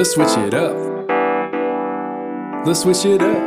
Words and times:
Let's 0.00 0.12
switch 0.12 0.38
it 0.38 0.54
up. 0.54 0.74
Let's 2.64 2.80
switch 2.80 3.04
it 3.04 3.20
up. 3.20 3.42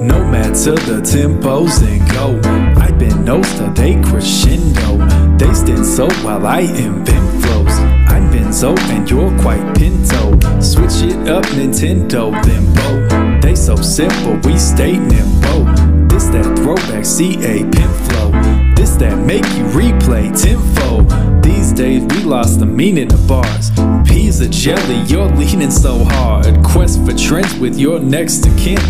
No 0.00 0.24
matter 0.24 0.76
the 0.76 1.02
tempos 1.02 1.82
and 1.82 2.08
go, 2.12 2.80
I've 2.80 2.96
been 2.96 3.24
nose 3.24 3.52
to 3.54 3.72
they 3.74 4.00
crescendo. 4.02 5.04
They 5.36 5.52
stand 5.52 5.84
so 5.84 6.08
while 6.22 6.46
I 6.46 6.60
invent 6.60 7.42
flows. 7.42 7.76
I'm 8.06 8.30
Benzo 8.30 8.78
and 8.90 9.10
you're 9.10 9.36
quite 9.40 9.74
Pinto. 9.76 10.38
Switch 10.60 11.10
it 11.10 11.28
up, 11.28 11.44
Nintendo, 11.46 12.30
then 12.44 12.72
Bo. 12.72 13.40
They 13.40 13.56
so 13.56 13.74
simple, 13.74 14.36
we 14.48 14.56
stay 14.56 14.96
nimble. 14.96 15.64
This 16.06 16.28
that 16.28 16.56
throwback 16.58 17.04
CA 17.04 17.64
pin 17.64 17.90
flow. 18.06 18.67
This 18.88 18.96
that 18.96 19.18
make 19.18 19.44
you 19.56 19.64
replay 19.76 20.32
tenfold. 20.32 21.10
These 21.42 21.72
days 21.72 22.02
we 22.04 22.24
lost 22.24 22.58
the 22.58 22.66
meaning 22.66 23.12
of 23.12 23.28
bars. 23.28 23.70
Peas 24.08 24.40
of 24.40 24.50
jelly, 24.50 25.02
you're 25.02 25.28
leaning 25.36 25.70
so 25.70 26.04
hard. 26.04 26.46
Quest 26.64 27.04
for 27.04 27.12
trends 27.12 27.58
with 27.58 27.78
your 27.78 28.00
next 28.00 28.44
to 28.44 28.50
kin. 28.56 28.80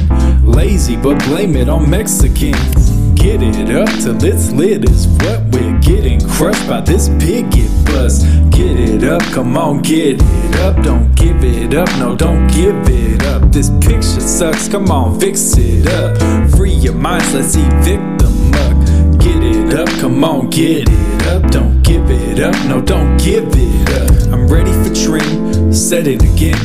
Lazy, 0.45 0.97
but 0.97 1.19
blame 1.25 1.57
it 1.57 1.69
on 1.69 1.91
Mexicans. 1.91 2.91
Get 3.15 3.43
it 3.43 3.75
up 3.75 3.89
till 4.01 4.23
it's 4.25 4.53
lit 4.53 4.89
is 4.89 5.09
what 5.09 5.43
we're 5.51 5.79
getting 5.81 6.21
crushed 6.29 6.69
by 6.69 6.81
this 6.81 7.09
bigot 7.09 7.71
buzz. 7.87 8.23
Get 8.51 8.79
it 8.79 9.03
up, 9.03 9.23
come 9.35 9.57
on, 9.57 9.83
get 9.83 10.23
it 10.23 10.57
up. 10.61 10.81
Don't 10.85 11.13
give 11.17 11.43
it 11.43 11.75
up, 11.75 11.89
no, 11.99 12.15
don't 12.15 12.47
give 12.49 12.77
it 12.89 13.25
up. 13.25 13.51
This 13.51 13.71
picture 13.81 14.21
sucks, 14.21 14.69
come 14.69 14.93
on, 14.93 15.19
fix 15.19 15.55
it 15.57 15.89
up. 15.89 16.17
Free 16.53 16.71
your 16.71 16.95
minds, 16.95 17.35
let's 17.35 17.57
evict 17.57 18.21
the 18.21 18.31
muck. 18.53 19.19
Get 19.19 19.43
it 19.43 19.58
up, 19.75 19.89
come 20.01 20.23
on, 20.25 20.51
get 20.51 20.89
it 20.89 21.27
up. 21.27 21.51
Don't 21.51 21.83
give 21.83 22.11
it 22.11 22.41
up, 22.41 22.55
no, 22.67 22.81
don't 22.81 23.17
give 23.19 23.49
it 23.49 23.89
up. 24.01 24.33
I'm 24.33 24.47
ready 24.49 24.73
for 24.73 24.95
trend, 24.95 25.75
said 25.75 26.07
it 26.07 26.23
again. 26.23 26.59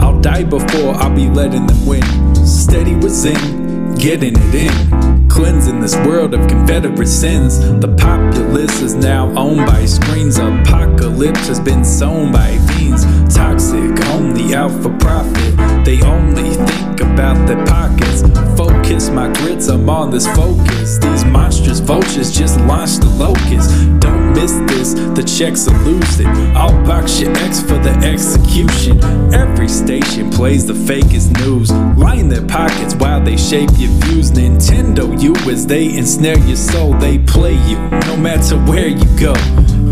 I'll 0.00 0.20
die 0.20 0.44
before 0.44 0.94
I'll 0.94 1.14
be 1.14 1.28
letting 1.28 1.66
them 1.66 1.86
win. 1.86 2.02
Steady 2.46 2.94
with 2.94 3.12
Zen, 3.12 3.94
getting 3.96 4.34
it 4.36 4.54
in. 4.54 5.28
Cleansing 5.28 5.80
this 5.80 5.94
world 6.06 6.34
of 6.34 6.46
Confederate 6.48 7.06
sins. 7.06 7.58
The 7.58 7.94
populace 7.96 8.82
is 8.82 8.94
now 8.94 9.28
owned 9.38 9.66
by 9.66 9.84
screens. 9.86 10.38
Apocalypse 10.38 11.46
has 11.46 11.60
been 11.60 11.84
sown 11.84 12.32
by 12.32 12.58
fiends. 12.68 13.04
Toxic, 13.34 14.06
only 14.08 14.54
out 14.54 14.70
for 14.82 14.90
profit. 14.98 15.56
They 15.84 16.02
only 16.02 16.50
think 16.54 17.00
about 17.00 17.46
their 17.46 17.64
pockets. 17.66 18.22
Focus 18.56 19.08
my 19.10 19.32
grits, 19.32 19.68
I'm 19.68 19.88
on 19.88 20.10
this 20.10 20.26
focus. 20.34 20.98
These 20.98 21.24
monstrous 21.24 21.78
vultures 21.80 22.30
just 22.30 22.58
launched 22.60 23.00
the 23.00 23.08
locust. 23.08 23.70
Don't 24.00 24.34
miss 24.34 24.52
this, 24.70 24.94
the 24.94 25.22
checks 25.22 25.66
elusive. 25.66 26.26
I'll 26.56 26.84
box 26.84 27.20
your 27.20 27.36
ex 27.38 27.60
for 27.60 27.78
the 27.78 27.92
execution. 28.04 29.02
Every 29.32 29.68
station 29.68 30.30
plays 30.30 30.66
the 30.66 30.74
fakest 30.74 31.36
news. 31.40 31.70
Line 31.96 32.28
their 32.28 32.46
pockets 32.46 32.94
while 32.94 33.22
they 33.22 33.36
shape 33.36 33.70
your 33.76 33.90
views. 34.02 34.32
Nintendo 34.32 35.20
you 35.20 35.34
as 35.50 35.66
they 35.66 35.96
ensnare 35.96 36.38
your 36.40 36.56
soul. 36.56 36.94
They 36.94 37.18
play 37.18 37.54
you 37.68 37.78
no 38.06 38.16
matter 38.16 38.56
where 38.58 38.88
you 38.88 39.04
go. 39.18 39.34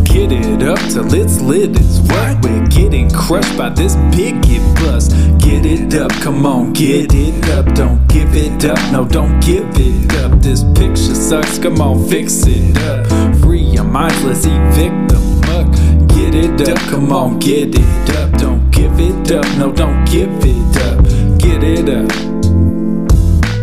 Get 0.08 0.32
it 0.32 0.62
up 0.62 0.78
till 0.90 1.12
it's 1.12 1.38
lit 1.40 1.78
is 1.78 2.00
what 2.00 2.42
we're 2.42 2.66
getting 2.68 3.10
crushed 3.10 3.56
by 3.58 3.68
this 3.68 3.94
bigot 4.10 4.62
bus. 4.76 5.08
Get 5.38 5.66
it 5.66 5.94
up, 5.94 6.10
come 6.22 6.46
on, 6.46 6.72
get 6.72 7.12
it 7.12 7.48
up. 7.50 7.66
Don't 7.74 8.06
give 8.08 8.34
it 8.34 8.64
up, 8.64 8.78
no, 8.90 9.04
don't 9.04 9.38
give 9.40 9.68
it 9.74 10.14
up. 10.24 10.40
This 10.40 10.64
picture 10.74 11.14
sucks, 11.14 11.58
come 11.58 11.80
on, 11.82 12.08
fix 12.08 12.42
it 12.46 12.76
up. 12.78 13.36
Free 13.42 13.60
your 13.60 13.84
minds, 13.84 14.24
let's 14.24 14.46
evict 14.46 15.12
the 15.12 15.20
muck. 15.46 16.08
Get 16.08 16.34
it 16.34 16.68
up, 16.68 16.78
come 16.90 17.12
on, 17.12 17.38
get 17.38 17.74
it 17.74 18.16
up. 18.16 18.32
Don't 18.40 18.70
give 18.70 18.98
it 18.98 19.30
up, 19.30 19.44
no, 19.58 19.70
don't 19.70 20.04
give 20.06 20.30
it 20.40 20.76
up. 20.88 21.04
Get 21.38 21.62
it 21.62 21.88
up, 21.88 22.10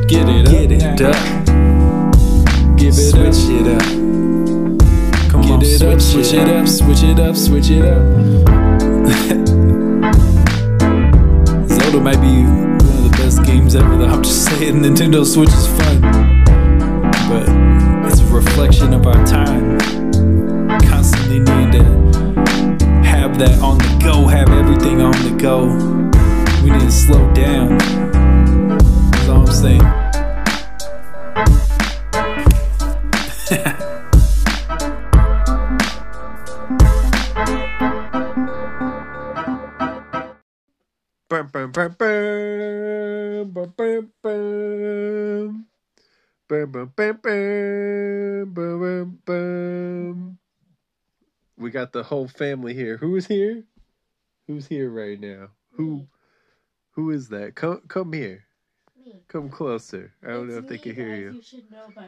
get 0.08 0.30
it 0.30 0.48
up, 0.48 0.54
get 0.54 0.72
it 0.72 1.02
up. 1.02 2.78
Give 2.78 2.94
it 2.94 2.94
switch 2.94 3.50
it 3.50 3.82
up. 3.82 4.05
On, 5.56 5.64
it 5.64 5.82
up, 5.84 6.02
switch 6.02 6.34
it 6.34 6.50
up, 6.50 6.68
switch 6.68 7.04
it 7.04 7.18
up, 7.18 7.34
switch 7.38 7.70
it 7.70 7.86
up. 7.86 8.04
Zelda 11.70 12.02
might 12.02 12.20
be 12.20 12.44
one 12.44 12.98
of 12.98 13.04
the 13.04 13.16
best 13.18 13.42
games 13.46 13.74
ever, 13.74 13.96
though. 13.96 14.08
I'm 14.08 14.22
just 14.22 14.44
saying, 14.50 14.82
Nintendo 14.82 15.26
Switch 15.26 15.48
is 15.48 15.68
fun. 15.68 16.02
But 17.30 17.48
it's 18.12 18.20
a 18.20 18.26
reflection 18.26 18.94
of 18.94 19.08
our 19.08 19.26
time. 19.26 19.80
Constantly 20.82 21.40
needing 21.40 21.72
to 21.72 22.86
have 23.06 23.38
that 23.40 23.58
on 23.62 23.78
the 23.78 24.00
go, 24.04 24.28
have 24.28 24.50
everything 24.50 25.02
on 25.02 25.14
the 25.24 25.38
go. 25.42 25.68
We 26.64 26.70
need 26.72 26.82
to 26.82 26.92
slow 26.92 27.34
down. 27.34 28.05
We 51.58 51.70
got 51.72 51.94
the 51.94 52.04
whole 52.04 52.28
family 52.28 52.74
here. 52.74 52.98
Who 52.98 53.16
is 53.16 53.28
here? 53.28 53.64
Who's 54.48 54.68
here 54.68 54.90
right 54.90 55.20
now? 55.20 55.50
Who 55.72 56.08
who 56.92 57.12
is 57.12 57.30
that? 57.30 57.56
Come 57.56 57.82
come 57.88 58.14
here. 58.14 58.46
Me. 58.98 59.14
Come 59.28 59.50
closer. 59.50 60.14
I 60.24 60.32
don't 60.32 60.50
know 60.50 60.58
if 60.58 60.68
they 60.68 60.78
can 60.78 60.96
hear 60.96 61.16
you. 61.16 61.32
You 61.34 61.42
should 61.42 61.72
know 61.72 61.88
by. 61.96 62.08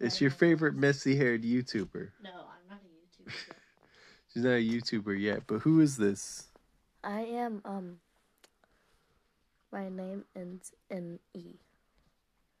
It's 0.00 0.20
your 0.20 0.30
favorite 0.30 0.74
messy 0.74 1.16
haired 1.16 1.42
YouTuber. 1.42 2.10
No, 2.22 2.30
I'm 2.30 2.68
not 2.68 2.80
a 2.82 3.30
YouTuber. 3.30 3.32
She's 4.32 4.42
not 4.42 4.50
a 4.50 4.64
YouTuber 4.64 5.20
yet, 5.20 5.42
but 5.46 5.60
who 5.60 5.80
is 5.80 5.96
this? 5.96 6.48
I 7.02 7.20
am 7.20 7.60
um 7.64 7.98
my 9.72 9.88
name 9.88 10.24
ends 10.36 10.72
in 10.90 11.18
E. 11.34 11.58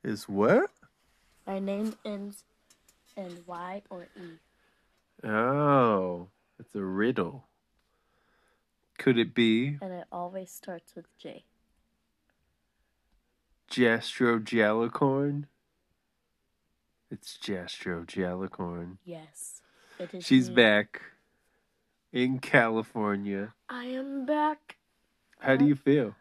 Is 0.02 0.28
what? 0.28 0.70
My 1.46 1.58
name 1.58 1.94
ends 2.04 2.44
in 3.16 3.38
Y 3.46 3.82
or 3.90 4.08
E. 4.16 5.26
Oh, 5.28 6.28
it's 6.58 6.74
a 6.74 6.82
riddle. 6.82 7.46
Could 8.98 9.18
it 9.18 9.34
be 9.34 9.78
And 9.82 9.92
it 9.92 10.04
always 10.12 10.50
starts 10.50 10.94
with 10.94 11.06
J. 11.18 11.44
Jastro 13.70 14.38
Jalicorn? 14.38 15.44
It's 17.10 17.36
Jastro 17.36 18.04
Jalicorn. 18.04 18.98
Yes. 19.04 19.62
It 19.98 20.14
is 20.14 20.24
She's 20.24 20.48
me. 20.48 20.54
back 20.56 21.02
in 22.12 22.38
California. 22.38 23.54
I 23.68 23.84
am 23.86 24.26
back. 24.26 24.76
How 25.38 25.56
do 25.56 25.66
you 25.66 25.74
feel? 25.74 26.14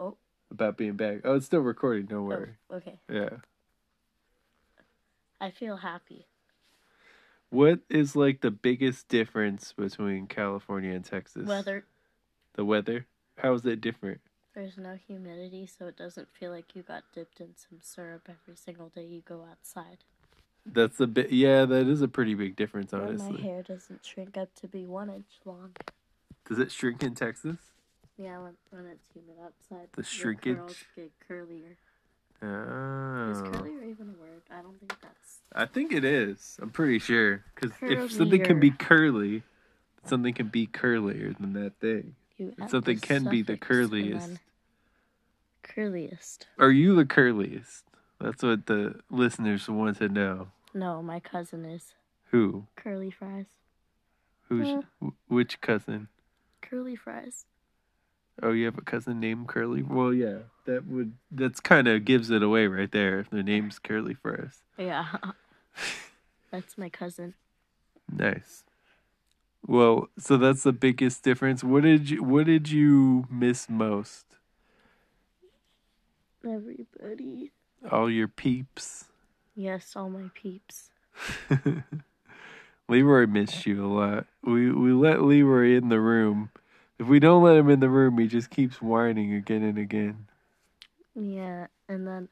Oh. 0.00 0.16
About 0.50 0.76
being 0.76 0.94
back? 0.96 1.20
Oh, 1.24 1.36
it's 1.36 1.46
still 1.46 1.60
recording, 1.60 2.06
don't 2.06 2.20
Oh, 2.20 2.24
worry. 2.24 2.56
okay. 2.72 2.98
Yeah. 3.10 3.30
I 5.44 5.50
feel 5.50 5.76
happy. 5.76 6.24
What 7.50 7.80
is 7.90 8.16
like 8.16 8.40
the 8.40 8.50
biggest 8.50 9.08
difference 9.08 9.74
between 9.74 10.26
California 10.26 10.94
and 10.94 11.04
Texas? 11.04 11.46
Weather 11.46 11.84
The 12.54 12.64
weather? 12.64 13.04
How 13.36 13.52
is 13.52 13.66
it 13.66 13.82
different? 13.82 14.22
there's 14.54 14.78
no 14.78 14.96
humidity 15.06 15.66
so 15.66 15.86
it 15.86 15.96
doesn't 15.98 16.28
feel 16.32 16.50
like 16.50 16.74
you 16.74 16.82
got 16.82 17.02
dipped 17.12 17.40
in 17.40 17.48
some 17.56 17.80
syrup 17.82 18.22
every 18.28 18.56
single 18.56 18.88
day 18.88 19.04
you 19.04 19.20
go 19.20 19.44
outside. 19.50 19.98
That's 20.64 20.98
a 20.98 21.06
bit 21.06 21.30
yeah, 21.30 21.66
that 21.66 21.88
is 21.88 22.00
a 22.00 22.08
pretty 22.08 22.32
big 22.32 22.56
difference 22.56 22.94
Or 22.94 23.12
my 23.12 23.32
hair 23.32 23.62
doesn't 23.62 24.06
shrink 24.06 24.38
up 24.38 24.54
to 24.62 24.66
be 24.68 24.86
one 24.86 25.10
inch 25.10 25.40
long. 25.44 25.72
Does 26.48 26.58
it 26.58 26.72
shrink 26.72 27.02
in 27.02 27.14
Texas? 27.14 27.58
Yeah, 28.16 28.38
when, 28.38 28.54
when 28.70 28.86
it's 28.86 29.08
humid 29.12 29.36
outside, 29.44 29.88
The 29.94 30.04
shrinkage? 30.04 30.56
curls 30.56 30.84
get 30.96 31.12
curlier. 31.28 31.76
Oh. 32.42 33.30
Is 33.30 33.38
curlier 33.42 33.88
even 33.90 34.10
a 34.10 34.20
word? 34.20 34.42
I 34.50 34.60
don't 34.62 34.78
think 34.78 34.94
that's. 35.00 35.38
I 35.52 35.66
think 35.66 35.92
it 35.92 36.04
is. 36.04 36.58
I'm 36.60 36.70
pretty 36.70 36.98
sure. 36.98 37.44
Because 37.54 37.72
if 37.82 38.12
something 38.12 38.42
can 38.42 38.60
be 38.60 38.70
curly, 38.70 39.42
something 40.04 40.34
can 40.34 40.48
be 40.48 40.66
curlier 40.66 41.36
than 41.38 41.52
that 41.54 41.78
thing. 41.80 42.14
Something 42.68 42.98
can 42.98 43.24
be 43.24 43.42
the 43.42 43.56
curliest. 43.56 44.38
Curliest. 45.62 46.46
Are 46.58 46.70
you 46.70 46.94
the 46.94 47.04
curliest? 47.06 47.84
That's 48.20 48.42
what 48.42 48.66
the 48.66 49.00
listeners 49.10 49.68
want 49.68 49.98
to 49.98 50.08
know. 50.08 50.48
No, 50.72 51.02
my 51.02 51.20
cousin 51.20 51.64
is 51.64 51.94
Who? 52.30 52.66
curly 52.76 53.10
fries. 53.10 53.46
Who's 54.48 54.68
Uh. 54.68 54.82
wh- 55.00 55.30
which 55.32 55.60
cousin? 55.60 56.08
Curly 56.60 56.96
fries. 56.96 57.46
Oh, 58.42 58.52
you 58.52 58.64
have 58.66 58.78
a 58.78 58.82
cousin 58.82 59.20
named 59.20 59.48
Curly. 59.48 59.82
Well, 59.82 60.12
yeah, 60.12 60.38
that 60.66 60.86
would 60.86 61.12
that's 61.30 61.60
kind 61.60 61.86
of 61.86 62.04
gives 62.04 62.30
it 62.30 62.42
away 62.42 62.66
right 62.66 62.90
there 62.90 63.20
if 63.20 63.30
the 63.30 63.42
name's 63.42 63.78
Curly 63.78 64.14
first. 64.14 64.60
Yeah. 64.76 65.06
That's 66.50 66.78
my 66.78 66.88
cousin. 66.88 67.34
Nice. 68.08 68.62
Well, 69.66 70.08
so 70.18 70.36
that's 70.36 70.62
the 70.62 70.72
biggest 70.72 71.24
difference. 71.24 71.64
What 71.64 71.82
did 71.82 72.10
you 72.10 72.22
What 72.22 72.46
did 72.46 72.70
you 72.70 73.26
miss 73.30 73.68
most? 73.68 74.26
Everybody. 76.46 77.50
All 77.90 78.10
your 78.10 78.28
peeps. 78.28 79.06
Yes, 79.56 79.94
all 79.96 80.10
my 80.10 80.30
peeps. 80.34 80.90
Leroy 82.88 83.26
missed 83.26 83.66
you 83.66 83.84
a 83.84 83.88
lot. 83.88 84.26
We 84.42 84.70
we 84.70 84.92
let 84.92 85.22
Leroy 85.22 85.76
in 85.76 85.88
the 85.88 86.00
room. 86.00 86.50
If 86.98 87.06
we 87.06 87.18
don't 87.18 87.42
let 87.42 87.56
him 87.56 87.68
in 87.70 87.80
the 87.80 87.88
room, 87.88 88.18
he 88.18 88.26
just 88.26 88.50
keeps 88.50 88.80
whining 88.80 89.34
again 89.34 89.62
and 89.62 89.78
again. 89.78 90.26
Yeah, 91.14 91.66
and 91.88 92.06
then 92.06 92.28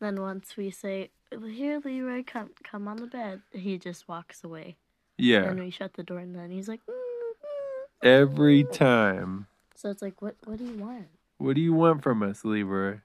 then 0.00 0.20
once 0.20 0.56
we 0.56 0.70
say, 0.70 1.10
"Here, 1.30 1.80
Leroy, 1.84 2.22
come 2.24 2.50
come 2.62 2.86
on 2.88 2.98
the 2.98 3.06
bed," 3.06 3.42
he 3.52 3.78
just 3.78 4.08
walks 4.08 4.44
away. 4.44 4.76
Yeah, 5.16 5.50
And 5.50 5.58
we 5.58 5.70
shut 5.70 5.94
the 5.94 6.04
door, 6.04 6.18
and 6.18 6.34
then 6.34 6.50
he's 6.50 6.68
like, 6.68 6.80
"Mm, 6.86 6.92
mm." 6.92 8.06
every 8.08 8.64
time. 8.64 9.46
So 9.74 9.90
it's 9.90 10.02
like, 10.02 10.20
what 10.22 10.36
what 10.44 10.58
do 10.58 10.64
you 10.64 10.76
want? 10.76 11.06
What 11.38 11.54
do 11.54 11.60
you 11.60 11.72
want 11.72 12.02
from 12.02 12.22
us, 12.22 12.44
Leroy? 12.44 12.98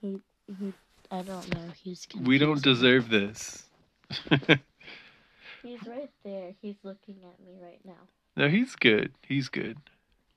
He 0.00 0.20
he. 0.58 0.72
I 1.10 1.22
don't 1.22 1.54
know. 1.54 1.72
He's 1.82 2.06
We 2.18 2.38
don't 2.38 2.62
deserve 2.62 3.08
this. 3.08 3.64
He's 5.62 5.86
right 5.86 6.10
there. 6.24 6.54
He's 6.62 6.76
looking 6.82 7.16
at 7.24 7.44
me 7.44 7.58
right 7.60 7.80
now. 7.84 8.08
No, 8.36 8.48
he's 8.48 8.76
good. 8.76 9.12
He's 9.26 9.48
good. 9.48 9.78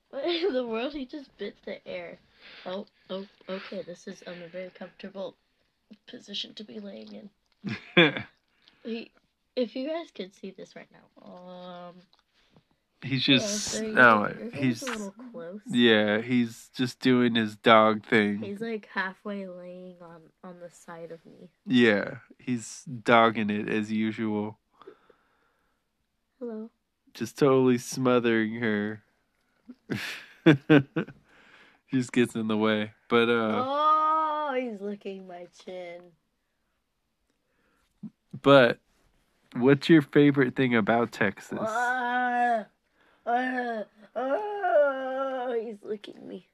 What 0.09 0.25
in 0.25 0.53
the 0.53 0.67
world? 0.67 0.93
He 0.93 1.05
just 1.05 1.35
bit 1.37 1.55
the 1.65 1.85
air. 1.87 2.19
Oh, 2.65 2.85
oh, 3.09 3.25
okay. 3.49 3.81
This 3.81 4.07
is 4.07 4.23
um, 4.27 4.41
a 4.43 4.47
very 4.47 4.69
comfortable 4.69 5.35
position 6.07 6.53
to 6.55 6.63
be 6.63 6.79
laying 6.79 7.29
in. 7.95 8.23
He, 8.85 9.11
if 9.55 9.77
you 9.77 9.87
guys 9.87 10.11
could 10.13 10.35
see 10.35 10.51
this 10.51 10.75
right 10.75 10.89
now, 10.91 11.25
um, 11.25 11.95
he's 13.01 13.23
just 13.23 13.81
no. 13.81 13.93
go. 13.93 14.49
He's 14.53 14.83
a 14.83 14.87
little 14.87 15.15
close. 15.31 15.61
yeah. 15.67 16.19
He's 16.19 16.69
just 16.75 16.99
doing 16.99 17.35
his 17.35 17.55
dog 17.55 18.05
thing. 18.05 18.39
He's 18.39 18.59
like 18.59 18.89
halfway 18.93 19.47
laying 19.47 19.95
on 20.01 20.21
on 20.43 20.59
the 20.59 20.69
side 20.69 21.11
of 21.11 21.25
me. 21.25 21.49
Yeah, 21.65 22.15
he's 22.37 22.83
dogging 22.83 23.49
it 23.49 23.69
as 23.69 23.89
usual. 23.89 24.57
Hello. 26.39 26.69
Just 27.13 27.37
totally 27.37 27.77
smothering 27.77 28.55
her. 28.55 29.03
just 31.91 32.11
gets 32.11 32.35
in 32.35 32.47
the 32.47 32.57
way. 32.57 32.91
But 33.07 33.29
uh 33.29 33.65
oh, 33.67 34.57
he's 34.59 34.81
licking 34.81 35.27
my 35.27 35.47
chin. 35.63 36.01
but 38.41 38.79
what's 39.55 39.89
your 39.89 40.01
favorite 40.01 40.55
thing 40.55 40.75
about 40.75 41.11
Texas? 41.11 41.59
Ah, 41.61 42.65
ah, 43.25 43.83
ah, 44.15 45.53
he's 45.53 45.77
licking 45.83 46.27
me. 46.27 46.47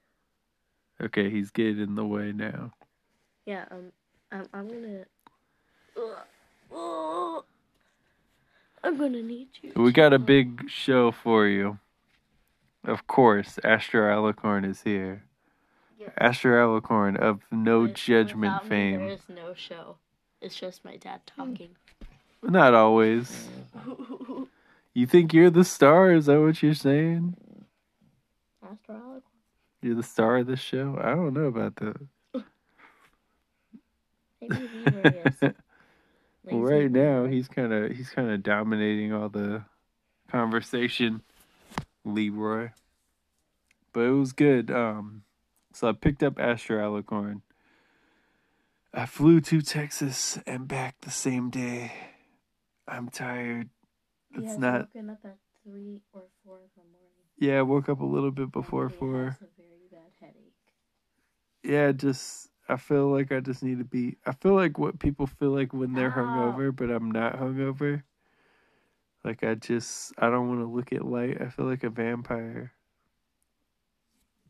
Okay, 1.02 1.30
he's 1.30 1.52
getting 1.52 1.82
in 1.82 1.96
the 1.96 2.06
way 2.06 2.34
now. 2.34 2.74
Yeah, 3.46 3.66
um, 3.72 3.92
I'm, 4.32 4.48
I'm 4.54 4.68
gonna. 4.68 5.06
Ugh, 5.98 6.18
oh, 6.72 7.46
I'm 8.84 8.98
gonna 8.98 9.22
need 9.22 9.50
you. 9.62 9.72
We 9.76 9.92
got 9.92 10.14
a 10.14 10.20
big 10.20 10.70
show 10.70 11.12
for 11.12 11.48
you. 11.48 11.80
Of 12.86 13.08
course, 13.08 13.60
Astro 13.64 14.02
Alacorn 14.16 14.66
is 14.70 14.82
here. 14.84 15.24
Yeah. 16.00 16.10
Astro 16.18 16.80
Alacorn 16.80 17.18
of 17.18 17.42
No 17.52 17.82
With- 17.82 17.96
Judgment 17.96 18.54
without 18.54 18.64
me, 18.64 18.70
fame. 18.70 19.00
there 19.00 19.10
is 19.10 19.28
no 19.30 19.54
show. 19.54 19.98
It's 20.42 20.58
just 20.58 20.86
my 20.86 20.96
dad 20.96 21.22
talking. 21.28 21.70
Not 22.42 22.74
always. 22.74 23.48
You 24.96 25.06
think 25.06 25.34
you're 25.34 25.52
the 25.52 25.64
star? 25.64 26.12
Is 26.12 26.26
that 26.26 26.42
what 26.42 26.62
you're 26.64 26.74
saying? 26.74 27.38
Astrology. 28.74 29.24
You're 29.84 29.96
the 29.96 30.04
star 30.04 30.38
of 30.38 30.48
this 30.48 30.60
show? 30.60 31.00
I 31.02 31.12
don't 31.12 31.34
know 31.34 31.46
about 31.46 31.76
that. 31.78 31.96
Maybe 34.42 34.68
Leroy 34.86 35.22
is. 35.42 35.52
Lazy 36.52 36.74
right 36.74 36.92
now 36.92 37.26
he's 37.26 37.48
kind 37.48 37.74
of 37.74 37.92
he's 37.92 38.10
kind 38.10 38.30
of 38.32 38.44
dominating 38.44 39.14
all 39.14 39.30
the 39.30 39.64
conversation, 40.32 41.22
Leroy. 42.06 42.70
But 43.94 44.02
it 44.02 44.12
was 44.12 44.34
good. 44.34 44.70
Um, 44.72 45.24
so 45.74 45.90
I 45.90 45.94
picked 45.94 46.24
up 46.24 46.40
Astro 46.40 46.78
Alacorn. 46.78 47.42
I 48.94 49.06
flew 49.06 49.40
to 49.42 49.62
Texas 49.62 50.40
and 50.48 50.68
back 50.68 51.02
the 51.02 51.12
same 51.12 51.50
day. 51.50 51.92
I'm 52.88 53.10
tired. 53.10 53.70
It's 54.34 54.48
has 54.48 54.58
not. 54.58 54.90
woken 54.94 55.10
up 55.12 55.20
at 55.24 55.38
three 55.64 56.02
or 56.14 56.24
four 56.44 56.58
in 56.58 56.70
the 56.76 56.84
morning. 56.92 57.10
Yeah, 57.38 57.60
I 57.60 57.62
woke 57.62 57.90
up 57.90 58.02
a 58.02 58.06
little 58.06 58.32
bit 58.32 58.52
before 58.52 58.90
four. 58.90 59.38
A 59.42 59.48
very 59.58 59.88
bad 59.92 60.12
headache. 60.20 60.54
Yeah, 61.64 61.92
just 61.92 62.49
I 62.70 62.78
feel 62.78 63.08
like 63.08 63.32
I 63.32 63.40
just 63.40 63.64
need 63.64 63.80
to 63.80 63.84
be. 63.84 64.18
I 64.26 64.34
feel 64.34 64.54
like 64.54 64.78
what 64.78 65.00
people 65.00 65.26
feel 65.26 65.50
like 65.50 65.74
when 65.74 65.94
they're 65.94 66.12
Ow. 66.12 66.54
hungover, 66.56 66.76
but 66.76 66.92
I'm 66.92 67.10
not 67.10 67.40
hungover. 67.40 68.04
Like 69.24 69.44
I 69.44 69.56
just 69.56 70.14
I 70.20 70.30
don't 70.30 70.48
want 70.48 70.62
to 70.62 70.66
look 70.66 70.94
at 70.94 71.04
light. 71.04 71.42
I 71.42 71.50
feel 71.50 71.66
like 71.66 71.84
a 71.84 71.90
vampire. 71.90 72.72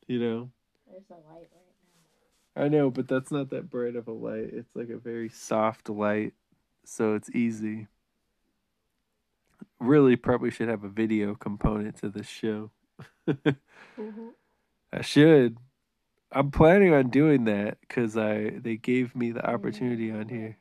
You 0.08 0.20
know. 0.20 0.50
There's 0.90 1.04
a 1.10 1.14
light 1.14 1.50
right 1.54 1.66
now. 2.56 2.64
I 2.64 2.68
know, 2.68 2.92
but 2.92 3.08
that's 3.08 3.32
not 3.32 3.52
that 3.52 3.70
bright 3.70 3.96
of 3.96 4.08
a 4.08 4.12
light. 4.12 4.50
It's 4.52 4.76
like 4.76 4.90
a 4.90 4.98
very 4.98 5.30
soft 5.30 5.88
light, 5.88 6.34
so 6.84 7.16
it's 7.16 7.30
easy. 7.30 7.88
Really, 9.80 10.18
probably 10.18 10.52
should 10.52 10.68
have 10.68 10.84
a 10.84 10.90
video 10.90 11.36
component 11.36 11.98
to 12.00 12.10
this 12.10 12.28
show. 12.28 12.72
Mm-hmm. 14.00 14.30
I 14.94 15.02
should. 15.02 15.58
I'm 16.32 16.52
planning 16.52 16.94
on 16.94 17.10
doing 17.10 17.46
that 17.46 17.80
because 17.82 18.16
I 18.16 18.50
they 18.50 18.78
gave 18.78 19.16
me 19.16 19.32
the 19.32 19.46
opportunity 19.48 20.12
on 20.12 20.30
here 20.30 20.58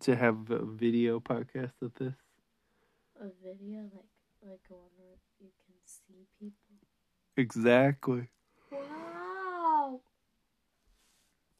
to 0.00 0.16
have 0.16 0.50
a 0.50 0.64
video 0.64 1.20
podcast 1.20 1.72
of 1.82 1.92
this. 1.94 2.14
A 3.20 3.26
video 3.42 3.82
like 3.82 4.08
like 4.42 4.60
one 4.68 4.80
where 4.96 5.16
you 5.40 5.48
can 5.66 5.76
see 5.84 6.26
people. 6.40 6.76
Exactly. 7.36 8.28
Wow. 8.70 10.00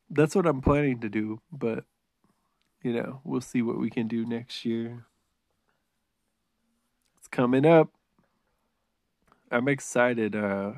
That's 0.09 0.35
what 0.35 0.47
I'm 0.47 0.63
planning 0.63 1.01
to 1.01 1.09
do, 1.09 1.41
but 1.53 1.85
you 2.83 2.93
know, 2.93 3.21
we'll 3.25 3.41
see 3.41 3.63
what 3.63 3.79
we 3.79 3.91
can 3.91 4.09
do 4.09 4.25
next 4.25 4.65
year. 4.65 5.07
It's 7.19 7.29
coming 7.29 7.67
up. 7.67 7.91
I'm 9.51 9.69
excited 9.69 10.35
uh 10.35 10.73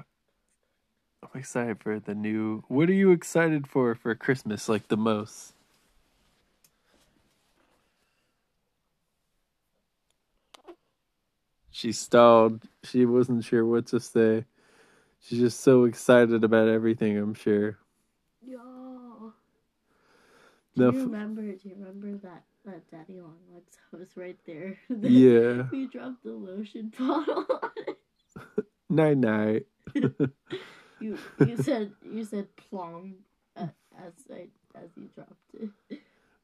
I'm 1.22 1.40
excited 1.40 1.80
for 1.82 1.98
the 1.98 2.14
new 2.14 2.64
What 2.68 2.88
are 2.88 2.94
you 2.94 3.10
excited 3.10 3.66
for 3.66 3.94
for 3.94 4.14
Christmas 4.14 4.68
like 4.68 4.88
the 4.88 4.96
most? 4.96 5.54
She 11.70 11.92
stalled. 11.92 12.62
She 12.84 13.04
wasn't 13.04 13.44
sure 13.44 13.64
what 13.66 13.86
to 13.88 14.00
say. 14.00 14.44
She's 15.20 15.38
just 15.40 15.60
so 15.60 15.84
excited 15.84 16.44
about 16.44 16.68
everything, 16.68 17.18
I'm 17.18 17.34
sure. 17.34 17.78
Yo. 18.46 19.32
No, 20.76 20.90
Do 20.90 20.96
you 20.96 21.02
f- 21.02 21.06
remember? 21.06 21.42
Do 21.42 21.68
you 21.68 21.74
remember 21.78 22.16
that 22.18 22.44
that 22.64 22.90
Daddy 22.90 23.20
Long 23.20 23.38
Legs 23.52 23.76
was 23.92 24.16
right 24.16 24.38
there? 24.46 24.78
Yeah. 25.02 25.64
we 25.70 25.86
dropped 25.86 26.22
the 26.24 26.32
lotion 26.32 26.92
bottle 26.98 27.46
on 27.62 27.70
it. 27.86 27.98
Night 28.88 29.18
night. 29.18 29.66
You 31.00 31.18
you 31.40 31.56
said 31.62 31.92
you 32.02 32.24
said 32.24 32.48
plong 32.56 33.14
uh, 33.56 33.68
as 33.98 34.12
I 34.32 34.46
as 34.74 34.90
you 34.96 35.08
dropped 35.14 35.34
it. 35.90 36.00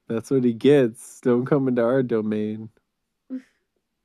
That's 0.08 0.30
what 0.30 0.44
he 0.44 0.52
gets. 0.52 1.20
Don't 1.20 1.46
come 1.46 1.68
into 1.68 1.82
our 1.82 2.02
domain. 2.02 2.70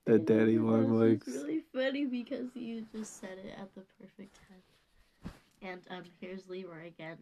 That 0.05 0.25
daddy 0.25 0.57
long 0.57 0.97
legs. 0.97 1.25
just 1.25 1.43
really 1.45 1.63
funny 1.75 2.05
because 2.05 2.45
you 2.55 2.85
just 2.95 3.19
said 3.19 3.37
it 3.43 3.53
at 3.59 3.75
the 3.75 3.81
perfect 3.99 4.39
time. 4.47 5.33
And 5.61 5.81
um, 5.89 6.03
here's 6.21 6.47
Leroy 6.47 6.87
again. 6.87 7.17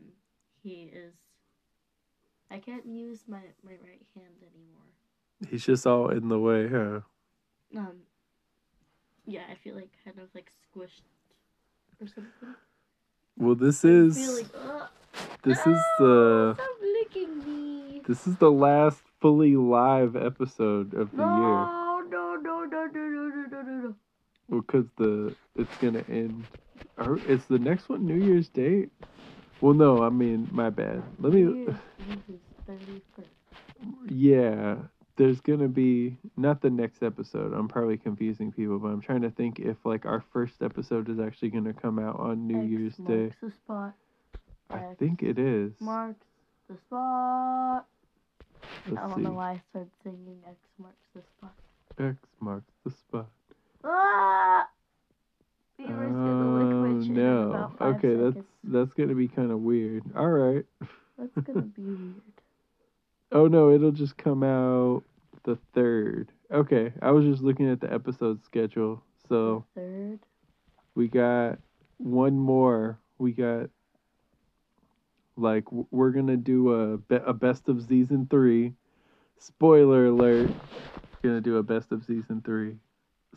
He 0.61 0.91
is. 0.93 1.15
I 2.51 2.59
can't 2.59 2.85
use 2.85 3.23
my 3.27 3.39
my 3.63 3.71
right 3.71 4.05
hand 4.13 4.35
anymore. 4.39 5.49
He's 5.49 5.65
just 5.65 5.87
all 5.87 6.09
in 6.09 6.29
the 6.29 6.39
way, 6.39 6.67
huh? 6.69 6.99
Um. 7.75 8.01
Yeah, 9.25 9.45
I 9.51 9.55
feel 9.55 9.73
like 9.73 9.89
kind 10.03 10.19
of 10.19 10.29
like 10.35 10.51
squished 10.51 11.01
or 11.99 12.05
something. 12.07 12.55
Well, 13.37 13.55
this 13.55 13.83
is 13.83 14.15
this 15.43 15.59
is 15.67 15.81
the 15.99 16.57
This 18.07 18.27
is 18.27 18.37
the 18.37 18.49
last 18.49 19.01
fully 19.19 19.57
live 19.57 20.15
episode 20.15 20.93
of 20.93 21.11
the 21.11 21.17
year. 21.17 21.25
No, 21.25 22.03
no, 22.09 22.35
no, 22.35 22.63
no, 22.63 22.85
no, 22.85 23.07
no, 23.07 23.45
no, 23.51 23.61
no. 23.61 23.95
Well, 24.47 24.61
because 24.61 24.85
the 24.97 25.35
it's 25.57 25.75
gonna 25.81 26.05
end. 26.07 26.45
Er, 26.97 27.13
or 27.13 27.19
it's 27.27 27.45
the 27.45 27.59
next 27.59 27.89
one 27.89 28.05
New 28.05 28.23
Year's 28.23 28.47
Day? 28.47 28.87
Well, 29.59 29.73
no, 29.73 30.01
I 30.01 30.09
mean 30.09 30.47
my 30.51 30.69
bad. 30.69 31.03
Let 31.19 31.33
me. 31.33 31.67
Yeah 34.07 34.77
there's 35.17 35.39
gonna 35.41 35.67
be 35.67 36.17
not 36.37 36.61
the 36.61 36.69
next 36.69 37.03
episode. 37.03 37.53
I'm 37.53 37.67
probably 37.67 37.97
confusing 37.97 38.51
people, 38.51 38.79
but 38.79 38.89
I'm 38.89 39.01
trying 39.01 39.21
to 39.21 39.31
think 39.31 39.59
if 39.59 39.77
like 39.85 40.05
our 40.05 40.23
first 40.33 40.61
episode 40.61 41.09
is 41.09 41.19
actually 41.19 41.49
gonna 41.49 41.73
come 41.73 41.99
out 41.99 42.19
on 42.19 42.47
New 42.47 42.61
X 42.61 42.69
Year's 42.69 42.95
Day. 42.97 43.31
the 43.41 43.51
spot. 43.51 43.93
I 44.69 44.77
X 44.77 44.99
think 44.99 45.23
it 45.23 45.39
is. 45.39 45.73
Marks 45.79 46.25
the 46.69 46.75
spot. 46.77 47.85
Let's 48.87 48.97
I 48.97 49.07
don't 49.07 49.15
see. 49.15 49.21
know 49.21 49.33
why 49.33 49.51
I 49.51 49.61
started 49.69 49.91
singing 50.03 50.39
X 50.47 50.57
marks 50.77 51.07
the 51.13 51.21
spot. 51.37 51.53
X 51.99 52.17
marks 52.39 52.71
the 52.83 52.91
spot. 52.91 53.27
Ah! 53.83 54.67
Gonna 55.77 56.07
Oh 56.07 56.91
no. 56.99 57.71
Okay, 57.81 58.15
that's 58.15 58.45
that's 58.63 58.93
gonna 58.93 59.15
be 59.15 59.27
kind 59.27 59.51
of 59.51 59.59
weird. 59.59 60.03
All 60.15 60.29
right. 60.29 60.65
That's 61.17 61.47
gonna 61.47 61.61
be 61.61 61.81
weird. 61.83 62.15
Oh 63.35 63.47
no, 63.47 63.69
it'll 63.69 63.91
just 63.91 64.15
come 64.15 64.43
out 64.43 65.03
the 65.43 65.57
third. 65.73 66.31
Okay, 66.49 66.93
I 67.01 67.11
was 67.11 67.25
just 67.25 67.41
looking 67.43 67.69
at 67.69 67.81
the 67.81 67.93
episode 67.93 68.41
schedule. 68.45 69.03
So 69.27 69.65
Third. 69.75 70.19
we 70.95 71.09
got 71.09 71.59
one 71.97 72.39
more. 72.39 72.97
We 73.17 73.33
got 73.33 73.69
like 75.35 75.69
we're 75.69 76.11
gonna 76.11 76.37
do 76.37 76.71
a 76.71 76.97
be- 76.97 77.15
a 77.15 77.33
best 77.33 77.67
of 77.67 77.85
season 77.85 78.25
three. 78.29 78.71
Spoiler 79.37 80.05
alert! 80.05 80.49
Gonna 81.21 81.41
do 81.41 81.57
a 81.57 81.63
best 81.63 81.91
of 81.91 82.05
season 82.05 82.41
three. 82.45 82.77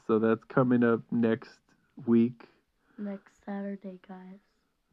So 0.06 0.20
that's 0.20 0.44
coming 0.44 0.84
up 0.84 1.00
next 1.10 1.58
week. 2.06 2.44
Next 2.96 3.32
Saturday, 3.44 3.98
guys. 4.08 4.38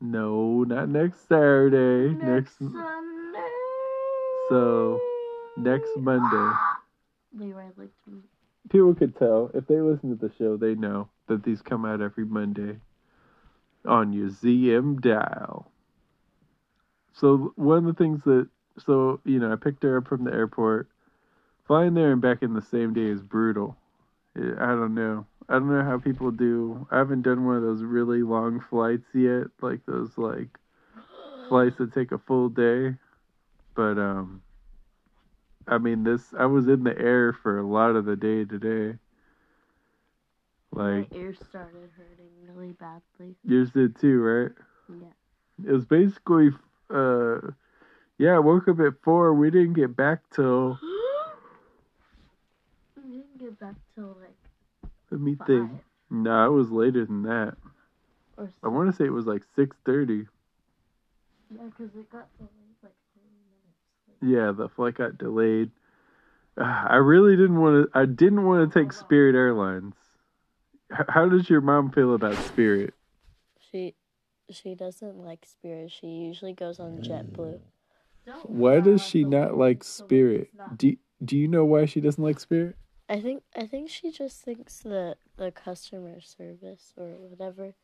No, 0.02 0.64
not 0.64 0.90
next 0.90 1.28
Saturday. 1.28 2.16
Next, 2.16 2.58
Sunday. 2.58 3.55
So, 4.50 5.02
next 5.58 5.96
Monday. 5.98 6.58
Leroy 7.38 7.68
licked 7.78 8.08
me. 8.08 8.20
people 8.70 8.94
could 8.96 9.18
tell. 9.18 9.52
If 9.54 9.68
they 9.68 9.80
listen 9.82 10.10
to 10.10 10.16
the 10.16 10.34
show 10.38 10.56
they 10.58 10.76
know 10.76 11.10
that 11.28 11.44
these 11.44 11.62
come 11.62 11.86
out 11.86 12.02
every 12.02 12.26
monday 12.26 12.78
on 13.86 14.14
your 14.14 14.30
zm 14.30 15.02
dial. 15.02 15.70
So 17.14 17.54
one 17.56 17.80
of 17.80 17.86
the 17.86 17.94
things 17.94 18.24
that 18.26 18.48
so 18.78 19.20
you 19.26 19.40
know 19.40 19.52
i 19.52 19.56
picked 19.56 19.84
her 19.84 19.98
up 19.98 20.08
from 20.08 20.24
the 20.24 20.34
airport. 20.34 20.88
Flying 21.68 21.96
there 21.96 22.12
and 22.12 22.22
back 22.22 22.44
in 22.44 22.54
the 22.54 22.62
same 22.62 22.94
day 22.94 23.08
is 23.08 23.22
brutal. 23.24 23.76
I 24.38 24.40
don't 24.76 24.94
know. 24.94 25.26
I 25.50 25.54
don't 25.54 25.70
know 25.70 25.84
how 25.84 25.98
people 25.98 26.30
do. 26.32 26.88
I 26.92 26.98
haven't 26.98 27.24
done 27.24 27.46
one 27.46 27.56
of 27.58 27.64
those 27.64 27.82
really 27.82 28.22
long 28.22 28.60
flights 28.60 29.08
yet 29.14 29.48
like 29.62 29.86
those 29.86 30.18
like 30.18 30.58
flights 31.50 31.78
that 31.78 31.94
take 31.94 32.12
a 32.12 32.18
full 32.20 32.50
day 32.50 32.96
but 33.76 33.98
um 33.98 34.42
I 35.68 35.78
mean, 35.78 36.04
this 36.04 36.34
I 36.38 36.46
was 36.46 36.68
in 36.68 36.84
the 36.84 36.98
air 36.98 37.34
for 37.34 37.60
a 37.60 37.68
lot 37.68 37.96
of 37.96 38.06
the 38.06 38.16
day 38.16 38.46
today. 38.46 38.98
Like 40.72 41.12
my 41.12 41.18
ears 41.18 41.38
started 41.50 41.90
hurting 41.98 42.32
really 42.44 42.74
badly. 42.74 43.36
yours 43.44 43.72
did 43.72 44.00
too, 44.00 44.22
right? 44.22 44.52
Yeah. 44.90 45.68
It 45.68 45.72
was 45.72 45.86
basically, 45.86 46.50
uh, 46.94 47.40
yeah. 48.18 48.36
I 48.36 48.40
woke 48.40 48.68
up 48.68 48.80
at 48.82 49.02
four. 49.02 49.34
We 49.34 49.50
didn't 49.50 49.74
get 49.74 49.96
back 49.96 50.20
till. 50.34 50.78
we 52.98 53.12
didn't 53.12 53.40
get 53.40 53.60
back 53.60 53.76
till 53.96 54.18
like 54.22 54.36
Let 55.10 55.22
me 55.22 55.36
five 55.36 55.48
think. 55.48 55.72
No, 56.12 56.46
it 56.46 56.54
was 56.54 56.72
later 56.72 57.06
than 57.06 57.24
that. 57.24 57.56
or 58.38 58.52
I 58.62 58.68
want 58.68 58.92
to 58.92 58.96
say 58.96 59.06
it 59.06 59.14
was 59.14 59.26
like 59.26 59.44
six 59.56 59.76
thirty. 59.86 60.26
Yeah, 61.56 61.64
because 61.66 61.96
it 61.96 62.12
got 62.12 62.28
30 62.40 62.42
minutes. 62.42 62.65
Yeah, 64.26 64.52
the 64.52 64.70
flight 64.70 64.96
got 64.96 65.18
delayed. 65.18 65.72
Uh, 66.58 66.64
I 66.90 66.96
really 66.98 67.36
didn't 67.36 67.60
want 67.60 67.92
to. 67.92 67.98
I 68.00 68.06
didn't 68.06 68.46
want 68.46 68.72
to 68.72 68.80
take 68.80 68.94
Spirit 68.94 69.36
Airlines. 69.36 69.96
H- 70.92 71.06
how 71.10 71.28
does 71.30 71.50
your 71.50 71.62
mom 71.62 71.92
feel 71.92 72.14
about 72.14 72.36
Spirit? 72.38 72.94
She 73.72 73.96
she 74.50 74.76
doesn't 74.76 75.18
like 75.18 75.46
Spirit. 75.46 75.92
She 75.92 76.08
usually 76.08 76.54
goes 76.54 76.80
on 76.80 77.00
JetBlue. 77.00 77.60
Why 78.44 78.80
does 78.80 79.02
she 79.02 79.24
not 79.24 79.58
like 79.58 79.84
Spirit? 79.84 80.50
Do 80.76 80.96
Do 81.24 81.38
you 81.38 81.48
know 81.48 81.66
why 81.66 81.86
she 81.86 82.02
doesn't 82.02 82.24
like 82.24 82.40
Spirit? 82.40 82.76
I 83.08 83.20
think 83.20 83.44
I 83.56 83.66
think 83.68 83.90
she 83.90 84.12
just 84.12 84.42
thinks 84.42 84.80
that 84.80 85.18
the 85.38 85.52
customer 85.52 86.22
service 86.22 86.94
or 86.98 87.16
whatever 87.18 87.76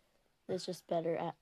is 0.49 0.65
just 0.65 0.87
better 0.87 1.15
at. 1.15 1.35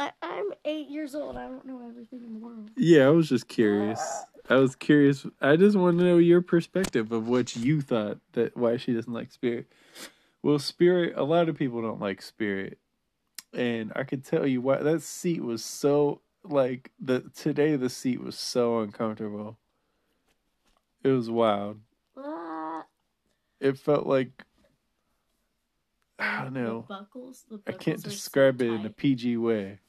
I, 0.00 0.12
I'm 0.22 0.46
eight 0.64 0.88
years 0.88 1.14
old. 1.14 1.36
I 1.36 1.46
don't 1.46 1.66
know 1.66 1.86
everything 1.86 2.24
in 2.24 2.32
the 2.32 2.38
world. 2.38 2.70
Yeah, 2.74 3.04
I 3.04 3.10
was 3.10 3.28
just 3.28 3.48
curious. 3.48 4.00
I 4.48 4.54
was 4.54 4.74
curious. 4.74 5.26
I 5.42 5.56
just 5.56 5.76
want 5.76 5.98
to 5.98 6.04
know 6.04 6.16
your 6.16 6.40
perspective 6.40 7.12
of 7.12 7.28
what 7.28 7.54
you 7.54 7.82
thought 7.82 8.16
that 8.32 8.56
why 8.56 8.78
she 8.78 8.94
doesn't 8.94 9.12
like 9.12 9.30
Spirit. 9.30 9.66
Well, 10.42 10.58
Spirit, 10.58 11.12
a 11.16 11.22
lot 11.22 11.50
of 11.50 11.56
people 11.58 11.82
don't 11.82 12.00
like 12.00 12.22
Spirit, 12.22 12.78
and 13.52 13.92
I 13.94 14.04
could 14.04 14.24
tell 14.24 14.46
you 14.46 14.62
why. 14.62 14.78
That 14.78 15.02
seat 15.02 15.44
was 15.44 15.62
so 15.62 16.22
like 16.44 16.90
the 16.98 17.30
today. 17.36 17.76
The 17.76 17.90
seat 17.90 18.22
was 18.24 18.38
so 18.38 18.80
uncomfortable. 18.80 19.58
It 21.04 21.08
was 21.08 21.28
wild. 21.28 21.78
Ah, 22.16 22.86
It 23.60 23.76
felt 23.76 24.06
like 24.06 24.44
I 26.18 26.44
don't 26.44 26.54
the 26.54 26.60
know. 26.60 26.84
buckles. 26.88 27.44
The 27.50 27.58
buckles 27.58 27.74
I 27.80 27.84
can't 27.84 27.98
are 27.98 28.02
so 28.02 28.08
describe 28.08 28.62
it 28.62 28.70
in 28.70 28.86
a. 28.86 28.90
PG 28.90 29.36
way. 29.36 29.80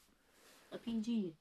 A 0.72 0.78
PG. 0.78 1.32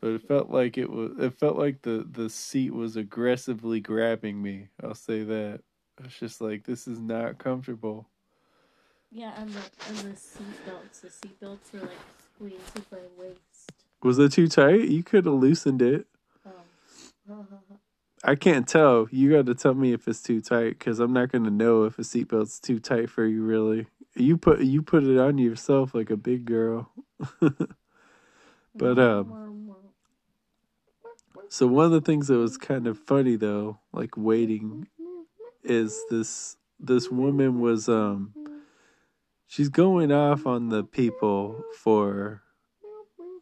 but 0.00 0.10
it 0.10 0.28
felt 0.28 0.50
like 0.50 0.76
it 0.78 0.90
was 0.90 1.12
it 1.18 1.38
felt 1.38 1.56
like 1.56 1.82
the 1.82 2.06
the 2.10 2.28
seat 2.28 2.72
was 2.72 2.96
aggressively 2.96 3.80
grabbing 3.80 4.42
me. 4.42 4.68
I'll 4.82 4.94
say 4.94 5.22
that. 5.22 5.60
It's 6.02 6.18
just 6.18 6.40
like 6.40 6.64
this 6.64 6.88
is 6.88 6.98
not 6.98 7.38
comfortable. 7.38 8.08
Yeah, 9.10 9.32
and 9.36 9.48
the 9.50 9.60
and 9.88 9.98
the 9.98 10.16
seatbelts. 10.16 11.00
The 11.02 11.08
seatbelts 11.08 11.74
are 11.74 11.80
like 11.80 11.90
squeezing 12.34 12.84
my 12.90 12.98
waist. 13.16 13.72
was 14.02 14.18
it 14.18 14.32
too 14.32 14.48
tight? 14.48 14.88
You 14.88 15.02
could 15.02 15.26
have 15.26 15.34
loosened 15.34 15.82
it. 15.82 16.06
Um, 16.44 17.46
i 18.24 18.34
can't 18.34 18.66
tell. 18.66 19.06
You 19.10 19.30
got 19.30 19.46
to 19.46 19.54
tell 19.54 19.74
me 19.74 19.92
if 19.92 20.08
it's 20.08 20.22
too 20.22 20.40
tight 20.40 20.78
because 20.78 20.98
i'm 20.98 21.12
not 21.12 21.30
going 21.30 21.44
to 21.44 21.50
know 21.50 21.84
if 21.84 21.98
a 21.98 22.02
seatbelt's 22.02 22.58
too 22.58 22.80
tight 22.80 23.08
for 23.08 23.24
you 23.24 23.42
really. 23.42 23.86
You 24.16 24.36
put 24.36 24.60
you 24.60 24.82
put 24.82 25.04
it 25.04 25.18
on 25.18 25.38
yourself 25.38 25.94
like 25.94 26.10
a 26.10 26.16
big 26.16 26.44
girl 26.44 26.90
But, 28.76 28.98
um, 28.98 29.76
so 31.48 31.66
one 31.66 31.86
of 31.86 31.92
the 31.92 32.00
things 32.00 32.28
that 32.28 32.36
was 32.36 32.56
kind 32.56 32.86
of 32.86 32.98
funny 32.98 33.36
though 33.36 33.78
like 33.92 34.16
waiting 34.16 34.88
is 35.62 36.02
this 36.10 36.56
this 36.80 37.10
woman 37.10 37.60
was 37.60 37.88
um 37.88 38.34
she's 39.46 39.68
going 39.68 40.10
off 40.10 40.46
on 40.46 40.68
the 40.70 40.82
people 40.82 41.62
for 41.78 42.42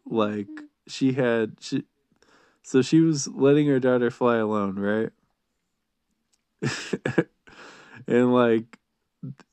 like 0.04 0.48
she 0.86 1.12
had 1.12 1.56
she 1.60 1.84
so 2.62 2.82
she 2.82 3.00
was 3.00 3.28
letting 3.28 3.66
her 3.68 3.80
daughter 3.80 4.10
fly 4.10 4.36
alone 4.36 4.78
right? 4.78 5.10
And 8.06 8.34
like 8.34 8.78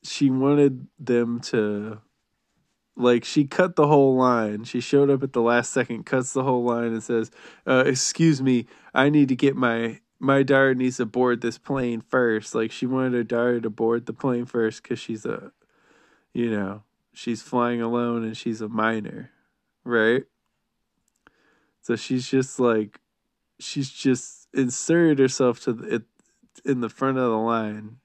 she 0.02 0.30
wanted 0.30 0.86
them 0.98 1.40
to 1.40 2.00
like 3.00 3.24
she 3.24 3.44
cut 3.44 3.76
the 3.76 3.86
whole 3.86 4.16
line. 4.16 4.64
She 4.64 4.80
showed 4.80 5.10
up 5.10 5.22
at 5.22 5.32
the 5.32 5.42
last 5.42 5.72
second 5.72 6.04
cuts 6.06 6.32
the 6.32 6.44
whole 6.44 6.64
line 6.64 6.92
and 6.92 7.02
says 7.02 7.30
uh 7.66 7.84
excuse 7.86 8.40
me 8.42 8.66
i 8.94 9.08
need 9.08 9.28
to 9.28 9.36
get 9.36 9.56
my 9.56 10.00
my 10.18 10.42
daughter 10.42 10.74
needs 10.74 10.98
to 10.98 11.06
board 11.06 11.40
this 11.40 11.56
plane 11.56 12.02
first. 12.02 12.54
Like 12.54 12.70
she 12.70 12.86
wanted 12.86 13.14
her 13.14 13.24
daughter 13.24 13.60
to 13.60 13.70
board 13.70 14.06
the 14.06 14.12
plane 14.12 14.44
first 14.44 14.82
because 14.82 14.98
she's 14.98 15.24
a 15.24 15.52
you 16.32 16.50
know 16.50 16.82
she's 17.12 17.42
flying 17.42 17.80
alone 17.80 18.22
and 18.22 18.36
she's 18.36 18.60
a 18.60 18.68
minor 18.68 19.30
right? 19.84 20.24
So 21.82 21.96
she's 21.96 22.28
just 22.28 22.60
like 22.60 23.00
she's 23.58 23.90
just 23.90 24.48
inserted 24.54 25.18
herself 25.18 25.60
to 25.60 25.72
the, 25.72 25.94
it, 25.96 26.02
in 26.64 26.80
the 26.80 26.88
front 26.88 27.18
of 27.18 27.30
the 27.30 27.38
line. 27.38 27.96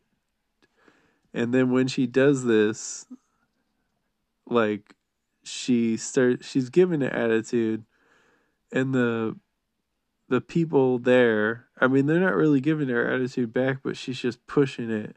And 1.34 1.54
then 1.54 1.72
when 1.72 1.88
she 1.88 2.08
does 2.08 2.46
this 2.46 3.06
like 4.48 4.96
she 5.44 5.96
start 5.98 6.44
she's 6.44 6.70
giving 6.70 7.04
an 7.04 7.12
attitude 7.12 7.84
and 8.72 8.94
the 8.94 9.36
the 10.28 10.42
people 10.42 10.98
there 10.98 11.66
i 11.80 11.88
mean 11.88 12.06
they're 12.08 12.20
not 12.20 12.36
really 12.36 12.60
giving 12.60 12.90
her 12.90 13.12
attitude 13.12 13.54
back 13.54 13.78
but 13.84 13.96
she's 13.96 14.20
just 14.20 14.46
pushing 14.48 14.90
it. 14.90 15.16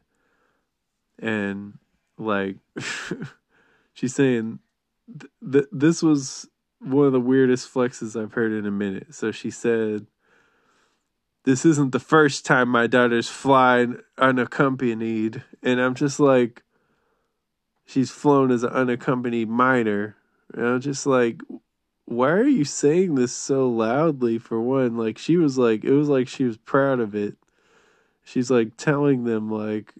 And 1.20 1.78
like 2.16 2.56
she's 3.92 4.14
saying 4.14 4.60
th- 5.08 5.32
th- 5.52 5.68
this 5.72 6.02
was 6.02 6.48
one 6.80 7.06
of 7.06 7.12
the 7.12 7.20
weirdest 7.20 7.72
flexes 7.72 8.20
i've 8.20 8.34
heard 8.34 8.52
in 8.52 8.66
a 8.66 8.70
minute. 8.70 9.14
So 9.14 9.32
she 9.32 9.50
said 9.50 10.06
this 11.44 11.64
isn't 11.64 11.92
the 11.92 11.98
first 11.98 12.44
time 12.44 12.68
my 12.68 12.86
daughter's 12.86 13.28
flying 13.28 13.98
unaccompanied 14.18 15.42
and 15.62 15.80
i'm 15.80 15.94
just 15.94 16.20
like 16.20 16.62
she's 17.88 18.10
flown 18.10 18.50
as 18.50 18.62
an 18.62 18.70
unaccompanied 18.70 19.48
minor. 19.48 20.16
And 20.54 20.66
i'm 20.66 20.80
just 20.80 21.06
like 21.06 21.40
why 22.04 22.30
are 22.30 22.46
you 22.46 22.64
saying 22.64 23.16
this 23.16 23.32
so 23.32 23.68
loudly 23.68 24.38
for 24.38 24.60
one? 24.60 24.96
Like 24.96 25.18
she 25.18 25.36
was 25.36 25.58
like 25.58 25.84
it 25.84 25.92
was 25.92 26.08
like 26.08 26.28
she 26.28 26.44
was 26.44 26.56
proud 26.56 27.00
of 27.00 27.14
it. 27.14 27.36
She's 28.24 28.50
like 28.50 28.76
telling 28.76 29.24
them 29.24 29.50
like 29.50 29.94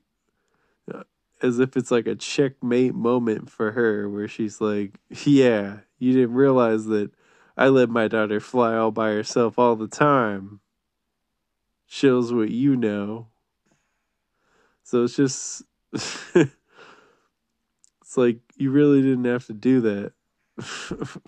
uh, 0.92 1.02
as 1.42 1.58
if 1.58 1.76
it's 1.76 1.90
like 1.90 2.06
a 2.06 2.14
checkmate 2.14 2.94
moment 2.94 3.50
for 3.50 3.72
her 3.72 4.08
where 4.08 4.28
she's 4.28 4.60
like 4.60 4.98
yeah 5.10 5.78
you 5.98 6.12
didn't 6.12 6.34
realize 6.34 6.86
that 6.86 7.10
i 7.56 7.68
let 7.68 7.88
my 7.88 8.08
daughter 8.08 8.40
fly 8.40 8.74
all 8.74 8.90
by 8.90 9.10
herself 9.10 9.58
all 9.58 9.76
the 9.76 9.88
time. 9.88 10.60
Shows 11.86 12.32
what 12.32 12.50
you 12.50 12.76
know. 12.76 13.28
So 14.82 15.04
it's 15.04 15.16
just 15.16 15.62
like 18.18 18.38
you 18.56 18.70
really 18.70 19.00
didn't 19.00 19.24
have 19.24 19.46
to 19.46 19.52
do 19.54 19.80
that 19.80 20.12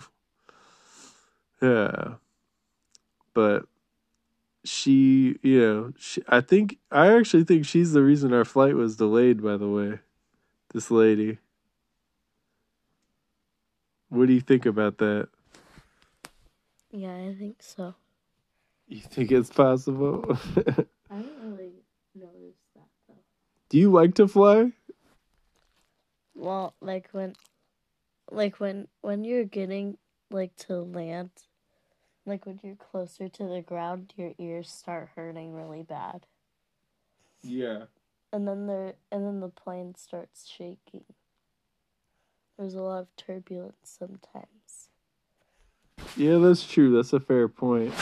yeah 1.61 2.15
but 3.33 3.65
she, 4.63 5.37
you 5.41 5.59
know, 5.59 5.93
she, 5.97 6.21
I 6.27 6.41
think 6.41 6.77
I 6.91 7.15
actually 7.17 7.43
think 7.43 7.65
she's 7.65 7.93
the 7.93 8.03
reason 8.03 8.33
our 8.33 8.45
flight 8.45 8.75
was 8.75 8.95
delayed. 8.95 9.43
By 9.43 9.57
the 9.57 9.67
way, 9.67 9.99
this 10.73 10.91
lady. 10.91 11.39
What 14.09 14.27
do 14.27 14.33
you 14.33 14.41
think 14.41 14.65
about 14.65 14.97
that? 14.97 15.29
Yeah, 16.91 17.15
I 17.15 17.33
think 17.37 17.61
so. 17.61 17.95
You 18.87 18.99
think 18.99 19.31
it's 19.31 19.49
possible? 19.49 20.25
I 21.09 21.15
don't 21.15 21.41
really 21.43 21.71
notice 22.13 22.59
that 22.75 22.87
though. 23.07 23.15
do 23.69 23.77
you 23.77 23.91
like 23.91 24.15
to 24.15 24.27
fly? 24.27 24.73
Well, 26.41 26.73
like 26.81 27.07
when, 27.11 27.35
like 28.31 28.59
when 28.59 28.87
when 29.01 29.23
you're 29.23 29.43
getting 29.45 29.99
like 30.31 30.55
to 30.67 30.77
land, 30.77 31.29
like 32.25 32.47
when 32.47 32.59
you're 32.63 32.75
closer 32.75 33.29
to 33.29 33.43
the 33.43 33.61
ground, 33.61 34.13
your 34.17 34.31
ears 34.39 34.71
start 34.71 35.09
hurting 35.15 35.53
really 35.53 35.83
bad, 35.83 36.25
Yeah. 37.43 37.83
and 38.33 38.47
then 38.47 38.65
there 38.65 38.95
and 39.11 39.23
then 39.23 39.39
the 39.39 39.49
plane 39.49 39.93
starts 39.93 40.47
shaking. 40.47 41.05
There's 42.57 42.73
a 42.73 42.81
lot 42.81 43.01
of 43.01 43.15
turbulence 43.15 43.75
sometimes. 43.99 44.89
Yeah, 46.17 46.39
that's 46.39 46.65
true. 46.65 46.95
That's 46.95 47.13
a 47.13 47.19
fair 47.19 47.47
point. 47.47 47.93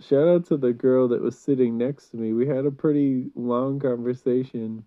Shout 0.00 0.26
out 0.26 0.46
to 0.46 0.56
the 0.56 0.72
girl 0.72 1.06
that 1.08 1.20
was 1.20 1.38
sitting 1.38 1.76
next 1.76 2.08
to 2.08 2.16
me. 2.16 2.32
We 2.32 2.46
had 2.46 2.64
a 2.64 2.70
pretty 2.70 3.30
long 3.34 3.78
conversation. 3.78 4.86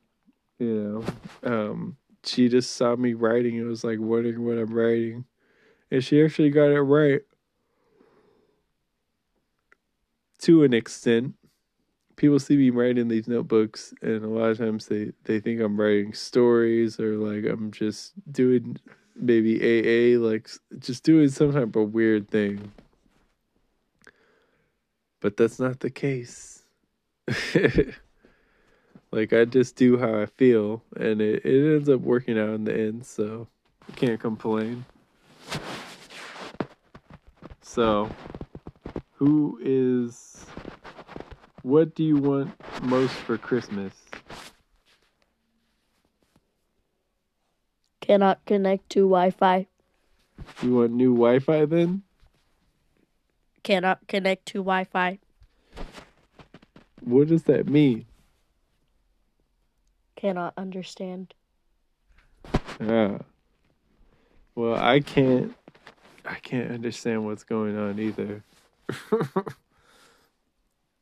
You 0.60 1.04
know, 1.44 1.72
um, 1.72 1.98
she 2.28 2.50
just 2.50 2.76
saw 2.76 2.96
me 2.96 3.14
writing 3.14 3.58
and 3.58 3.68
was 3.68 3.84
like 3.84 4.00
wondering 4.00 4.44
what 4.46 4.58
I'm 4.58 4.74
writing, 4.74 5.26
and 5.92 6.04
she 6.04 6.24
actually 6.24 6.50
got 6.50 6.66
it 6.66 6.82
right 6.82 7.22
to 10.40 10.64
an 10.64 10.74
extent. 10.74 11.34
People 12.16 12.40
see 12.40 12.58
me 12.58 12.70
writing 12.72 13.08
these 13.08 13.28
notebooks, 13.28 13.94
and 14.02 14.24
a 14.24 14.28
lot 14.28 14.50
of 14.50 14.58
times 14.58 14.88
they 14.88 15.12
they 15.24 15.40
think 15.40 15.62
I'm 15.62 15.80
writing 15.80 16.14
stories 16.14 17.00
or 17.00 17.18
like 17.18 17.46
I'm 17.52 17.72
just 17.72 18.14
doing 18.32 18.78
maybe 19.16 19.58
AA, 19.58 20.20
like 20.20 20.50
just 20.80 21.04
doing 21.04 21.30
some 21.30 21.54
type 21.54 21.76
of 21.76 21.94
weird 21.94 22.30
thing. 22.30 22.72
But 25.20 25.38
that's 25.38 25.60
not 25.60 25.80
the 25.80 25.90
case. 25.90 26.64
like 29.12 29.34
I 29.34 29.46
just 29.46 29.76
do 29.76 29.98
how 29.98 30.20
I 30.20 30.26
feel, 30.26 30.84
and 30.96 31.22
it, 31.22 31.46
it 31.46 31.76
ends 31.76 31.90
up 31.90 32.02
working 32.02 32.38
out 32.38 32.50
in 32.50 32.64
the 32.66 32.78
end, 32.78 33.06
so 33.06 33.48
I 33.88 33.92
can't 33.94 34.20
complain. 34.20 34.86
So, 37.62 38.10
who 39.14 39.60
is. 39.62 40.46
What 41.64 41.96
do 41.96 42.04
you 42.04 42.18
want 42.18 42.54
most 42.84 43.14
for 43.14 43.38
Christmas? 43.38 43.94
Cannot 48.00 48.46
connect 48.46 48.90
to 48.92 49.02
Wi-Fi. 49.02 49.68
You 50.62 50.76
want 50.76 50.92
new 50.92 51.14
Wi 51.14 51.40
Fi 51.40 51.66
then? 51.66 52.04
Cannot 53.64 54.08
connect 54.08 54.46
to 54.48 54.60
Wi-Fi. 54.60 55.20
What 57.02 57.28
does 57.28 57.44
that 57.44 57.68
mean? 57.68 58.06
Cannot 60.18 60.54
understand. 60.58 61.34
Yeah. 62.82 63.20
Well, 64.56 64.76
I 64.76 65.00
can't. 65.00 65.56
I 66.26 66.36
can't 66.36 66.72
understand 66.72 67.24
what's 67.24 67.44
going 67.44 67.78
on 67.78 68.00
either. 68.00 68.44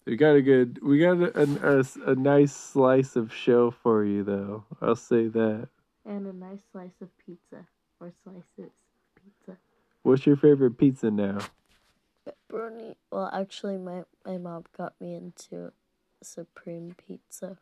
we 0.06 0.17
got 0.17 0.36
a 0.36 0.41
good. 0.41 0.80
We 0.84 0.99
got 0.99 1.17
a, 1.17 1.41
a, 1.41 1.80
a, 1.80 2.12
a 2.12 2.15
nice 2.15 2.54
slice 2.54 3.15
of 3.15 3.34
show 3.34 3.71
for 3.71 4.04
you, 4.04 4.23
though. 4.23 4.65
I'll 4.82 4.97
say 4.97 5.28
that. 5.30 5.69
And 6.06 6.28
a 6.28 6.34
nice 6.34 6.60
slice 6.73 7.01
of 7.01 7.08
pizza. 7.25 7.65
Or 8.01 8.12
slices 8.25 8.43
of 8.60 8.69
pizza. 9.15 9.58
What's 10.04 10.25
your 10.25 10.36
favorite 10.36 10.78
pizza 10.78 11.10
now? 11.10 11.39
Pepperoni. 12.28 12.95
Well, 13.12 13.30
actually, 13.34 13.78
my, 13.78 14.04
my 14.25 14.38
mom 14.38 14.65
got 14.78 14.99
me 14.99 15.15
into 15.15 15.71
Supreme 16.21 16.95
Pizza. 17.08 17.58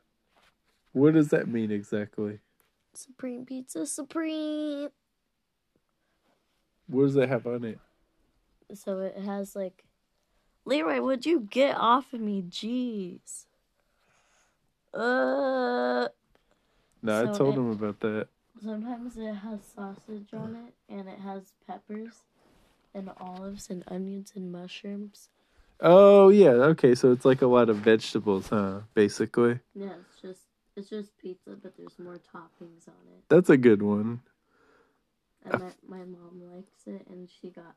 What 0.94 1.16
does 1.16 1.30
that 1.30 1.48
mean 1.48 1.72
exactly? 1.72 2.40
Supreme 2.94 3.46
Pizza, 3.46 3.86
Supreme! 3.86 4.90
What 6.88 7.04
does 7.04 7.16
it 7.16 7.30
have 7.30 7.48
on 7.48 7.64
it? 7.64 7.80
So 8.76 9.00
it 9.00 9.18
has 9.18 9.56
like. 9.56 9.84
Leroy, 10.66 11.02
would 11.02 11.26
you 11.26 11.42
get 11.42 11.76
off 11.76 12.14
of 12.14 12.22
me? 12.22 12.42
Jeez. 12.44 13.46
Uh. 14.94 16.08
No, 17.02 17.22
I 17.22 17.26
told 17.38 17.56
it- 17.56 17.60
him 17.60 17.72
about 17.72 18.00
that. 18.02 18.28
Sometimes 18.62 19.18
it 19.18 19.34
has 19.34 19.60
sausage 19.76 20.32
on 20.32 20.56
it, 20.68 20.74
and 20.88 21.10
it 21.10 21.18
has 21.20 21.54
peppers, 21.66 22.24
and 22.94 23.10
olives, 23.20 23.70
and 23.72 23.84
onions, 23.88 24.32
and 24.36 24.52
mushrooms. 24.52 25.30
Oh 25.80 26.30
yeah, 26.30 26.52
okay. 26.52 26.94
So 26.94 27.12
it's 27.12 27.26
like 27.26 27.42
a 27.42 27.48
lot 27.48 27.70
of 27.70 27.78
vegetables, 27.78 28.50
huh? 28.50 28.82
Basically, 28.94 29.60
Yeah, 29.74 29.96
it's 30.00 30.22
just 30.22 30.42
it's 30.76 30.90
just 30.90 31.18
pizza, 31.18 31.52
but 31.62 31.76
there's 31.78 32.00
more 32.00 32.20
toppings 32.34 32.88
on 32.88 32.96
it. 33.16 33.24
that's 33.30 33.50
a 33.50 33.58
good 33.58 33.82
one. 33.82 34.22
And 35.46 35.60
my, 35.60 35.98
my 36.00 36.06
mom 36.06 36.42
likes 36.56 36.88
it, 36.88 37.06
and 37.10 37.30
she 37.30 37.50
got 37.50 37.76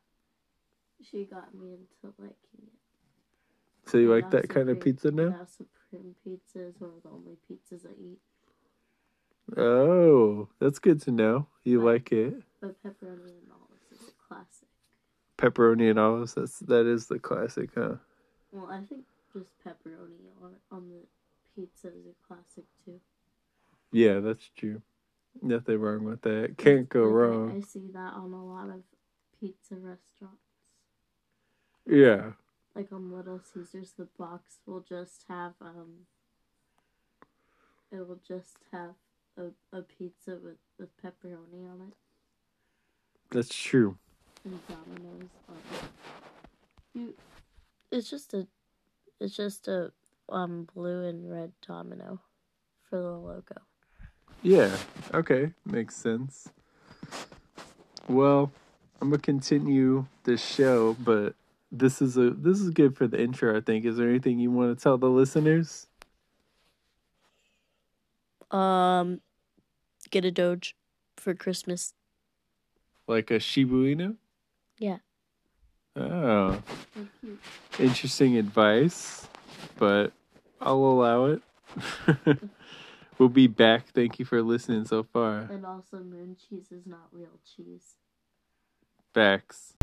she 1.01 1.25
got 1.25 1.53
me 1.53 1.73
into 1.73 2.15
liking 2.17 2.35
it. 2.63 3.89
So 3.89 3.97
you 3.97 4.09
like 4.13 4.31
that 4.31 4.49
now 4.49 4.53
kind 4.53 4.69
of 4.69 4.81
pizza 4.81 5.11
now? 5.11 5.29
Now 5.29 5.45
Supreme 5.45 6.15
Pizza 6.23 6.67
is 6.67 6.75
one 6.79 6.91
of 6.97 7.03
the 7.03 7.09
only 7.09 7.37
pizzas 7.49 7.85
I 7.85 7.93
eat. 8.01 8.19
Oh, 9.57 10.49
that's 10.59 10.79
good 10.79 11.01
to 11.03 11.11
know. 11.11 11.47
You 11.63 11.79
Right. 11.79 11.93
like 11.93 12.11
it. 12.11 12.33
But 12.59 12.81
pepperoni 12.83 13.37
and 13.39 13.51
olives 13.51 13.91
is 13.91 14.09
a 14.09 14.27
classic. 14.27 14.67
Pepperoni 15.37 15.89
and 15.89 15.99
olives. 15.99 16.33
That's 16.33 16.59
that 16.59 16.85
is 16.85 17.07
the 17.07 17.19
classic, 17.19 17.69
huh? 17.75 17.95
Well, 18.51 18.67
I 18.67 18.81
think 18.81 19.05
just 19.33 19.51
pepperoni 19.65 20.31
on 20.41 20.55
on 20.71 20.89
the 20.89 21.05
pizza 21.57 21.87
is 21.87 22.05
a 22.05 22.27
classic 22.27 22.65
too. 22.85 22.99
Yeah, 23.91 24.19
that's 24.19 24.49
true. 24.55 24.81
Nothing 25.41 25.79
wrong 25.79 26.03
with 26.03 26.21
that. 26.21 26.55
Can't 26.57 26.87
go 26.87 27.03
wrong. 27.03 27.55
I 27.55 27.61
see 27.61 27.87
that 27.93 28.13
on 28.13 28.33
a 28.33 28.45
lot 28.45 28.69
of 28.69 28.81
pizza 29.39 29.75
restaurants. 29.75 30.41
Yeah. 31.85 32.31
Like 32.75 32.91
on 32.91 33.11
Little 33.11 33.39
Caesars, 33.39 33.93
the 33.97 34.07
box 34.17 34.59
will 34.65 34.81
just 34.81 35.25
have 35.29 35.53
um. 35.61 36.05
It 37.91 38.07
will 38.07 38.19
just 38.27 38.57
have 38.71 38.95
a, 39.37 39.77
a 39.77 39.81
pizza 39.81 40.37
with, 40.43 40.57
with 40.77 40.89
pepperoni 41.01 41.69
on 41.71 41.87
it 41.87 41.93
That's 43.29 43.55
true. 43.55 43.97
and 44.43 44.59
Domino's. 44.67 45.29
Um, 45.47 45.55
you, 46.93 47.13
it's 47.91 48.09
just 48.09 48.33
a, 48.33 48.45
it's 49.21 49.37
just 49.37 49.69
a 49.69 49.93
um 50.29 50.67
blue 50.73 51.05
and 51.05 51.29
red 51.29 51.51
domino 51.65 52.21
for 52.89 53.01
the 53.01 53.11
logo. 53.11 53.55
Yeah. 54.41 54.75
Okay. 55.13 55.51
Makes 55.65 55.95
sense. 55.95 56.49
Well, 58.07 58.51
I'm 59.01 59.09
gonna 59.09 59.21
continue 59.21 60.05
this 60.23 60.43
show, 60.43 60.95
but 60.99 61.35
this 61.71 62.01
is 62.01 62.17
a 62.17 62.29
this 62.31 62.59
is 62.59 62.69
good 62.69 62.95
for 62.95 63.07
the 63.07 63.21
intro, 63.21 63.57
I 63.57 63.61
think. 63.61 63.85
Is 63.85 63.97
there 63.97 64.09
anything 64.09 64.39
you 64.39 64.51
want 64.51 64.77
to 64.77 64.81
tell 64.81 64.97
the 64.97 65.09
listeners? 65.09 65.87
Um, 68.51 69.19
get 70.09 70.23
a 70.23 70.31
Doge 70.31 70.75
for 71.17 71.33
Christmas. 71.33 71.93
Like 73.07 73.31
a 73.31 73.39
Shiba 73.39 73.73
Inu? 73.73 74.15
Yeah. 74.79 74.97
Oh. 75.95 76.61
Interesting 77.79 78.37
advice, 78.37 79.27
but 79.77 80.13
I'll 80.59 80.75
allow 80.75 81.25
it. 81.25 81.41
we'll 83.17 83.29
be 83.29 83.47
back. 83.47 83.87
Thank 83.93 84.19
you 84.19 84.25
for 84.25 84.41
listening 84.41 84.85
so 84.85 85.03
far. 85.03 85.49
And 85.51 85.65
also, 85.65 85.97
moon 85.97 86.35
cheese 86.37 86.71
is 86.71 86.85
not 86.85 87.07
real 87.11 87.39
cheese. 87.55 87.95
Facts. 89.13 89.73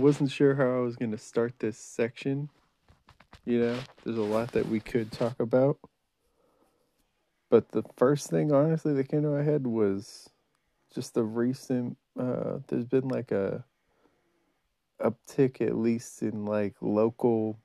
Wasn't 0.00 0.30
sure 0.30 0.54
how 0.54 0.76
I 0.76 0.80
was 0.80 0.96
going 0.96 1.12
to 1.12 1.18
start 1.18 1.54
this 1.58 1.78
section. 1.78 2.48
You 3.44 3.60
know, 3.60 3.78
there's 4.04 4.18
a 4.18 4.22
lot 4.22 4.52
that 4.52 4.68
we 4.68 4.80
could 4.80 5.12
talk 5.12 5.38
about. 5.40 5.78
But 7.50 7.70
the 7.72 7.82
first 7.96 8.30
thing, 8.30 8.52
honestly, 8.52 8.94
that 8.94 9.08
came 9.08 9.22
to 9.22 9.28
my 9.28 9.42
head 9.42 9.66
was 9.66 10.30
just 10.94 11.14
the 11.14 11.24
recent. 11.24 11.96
Uh, 12.18 12.58
there's 12.68 12.84
been 12.84 13.08
like 13.08 13.32
a 13.32 13.64
uptick, 15.02 15.60
at 15.60 15.76
least 15.76 16.22
in 16.22 16.44
like 16.44 16.74
local 16.80 17.58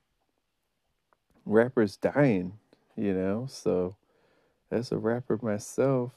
rappers 1.44 1.96
dying. 1.96 2.52
You 2.96 3.14
know, 3.14 3.46
so 3.48 3.96
as 4.70 4.90
a 4.90 4.98
rapper 4.98 5.38
myself, 5.40 6.12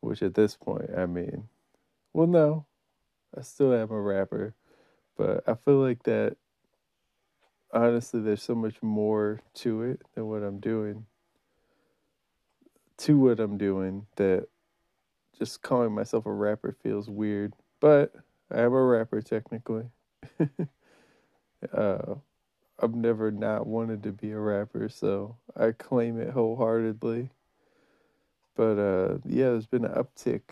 which 0.00 0.22
at 0.22 0.34
this 0.34 0.56
point, 0.56 0.90
I 0.96 1.06
mean, 1.06 1.48
well, 2.12 2.26
no, 2.26 2.66
I 3.36 3.42
still 3.42 3.72
am 3.72 3.90
a 3.90 4.00
rapper, 4.00 4.54
but 5.16 5.44
I 5.46 5.54
feel 5.54 5.78
like 5.78 6.02
that. 6.04 6.36
Honestly, 7.72 8.20
there's 8.22 8.42
so 8.42 8.54
much 8.54 8.82
more 8.82 9.40
to 9.54 9.82
it 9.82 10.00
than 10.14 10.26
what 10.26 10.42
I'm 10.42 10.58
doing 10.58 11.04
to 12.98 13.18
what 13.18 13.40
I'm 13.40 13.56
doing 13.56 14.06
that 14.16 14.48
just 15.38 15.62
calling 15.62 15.92
myself 15.92 16.26
a 16.26 16.32
rapper 16.32 16.76
feels 16.82 17.08
weird. 17.08 17.54
But 17.80 18.12
I 18.52 18.60
am 18.60 18.72
a 18.72 18.82
rapper 18.82 19.22
technically. 19.22 19.84
uh, 21.72 22.14
I've 22.80 22.94
never 22.94 23.30
not 23.30 23.66
wanted 23.66 24.02
to 24.02 24.12
be 24.12 24.32
a 24.32 24.38
rapper, 24.38 24.88
so 24.88 25.36
I 25.56 25.72
claim 25.72 26.20
it 26.20 26.30
wholeheartedly. 26.30 27.30
But 28.56 28.78
uh, 28.78 29.18
yeah, 29.24 29.50
there's 29.50 29.66
been 29.66 29.84
an 29.84 29.92
uptick. 29.94 30.42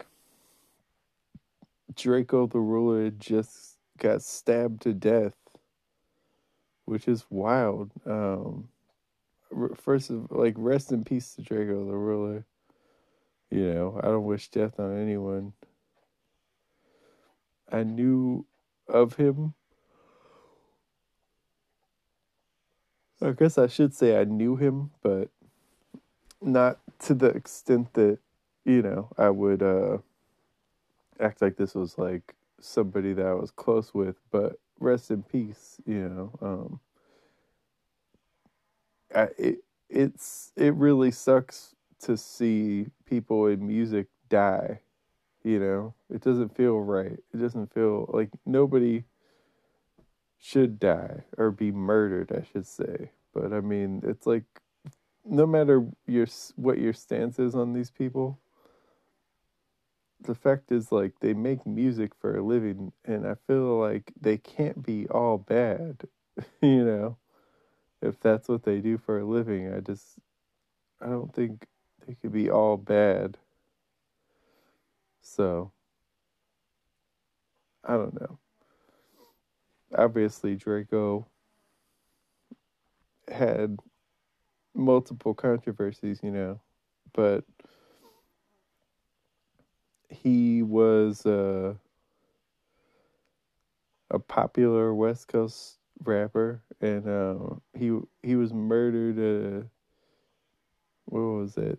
Draco 1.96 2.46
the 2.46 2.58
Ruler 2.58 3.10
just 3.10 3.78
got 3.98 4.22
stabbed 4.22 4.82
to 4.82 4.92
death, 4.92 5.34
which 6.84 7.08
is 7.08 7.24
wild. 7.30 7.90
Um, 8.04 8.68
first 9.74 10.10
of 10.10 10.30
like 10.30 10.54
rest 10.56 10.92
in 10.92 11.04
peace 11.04 11.34
to 11.34 11.42
Draco 11.42 11.86
the 11.86 11.96
ruler. 11.96 12.44
You 13.50 13.72
know, 13.72 14.00
I 14.02 14.06
don't 14.08 14.24
wish 14.24 14.48
death 14.48 14.78
on 14.78 15.00
anyone. 15.00 15.52
I 17.70 17.84
knew 17.84 18.46
of 18.88 19.16
him. 19.16 19.54
I 23.22 23.30
guess 23.30 23.56
I 23.56 23.66
should 23.66 23.94
say 23.94 24.20
I 24.20 24.24
knew 24.24 24.56
him, 24.56 24.90
but 25.02 25.30
not 26.42 26.78
to 27.00 27.14
the 27.14 27.28
extent 27.28 27.94
that, 27.94 28.18
you 28.64 28.82
know, 28.82 29.08
I 29.16 29.30
would 29.30 29.62
uh 29.62 29.98
act 31.20 31.42
like 31.42 31.56
this 31.56 31.74
was 31.74 31.98
like 31.98 32.34
somebody 32.60 33.12
that 33.14 33.26
I 33.26 33.34
was 33.34 33.50
close 33.50 33.94
with, 33.94 34.16
but 34.30 34.58
rest 34.80 35.10
in 35.10 35.22
peace, 35.22 35.80
you 35.86 36.08
know. 36.08 36.38
Um 36.42 36.80
I, 39.14 39.28
it 39.38 39.58
it's 39.88 40.52
it 40.56 40.74
really 40.74 41.10
sucks 41.10 41.74
to 42.00 42.16
see 42.16 42.86
people 43.04 43.46
in 43.46 43.66
music 43.66 44.08
die. 44.28 44.80
You 45.44 45.60
know, 45.60 45.94
it 46.12 46.22
doesn't 46.22 46.56
feel 46.56 46.80
right. 46.80 47.18
It 47.32 47.38
doesn't 47.38 47.72
feel 47.72 48.10
like 48.12 48.30
nobody 48.44 49.04
should 50.38 50.78
die 50.78 51.24
or 51.38 51.50
be 51.50 51.72
murdered. 51.72 52.32
I 52.32 52.42
should 52.52 52.66
say, 52.66 53.10
but 53.34 53.52
I 53.52 53.60
mean, 53.60 54.02
it's 54.04 54.26
like 54.26 54.44
no 55.24 55.46
matter 55.46 55.86
your 56.06 56.26
what 56.56 56.78
your 56.78 56.92
stance 56.92 57.38
is 57.38 57.54
on 57.54 57.72
these 57.72 57.90
people. 57.90 58.38
The 60.20 60.34
fact 60.34 60.72
is, 60.72 60.92
like, 60.92 61.14
they 61.20 61.34
make 61.34 61.66
music 61.66 62.12
for 62.20 62.36
a 62.36 62.42
living, 62.42 62.92
and 63.04 63.26
I 63.26 63.34
feel 63.46 63.78
like 63.78 64.12
they 64.20 64.38
can't 64.38 64.82
be 64.84 65.06
all 65.08 65.38
bad, 65.38 66.04
you 66.62 66.84
know 66.84 67.18
if 68.02 68.20
that's 68.20 68.48
what 68.48 68.62
they 68.64 68.80
do 68.80 68.98
for 68.98 69.18
a 69.20 69.24
living. 69.24 69.72
I 69.72 69.80
just, 69.80 70.18
I 71.00 71.06
don't 71.06 71.34
think 71.34 71.66
they 72.06 72.14
could 72.14 72.32
be 72.32 72.50
all 72.50 72.76
bad. 72.76 73.38
So, 75.22 75.72
I 77.84 77.94
don't 77.96 78.18
know. 78.20 78.38
Obviously, 79.96 80.56
Draco 80.56 81.26
had 83.28 83.78
multiple 84.74 85.34
controversies, 85.34 86.20
you 86.22 86.30
know, 86.30 86.60
but 87.14 87.44
he 90.22 90.62
was 90.62 91.24
uh, 91.26 91.74
a 94.10 94.18
popular 94.18 94.94
West 94.94 95.28
Coast 95.28 95.78
rapper, 96.02 96.62
and 96.80 97.08
uh, 97.08 97.56
he 97.74 97.98
he 98.22 98.36
was 98.36 98.52
murdered. 98.52 99.18
Uh, 99.18 99.66
what 101.06 101.20
was 101.20 101.56
it? 101.56 101.78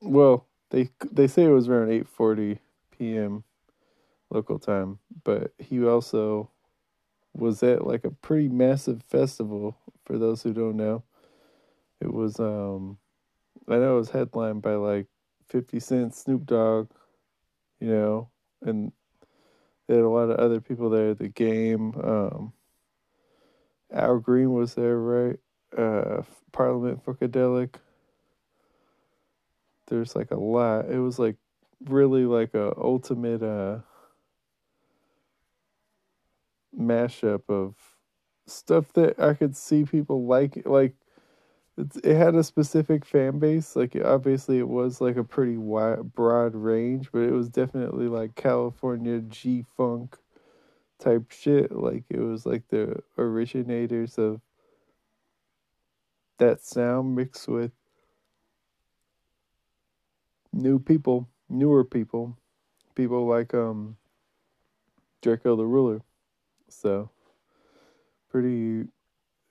Well, 0.00 0.46
they 0.70 0.90
they 1.10 1.26
say 1.26 1.44
it 1.44 1.50
was 1.50 1.68
around 1.68 1.90
eight 1.90 2.08
forty 2.08 2.58
p.m. 2.90 3.44
local 4.30 4.58
time, 4.58 4.98
but 5.24 5.52
he 5.58 5.84
also 5.84 6.50
was 7.34 7.62
at 7.62 7.86
like 7.86 8.04
a 8.04 8.10
pretty 8.10 8.48
massive 8.48 9.02
festival. 9.02 9.76
For 10.04 10.18
those 10.18 10.42
who 10.42 10.52
don't 10.52 10.76
know, 10.76 11.02
it 12.00 12.12
was 12.12 12.38
um, 12.38 12.98
I 13.68 13.76
know 13.76 13.94
it 13.94 13.98
was 13.98 14.10
headlined 14.10 14.62
by 14.62 14.74
like 14.74 15.06
Fifty 15.48 15.80
Cent, 15.80 16.14
Snoop 16.14 16.44
Dogg, 16.44 16.90
you 17.80 17.88
know, 17.88 18.30
and 18.62 18.92
they 19.86 19.94
had 19.94 20.04
a 20.04 20.08
lot 20.08 20.30
of 20.30 20.38
other 20.38 20.60
people 20.60 20.90
there. 20.90 21.14
The 21.14 21.28
game, 21.28 21.94
um, 22.02 22.52
Al 23.92 24.18
Green 24.18 24.52
was 24.52 24.74
there, 24.74 24.98
right? 24.98 25.38
Uh, 25.76 26.22
Parliament 26.52 27.04
Funkadelic. 27.04 27.76
There's 29.88 30.16
like 30.16 30.32
a 30.32 30.40
lot. 30.40 30.90
It 30.90 30.98
was 30.98 31.18
like 31.18 31.36
really 31.84 32.24
like 32.24 32.54
a 32.54 32.76
ultimate 32.78 33.42
uh 33.42 33.80
mashup 36.76 37.42
of 37.48 37.74
stuff 38.46 38.92
that 38.94 39.18
I 39.20 39.34
could 39.34 39.56
see 39.56 39.84
people 39.84 40.26
like 40.26 40.62
like 40.66 40.94
it's, 41.78 41.96
it 41.98 42.16
had 42.16 42.34
a 42.34 42.42
specific 42.44 43.04
fan 43.04 43.38
base 43.38 43.76
like 43.76 43.96
obviously 44.04 44.58
it 44.58 44.68
was 44.68 45.00
like 45.00 45.16
a 45.16 45.24
pretty 45.24 45.56
wide 45.56 46.14
broad 46.14 46.54
range 46.54 47.10
but 47.12 47.20
it 47.20 47.32
was 47.32 47.48
definitely 47.48 48.08
like 48.08 48.34
California 48.34 49.20
G 49.20 49.64
funk 49.76 50.16
type 50.98 51.30
shit. 51.30 51.72
Like 51.72 52.04
it 52.08 52.20
was 52.20 52.46
like 52.46 52.68
the 52.68 53.02
originators 53.18 54.18
of 54.18 54.40
that 56.38 56.60
sound 56.62 57.14
mixed 57.14 57.48
with 57.48 57.72
new 60.52 60.78
people, 60.78 61.28
newer 61.48 61.84
people, 61.84 62.36
people 62.94 63.26
like 63.26 63.54
um 63.54 63.96
Draco 65.22 65.56
the 65.56 65.66
Ruler. 65.66 66.02
So 66.68 67.10
pretty 68.30 68.84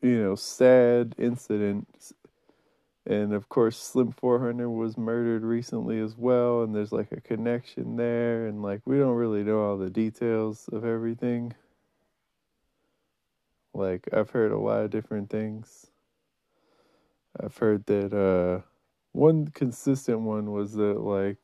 you 0.06 0.22
know, 0.22 0.36
sad 0.36 1.16
incident. 1.18 1.88
And 3.08 3.34
of 3.34 3.50
course 3.50 3.78
Slim 3.82 4.12
400 4.12 4.70
was 4.70 4.98
murdered 4.98 5.44
recently 5.44 6.00
as 6.00 6.16
well 6.16 6.62
and 6.62 6.76
there's 6.76 6.92
like 6.92 7.12
a 7.12 7.22
connection 7.22 7.96
there 7.96 8.46
and 8.46 8.62
like 8.62 8.82
we 8.86 9.00
don't 9.00 9.16
really 9.16 9.44
know 9.44 9.62
all 9.62 9.78
the 9.78 9.90
details 9.90 10.70
of 10.72 10.86
everything. 10.86 11.54
Like 13.74 14.08
I've 14.14 14.30
heard 14.30 14.52
a 14.52 14.60
lot 14.60 14.84
of 14.84 14.92
different 14.92 15.32
things. 15.32 15.88
I've 17.44 17.58
heard 17.58 17.86
that 17.88 18.14
uh 18.14 18.62
one 19.12 19.48
consistent 19.48 20.20
one 20.20 20.52
was 20.52 20.74
that 20.74 21.00
like 21.00 21.38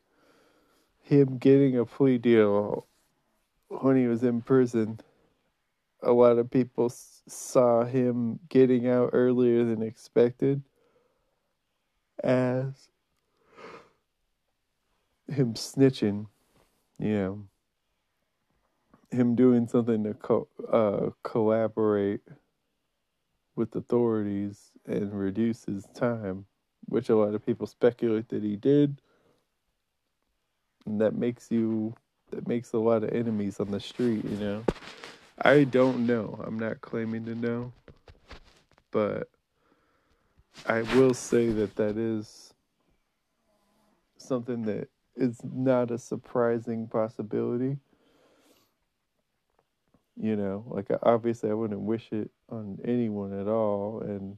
him 1.01 1.37
getting 1.39 1.77
a 1.77 1.85
plea 1.85 2.19
deal 2.19 2.85
when 3.69 3.97
he 3.97 4.05
was 4.05 4.23
in 4.23 4.41
prison 4.41 4.99
a 6.03 6.11
lot 6.11 6.37
of 6.37 6.49
people 6.49 6.89
saw 6.89 7.83
him 7.83 8.39
getting 8.49 8.87
out 8.87 9.11
earlier 9.13 9.63
than 9.63 9.81
expected 9.81 10.63
as 12.23 12.89
him 15.27 15.53
snitching 15.53 16.27
you 16.99 17.13
know 17.13 17.43
him 19.11 19.35
doing 19.35 19.67
something 19.67 20.03
to 20.03 20.13
co- 20.13 20.47
uh, 20.71 21.09
collaborate 21.23 22.21
with 23.55 23.75
authorities 23.75 24.71
and 24.85 25.13
reduce 25.13 25.65
his 25.65 25.85
time, 25.93 26.45
which 26.85 27.09
a 27.09 27.15
lot 27.15 27.35
of 27.35 27.45
people 27.45 27.67
speculate 27.67 28.29
that 28.29 28.43
he 28.43 28.55
did. 28.55 29.01
And 30.85 30.99
that 31.01 31.15
makes 31.15 31.51
you 31.51 31.93
that 32.31 32.47
makes 32.47 32.71
a 32.71 32.79
lot 32.79 33.03
of 33.03 33.11
enemies 33.11 33.59
on 33.59 33.69
the 33.71 33.79
street, 33.79 34.23
you 34.23 34.37
know. 34.37 34.63
I 35.43 35.63
don't 35.63 36.05
know. 36.05 36.39
I'm 36.45 36.59
not 36.59 36.81
claiming 36.81 37.25
to 37.25 37.35
know. 37.35 37.73
But 38.91 39.29
I 40.67 40.81
will 40.81 41.13
say 41.13 41.49
that 41.49 41.75
that 41.77 41.97
is 41.97 42.53
something 44.17 44.63
that 44.63 44.89
is 45.15 45.39
not 45.43 45.91
a 45.91 45.97
surprising 45.97 46.87
possibility. 46.87 47.77
You 50.15 50.35
know, 50.35 50.63
like 50.67 50.87
obviously 51.01 51.49
I 51.49 51.53
wouldn't 51.53 51.81
wish 51.81 52.09
it 52.11 52.29
on 52.49 52.77
anyone 52.85 53.39
at 53.39 53.47
all 53.47 54.01
and 54.01 54.37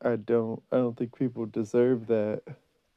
I 0.00 0.16
don't 0.16 0.62
I 0.72 0.76
don't 0.76 0.96
think 0.96 1.16
people 1.16 1.46
deserve 1.46 2.06
that. 2.06 2.42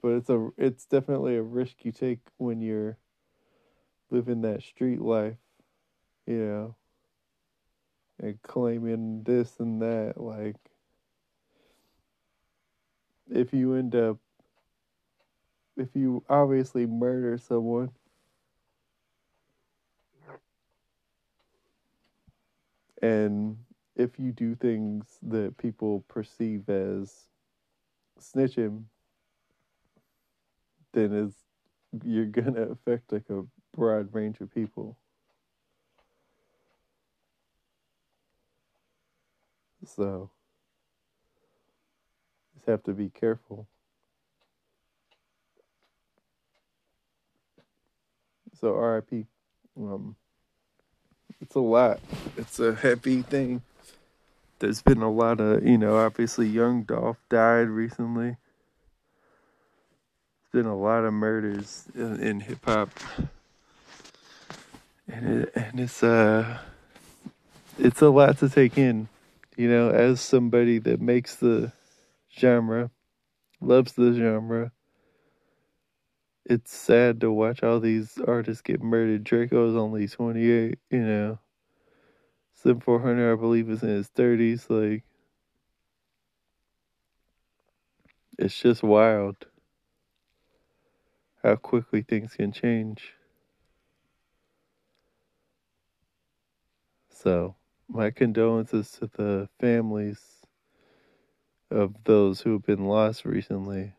But 0.02 0.10
it's 0.10 0.30
a 0.30 0.50
it's 0.58 0.86
definitely 0.86 1.36
a 1.36 1.42
risk 1.42 1.84
you 1.84 1.92
take 1.92 2.20
when 2.38 2.62
you're 2.62 2.98
living 4.12 4.42
that 4.42 4.64
street 4.64 5.02
life, 5.02 5.36
you 6.30 6.38
know, 6.38 6.76
and 8.20 8.42
claiming 8.44 9.24
this 9.24 9.60
and 9.60 9.82
that 9.82 10.14
like 10.18 10.56
if 13.32 13.54
you 13.54 13.74
end 13.74 13.96
up 13.96 14.18
if 15.78 15.96
you 15.96 16.24
obviously 16.30 16.86
murder 16.86 17.38
someone 17.38 17.90
and 23.02 23.58
if 23.96 24.20
you 24.20 24.32
do 24.32 24.56
things 24.56 25.18
that 25.24 25.58
people 25.58 26.04
perceive 26.08 26.70
as 26.70 27.30
snitching 28.20 28.84
then 30.94 31.14
it's 31.14 31.36
you're 32.04 32.26
gonna 32.26 32.64
affect 32.64 33.12
like 33.12 33.30
a 33.30 33.44
broad 33.76 34.14
range 34.14 34.40
of 34.42 34.54
people 34.54 34.98
so 39.96 40.30
just 42.56 42.68
have 42.68 42.84
to 42.84 42.94
be 42.94 43.10
careful 43.10 43.68
So 48.60 48.74
RIP. 48.74 49.26
Um, 49.80 50.18
it's 51.40 51.56
a 51.56 51.62
lot. 51.62 52.00
It's 52.36 52.60
a 52.60 52.76
heavy 52.76 53.22
thing. 53.22 53.62
There's 54.60 54.82
been 54.82 55.02
a 55.02 55.10
lot 55.10 55.40
of, 55.40 55.66
you 55.66 55.78
know, 55.78 55.96
obviously 55.96 56.48
Young 56.50 56.84
Dolph 56.84 57.18
died 57.30 57.70
recently. 57.70 58.36
There's 60.52 60.66
been 60.66 60.70
a 60.70 60.76
lot 60.76 61.06
of 61.06 61.14
murders 61.14 61.86
in, 61.96 62.20
in 62.20 62.40
hip 62.42 62.66
hop, 62.66 62.90
and 65.08 65.44
it, 65.44 65.52
and 65.56 65.80
it's 65.80 66.04
uh, 66.04 66.58
it's 67.78 68.02
a 68.02 68.10
lot 68.10 68.40
to 68.40 68.50
take 68.50 68.78
in. 68.78 69.08
You 69.60 69.70
know, 69.70 69.92
as 69.92 70.22
somebody 70.22 70.80
that 70.80 71.02
makes 71.02 71.36
the 71.36 71.72
genre, 72.32 72.90
loves 73.62 73.94
the 73.94 74.14
genre, 74.14 74.72
it's 76.46 76.76
sad 76.76 77.22
to 77.22 77.32
watch 77.32 77.64
all 77.64 77.80
these 77.80 78.18
artists 78.28 78.62
get 78.62 78.82
murdered. 78.82 79.24
Draco's 79.24 79.76
only 79.76 80.08
28, 80.08 80.80
you 80.90 81.00
know. 81.00 81.40
Slim 82.54 82.80
400, 82.80 83.34
I 83.34 83.36
believe, 83.36 83.72
is 83.72 83.82
in 83.82 83.90
his 83.90 84.08
30s. 84.10 84.70
Like, 84.70 85.04
it's 88.40 88.60
just 88.60 88.82
wild 88.84 89.46
how 91.44 91.54
quickly 91.58 92.02
things 92.02 92.34
can 92.36 92.52
change. 92.54 93.14
So, 97.10 97.56
my 97.90 98.12
condolences 98.12 98.92
to 98.92 99.08
the 99.08 99.50
families 99.60 100.22
of 101.72 101.96
those 102.04 102.42
who 102.42 102.54
have 102.54 102.66
been 102.66 102.86
lost 102.86 103.26
recently. 103.26 103.94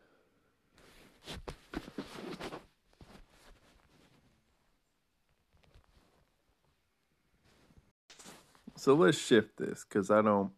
So 8.75 8.95
let's 8.95 9.17
shift 9.17 9.57
this 9.57 9.85
because 9.87 10.09
I 10.09 10.21
don't, 10.21 10.51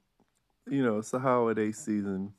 you 0.70 0.84
know, 0.84 1.00
it's 1.00 1.12
the 1.12 1.20
holiday 1.20 1.74
season, 1.74 2.34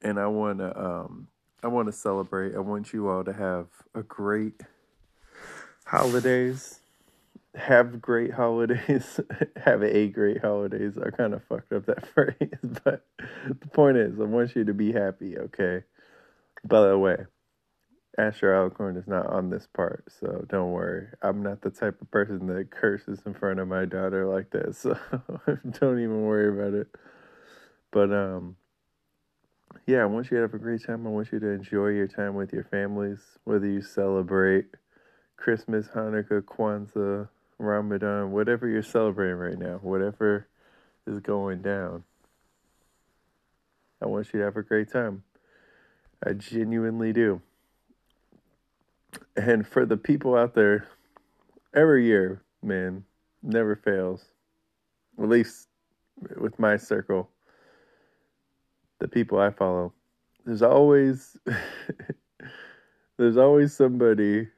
and 0.00 0.18
I 0.18 0.26
want 0.28 0.60
to, 0.60 0.80
um, 0.80 1.28
I 1.62 1.66
want 1.66 1.86
to 1.86 1.92
celebrate. 1.92 2.54
I 2.54 2.60
want 2.60 2.92
you 2.94 3.08
all 3.08 3.24
to 3.24 3.32
have 3.32 3.66
a 3.94 4.02
great 4.02 4.62
holidays. 5.84 6.80
Have 7.54 8.00
great 8.00 8.32
holidays. 8.32 9.20
have 9.56 9.82
a 9.82 10.08
great 10.08 10.40
holidays. 10.40 10.98
I 10.98 11.10
kind 11.10 11.34
of 11.34 11.42
fucked 11.44 11.72
up 11.72 11.86
that 11.86 12.06
phrase, 12.14 12.78
but 12.84 13.06
the 13.48 13.68
point 13.72 13.96
is, 13.96 14.20
I 14.20 14.24
want 14.24 14.54
you 14.54 14.64
to 14.64 14.74
be 14.74 14.92
happy. 14.92 15.38
Okay. 15.38 15.84
By 16.64 16.88
the 16.88 16.98
way, 16.98 17.16
Astro 18.18 18.68
Alacorn 18.68 18.98
is 18.98 19.06
not 19.06 19.26
on 19.26 19.48
this 19.48 19.68
part, 19.72 20.04
so 20.20 20.44
don't 20.48 20.72
worry. 20.72 21.06
I'm 21.22 21.42
not 21.42 21.62
the 21.62 21.70
type 21.70 22.02
of 22.02 22.10
person 22.10 22.48
that 22.48 22.70
curses 22.70 23.20
in 23.24 23.32
front 23.32 23.60
of 23.60 23.68
my 23.68 23.84
daughter 23.84 24.26
like 24.26 24.50
that, 24.50 24.74
so 24.76 24.98
don't 25.46 26.00
even 26.00 26.22
worry 26.22 26.48
about 26.48 26.74
it. 26.74 26.88
But 27.92 28.12
um 28.12 28.56
yeah, 29.86 30.02
I 30.02 30.06
want 30.06 30.30
you 30.30 30.36
to 30.36 30.42
have 30.42 30.54
a 30.54 30.58
great 30.58 30.84
time. 30.84 31.06
I 31.06 31.10
want 31.10 31.32
you 31.32 31.38
to 31.38 31.48
enjoy 31.48 31.88
your 31.88 32.08
time 32.08 32.34
with 32.34 32.52
your 32.52 32.64
families, 32.64 33.20
whether 33.44 33.66
you 33.66 33.80
celebrate 33.80 34.66
Christmas, 35.36 35.86
Hanukkah, 35.88 36.42
Kwanzaa, 36.42 37.28
Ramadan, 37.58 38.30
whatever 38.30 38.68
you're 38.68 38.82
celebrating 38.82 39.36
right 39.36 39.58
now, 39.58 39.78
whatever 39.82 40.46
is 41.06 41.20
going 41.20 41.62
down. 41.62 42.04
I 44.00 44.06
want 44.06 44.32
you 44.32 44.38
to 44.38 44.44
have 44.44 44.56
a 44.56 44.62
great 44.62 44.92
time. 44.92 45.24
I 46.24 46.32
genuinely 46.32 47.12
do. 47.12 47.40
And 49.36 49.66
for 49.66 49.86
the 49.86 49.96
people 49.96 50.36
out 50.36 50.54
there, 50.54 50.86
every 51.74 52.06
year, 52.06 52.42
man, 52.62 53.04
never 53.42 53.76
fails. 53.76 54.24
At 55.20 55.28
least 55.28 55.68
with 56.36 56.58
my 56.58 56.76
circle, 56.76 57.30
the 58.98 59.08
people 59.08 59.38
I 59.38 59.50
follow, 59.50 59.92
there's 60.44 60.62
always 60.62 61.36
there's 63.16 63.36
always 63.36 63.76
somebody 63.76 64.48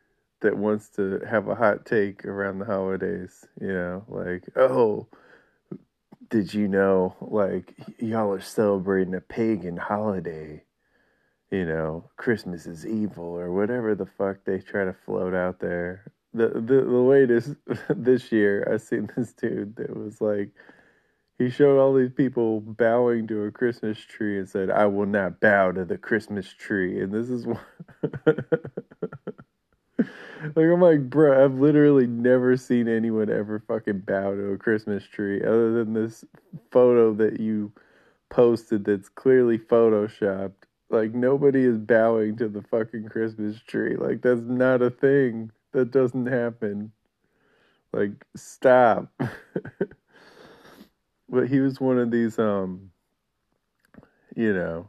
that 0.40 0.56
wants 0.56 0.88
to 0.90 1.20
have 1.28 1.48
a 1.48 1.54
hot 1.54 1.86
take 1.86 2.24
around 2.24 2.58
the 2.58 2.64
holidays, 2.64 3.46
you 3.60 3.72
know, 3.72 4.04
like, 4.08 4.44
oh, 4.56 5.08
did 6.28 6.54
you 6.54 6.68
know 6.68 7.16
like 7.20 7.74
y'all 7.98 8.32
are 8.32 8.40
celebrating 8.40 9.14
a 9.14 9.20
pagan 9.20 9.76
holiday? 9.76 10.62
you 11.50 11.66
know, 11.66 12.10
Christmas 12.16 12.66
is 12.66 12.86
evil 12.86 13.24
or 13.24 13.52
whatever 13.52 13.94
the 13.94 14.06
fuck 14.06 14.44
they 14.44 14.58
try 14.58 14.84
to 14.84 14.92
float 14.92 15.34
out 15.34 15.58
there. 15.60 16.12
The 16.32 16.48
the 16.48 16.82
the 16.82 16.98
latest 16.98 17.54
this 17.88 18.30
year, 18.30 18.68
I 18.72 18.76
seen 18.76 19.10
this 19.16 19.32
dude 19.32 19.76
that 19.76 19.96
was 19.96 20.20
like, 20.20 20.50
he 21.38 21.50
showed 21.50 21.80
all 21.80 21.94
these 21.94 22.12
people 22.12 22.60
bowing 22.60 23.26
to 23.28 23.44
a 23.44 23.50
Christmas 23.50 23.98
tree 23.98 24.38
and 24.38 24.48
said, 24.48 24.70
"I 24.70 24.86
will 24.86 25.06
not 25.06 25.40
bow 25.40 25.72
to 25.72 25.84
the 25.84 25.98
Christmas 25.98 26.52
tree." 26.52 27.00
And 27.00 27.12
this 27.12 27.30
is 27.30 27.46
what. 28.24 28.46
like 30.54 30.56
I'm 30.56 30.80
like, 30.80 31.08
bro, 31.08 31.44
I've 31.44 31.54
literally 31.54 32.06
never 32.06 32.56
seen 32.56 32.88
anyone 32.88 33.30
ever 33.30 33.62
fucking 33.66 34.00
bow 34.00 34.34
to 34.34 34.52
a 34.52 34.58
Christmas 34.58 35.04
tree 35.04 35.42
other 35.42 35.72
than 35.72 35.92
this 35.92 36.24
photo 36.70 37.14
that 37.14 37.40
you 37.40 37.72
posted 38.28 38.84
that's 38.84 39.08
clearly 39.08 39.58
photoshopped 39.58 40.52
like 40.90 41.14
nobody 41.14 41.64
is 41.64 41.78
bowing 41.78 42.36
to 42.36 42.48
the 42.48 42.62
fucking 42.62 43.08
Christmas 43.08 43.60
tree. 43.60 43.96
Like 43.96 44.22
that's 44.22 44.40
not 44.40 44.82
a 44.82 44.90
thing. 44.90 45.52
That 45.72 45.92
doesn't 45.92 46.26
happen. 46.26 46.92
Like 47.92 48.12
stop. 48.36 49.08
but 51.28 51.48
he 51.48 51.60
was 51.60 51.80
one 51.80 51.98
of 51.98 52.10
these 52.10 52.38
um 52.38 52.90
you 54.36 54.52
know 54.52 54.88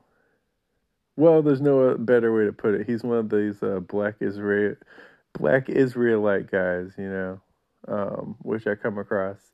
well 1.21 1.41
there's 1.41 1.61
no 1.61 1.95
better 1.97 2.35
way 2.35 2.45
to 2.45 2.53
put 2.53 2.75
it 2.75 2.87
he's 2.87 3.03
one 3.03 3.17
of 3.19 3.29
these 3.29 3.63
uh, 3.63 3.79
black 3.81 4.15
israel 4.21 4.75
black 5.33 5.69
israelite 5.69 6.51
guys 6.51 6.93
you 6.97 7.09
know 7.09 7.41
um 7.87 8.35
which 8.41 8.67
i 8.67 8.75
come 8.75 8.97
across 8.97 9.51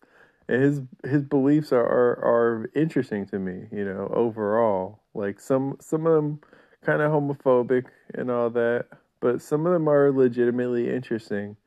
and 0.49 0.61
his 0.63 0.81
his 1.05 1.23
beliefs 1.23 1.71
are, 1.71 1.85
are 1.85 2.13
are 2.25 2.71
interesting 2.75 3.25
to 3.25 3.39
me 3.39 3.67
you 3.71 3.85
know 3.85 4.11
overall 4.13 4.99
like 5.15 5.39
some 5.39 5.77
some 5.81 6.07
of 6.07 6.13
them 6.15 6.39
kind 6.85 7.01
of 7.01 7.11
homophobic 7.11 7.85
and 8.15 8.31
all 8.31 8.49
that, 8.51 8.87
but 9.19 9.41
some 9.41 9.65
of 9.65 9.73
them 9.73 9.89
are 9.89 10.11
legitimately 10.11 10.89
interesting. 10.89 11.57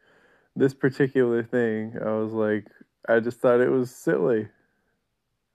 This 0.57 0.75
particular 0.75 1.43
thing, 1.43 1.95
I 2.05 2.11
was 2.13 2.33
like, 2.33 2.67
I 3.09 3.21
just 3.21 3.41
thought 3.41 3.61
it 3.61 3.71
was 3.71 3.95
silly. 3.95 4.49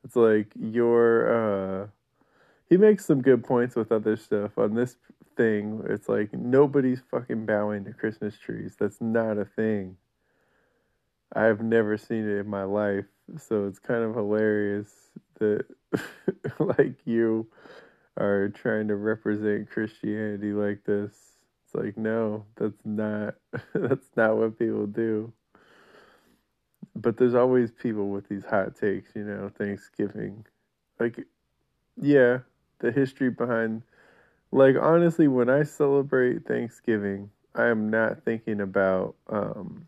It's 0.03 0.15
like 0.15 0.47
your 0.55 1.83
uh 1.83 1.87
he 2.75 2.77
makes 2.77 3.05
some 3.05 3.21
good 3.21 3.41
points 3.41 3.73
with 3.77 3.89
other 3.89 4.17
stuff 4.17 4.57
on 4.57 4.75
this 4.75 4.97
thing. 5.37 5.81
It's 5.87 6.09
like 6.09 6.33
nobody's 6.33 6.99
fucking 7.09 7.45
bowing 7.45 7.85
to 7.85 7.93
Christmas 7.93 8.37
trees. 8.37 8.75
That's 8.77 8.99
not 8.99 9.37
a 9.37 9.45
thing. 9.45 9.95
I've 11.33 11.61
never 11.61 11.97
seen 11.97 12.27
it 12.27 12.37
in 12.37 12.49
my 12.49 12.63
life, 12.63 13.05
so 13.37 13.65
it's 13.67 13.79
kind 13.79 14.03
of 14.03 14.13
hilarious 14.13 14.89
that 15.39 15.63
like 16.59 16.97
you 17.05 17.47
are 18.17 18.49
trying 18.49 18.89
to 18.89 18.97
represent 18.97 19.71
Christianity 19.71 20.51
like 20.51 20.83
this. 20.83 21.13
It's 21.63 21.75
like 21.75 21.95
no, 21.95 22.43
that's 22.57 22.81
not 22.83 23.35
that's 23.73 24.09
not 24.17 24.35
what 24.35 24.59
people 24.59 24.85
do. 24.85 25.31
But 26.93 27.15
there's 27.15 27.35
always 27.35 27.71
people 27.71 28.09
with 28.09 28.27
these 28.27 28.43
hot 28.43 28.75
takes, 28.75 29.15
you 29.15 29.23
know, 29.23 29.49
Thanksgiving. 29.57 30.45
Like 30.99 31.25
yeah, 32.01 32.39
the 32.79 32.91
history 32.91 33.29
behind 33.29 33.83
like 34.51 34.75
honestly 34.81 35.27
when 35.27 35.49
I 35.49 35.63
celebrate 35.63 36.45
Thanksgiving, 36.45 37.29
I 37.53 37.67
am 37.67 37.89
not 37.89 38.23
thinking 38.23 38.61
about 38.61 39.15
um 39.29 39.87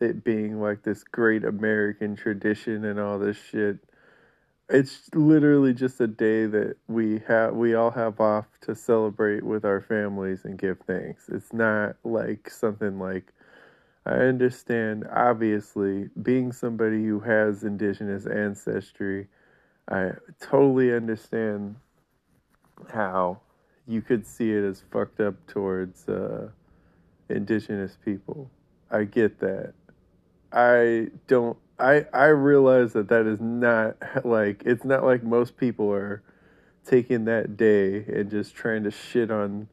it 0.00 0.24
being 0.24 0.60
like 0.60 0.82
this 0.82 1.04
great 1.04 1.44
American 1.44 2.16
tradition 2.16 2.84
and 2.84 3.00
all 3.00 3.18
this 3.18 3.36
shit. 3.36 3.78
It's 4.70 5.08
literally 5.14 5.72
just 5.74 6.00
a 6.00 6.06
day 6.06 6.46
that 6.46 6.76
we 6.88 7.22
have 7.26 7.54
we 7.54 7.74
all 7.74 7.90
have 7.90 8.20
off 8.20 8.46
to 8.62 8.74
celebrate 8.74 9.42
with 9.44 9.64
our 9.64 9.80
families 9.80 10.44
and 10.44 10.58
give 10.58 10.78
thanks. 10.86 11.28
It's 11.28 11.52
not 11.52 11.96
like 12.04 12.50
something 12.50 12.98
like 12.98 13.32
I 14.06 14.14
understand 14.14 15.06
obviously 15.12 16.08
being 16.22 16.52
somebody 16.52 17.04
who 17.04 17.20
has 17.20 17.62
indigenous 17.64 18.26
ancestry, 18.26 19.28
I 19.90 20.12
totally 20.40 20.94
understand 20.94 21.76
how 22.92 23.40
you 23.86 24.02
could 24.02 24.26
see 24.26 24.52
it 24.52 24.64
as 24.64 24.82
fucked 24.92 25.20
up 25.20 25.34
towards 25.46 26.08
uh, 26.08 26.48
indigenous 27.28 27.96
people. 28.04 28.50
I 28.90 29.04
get 29.04 29.40
that. 29.40 29.74
I 30.52 31.08
don't. 31.26 31.56
I 31.78 32.06
I 32.12 32.26
realize 32.26 32.92
that 32.94 33.08
that 33.08 33.26
is 33.26 33.40
not 33.40 33.96
like 34.24 34.62
it's 34.64 34.84
not 34.84 35.04
like 35.04 35.22
most 35.22 35.56
people 35.56 35.92
are 35.92 36.22
taking 36.86 37.24
that 37.26 37.56
day 37.56 38.04
and 38.06 38.30
just 38.30 38.54
trying 38.54 38.84
to 38.84 38.90
shit 38.90 39.30
on 39.30 39.68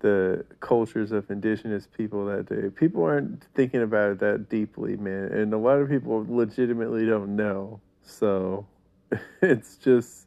the 0.00 0.44
cultures 0.60 1.12
of 1.12 1.30
indigenous 1.30 1.86
people 1.86 2.26
that 2.26 2.48
day. 2.48 2.70
People 2.70 3.02
aren't 3.04 3.44
thinking 3.54 3.82
about 3.82 4.12
it 4.12 4.18
that 4.20 4.48
deeply, 4.48 4.96
man, 4.96 5.32
and 5.32 5.52
a 5.52 5.58
lot 5.58 5.78
of 5.78 5.88
people 5.88 6.26
legitimately 6.28 7.06
don't 7.06 7.36
know. 7.36 7.80
So 8.02 8.66
it's 9.42 9.76
just 9.76 10.25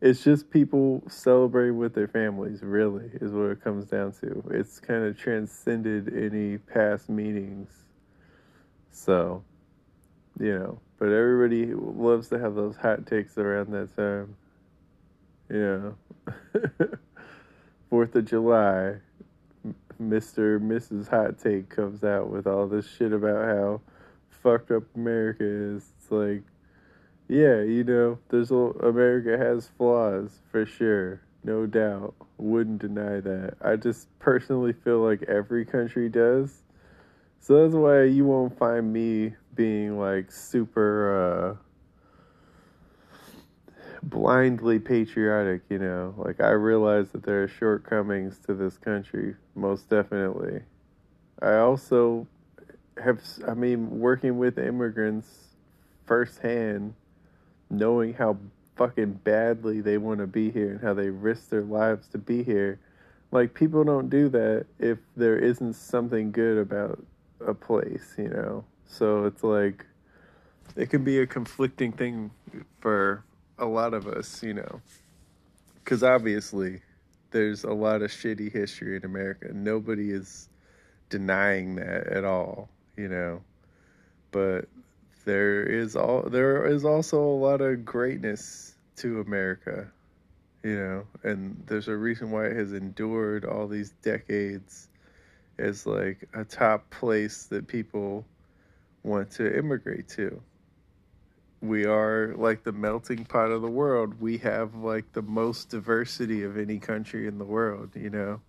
it's 0.00 0.22
just 0.22 0.50
people 0.50 1.02
celebrating 1.08 1.78
with 1.78 1.94
their 1.94 2.08
families, 2.08 2.62
really, 2.62 3.10
is 3.14 3.32
what 3.32 3.50
it 3.50 3.62
comes 3.62 3.86
down 3.86 4.12
to. 4.20 4.44
It's 4.50 4.78
kind 4.78 5.04
of 5.04 5.18
transcended 5.18 6.12
any 6.14 6.58
past 6.58 7.08
meanings. 7.08 7.70
So, 8.90 9.42
you 10.38 10.58
know, 10.58 10.78
but 10.98 11.06
everybody 11.06 11.72
loves 11.74 12.28
to 12.28 12.38
have 12.38 12.54
those 12.54 12.76
hot 12.76 13.06
takes 13.06 13.38
around 13.38 13.70
that 13.72 13.94
time. 13.96 14.36
You 15.48 15.96
know, 16.28 16.34
Fourth 17.90 18.14
of 18.16 18.24
July, 18.26 18.96
Mr. 20.00 20.60
Mrs. 20.60 21.08
Hot 21.08 21.38
Take 21.38 21.70
comes 21.70 22.04
out 22.04 22.28
with 22.28 22.46
all 22.46 22.66
this 22.66 22.86
shit 22.86 23.12
about 23.12 23.44
how 23.44 23.80
fucked 24.28 24.70
up 24.70 24.82
America 24.94 25.44
is. 25.44 25.90
It's 25.98 26.10
like, 26.10 26.42
yeah, 27.28 27.60
you 27.60 27.82
know, 27.84 28.18
there's 28.28 28.50
a, 28.50 28.54
America 28.54 29.36
has 29.36 29.68
flaws 29.76 30.40
for 30.50 30.64
sure, 30.64 31.20
no 31.42 31.66
doubt. 31.66 32.14
Wouldn't 32.38 32.80
deny 32.80 33.20
that. 33.20 33.54
I 33.60 33.76
just 33.76 34.06
personally 34.18 34.72
feel 34.72 35.00
like 35.00 35.22
every 35.24 35.64
country 35.64 36.08
does. 36.08 36.62
So 37.40 37.62
that's 37.62 37.74
why 37.74 38.04
you 38.04 38.24
won't 38.24 38.56
find 38.58 38.92
me 38.92 39.34
being 39.54 39.98
like 39.98 40.30
super 40.30 41.56
uh 41.56 41.66
blindly 44.02 44.78
patriotic, 44.78 45.62
you 45.68 45.78
know. 45.78 46.14
Like 46.16 46.40
I 46.40 46.50
realize 46.50 47.10
that 47.10 47.24
there 47.24 47.42
are 47.42 47.48
shortcomings 47.48 48.38
to 48.46 48.54
this 48.54 48.78
country, 48.78 49.34
most 49.54 49.88
definitely. 49.88 50.60
I 51.42 51.56
also 51.56 52.26
have 53.02 53.20
I 53.46 53.54
mean 53.54 54.00
working 54.00 54.38
with 54.38 54.58
immigrants 54.58 55.56
firsthand 56.06 56.94
knowing 57.70 58.14
how 58.14 58.36
fucking 58.76 59.12
badly 59.24 59.80
they 59.80 59.98
want 59.98 60.20
to 60.20 60.26
be 60.26 60.50
here 60.50 60.72
and 60.72 60.80
how 60.80 60.94
they 60.94 61.08
risk 61.08 61.48
their 61.48 61.62
lives 61.62 62.08
to 62.08 62.18
be 62.18 62.42
here. 62.42 62.78
Like 63.32 63.54
people 63.54 63.84
don't 63.84 64.08
do 64.08 64.28
that 64.28 64.66
if 64.78 64.98
there 65.16 65.38
isn't 65.38 65.74
something 65.74 66.30
good 66.30 66.58
about 66.58 67.02
a 67.44 67.54
place, 67.54 68.14
you 68.16 68.28
know. 68.28 68.64
So 68.86 69.24
it's 69.24 69.42
like 69.42 69.84
it 70.76 70.90
can 70.90 71.04
be 71.04 71.18
a 71.20 71.26
conflicting 71.26 71.92
thing 71.92 72.30
for 72.80 73.24
a 73.58 73.66
lot 73.66 73.94
of 73.94 74.06
us, 74.06 74.42
you 74.42 74.54
know. 74.54 74.80
Cuz 75.84 76.02
obviously 76.02 76.82
there's 77.30 77.64
a 77.64 77.72
lot 77.72 78.02
of 78.02 78.10
shitty 78.10 78.52
history 78.52 78.96
in 78.96 79.04
America. 79.04 79.50
Nobody 79.52 80.10
is 80.10 80.48
denying 81.08 81.76
that 81.76 82.06
at 82.06 82.24
all, 82.24 82.68
you 82.96 83.08
know. 83.08 83.42
But 84.30 84.68
there 85.26 85.64
is 85.64 85.96
all 85.96 86.22
there 86.22 86.66
is 86.66 86.84
also 86.84 87.20
a 87.20 87.38
lot 87.38 87.60
of 87.60 87.84
greatness 87.84 88.76
to 88.96 89.20
America, 89.20 89.90
you 90.62 90.78
know, 90.78 91.06
and 91.24 91.62
there's 91.66 91.88
a 91.88 91.96
reason 91.96 92.30
why 92.30 92.46
it 92.46 92.56
has 92.56 92.72
endured 92.72 93.44
all 93.44 93.66
these 93.66 93.90
decades 94.02 94.88
as 95.58 95.84
like 95.84 96.26
a 96.32 96.44
top 96.44 96.88
place 96.90 97.44
that 97.46 97.66
people 97.66 98.24
want 99.02 99.30
to 99.32 99.58
immigrate 99.58 100.08
to. 100.08 100.40
We 101.60 101.86
are 101.86 102.34
like 102.36 102.62
the 102.62 102.72
melting 102.72 103.24
pot 103.24 103.50
of 103.50 103.62
the 103.62 103.70
world. 103.70 104.20
We 104.20 104.38
have 104.38 104.76
like 104.76 105.12
the 105.12 105.22
most 105.22 105.70
diversity 105.70 106.44
of 106.44 106.56
any 106.56 106.78
country 106.78 107.26
in 107.26 107.38
the 107.38 107.44
world, 107.44 107.90
you 107.94 108.10
know. 108.10 108.40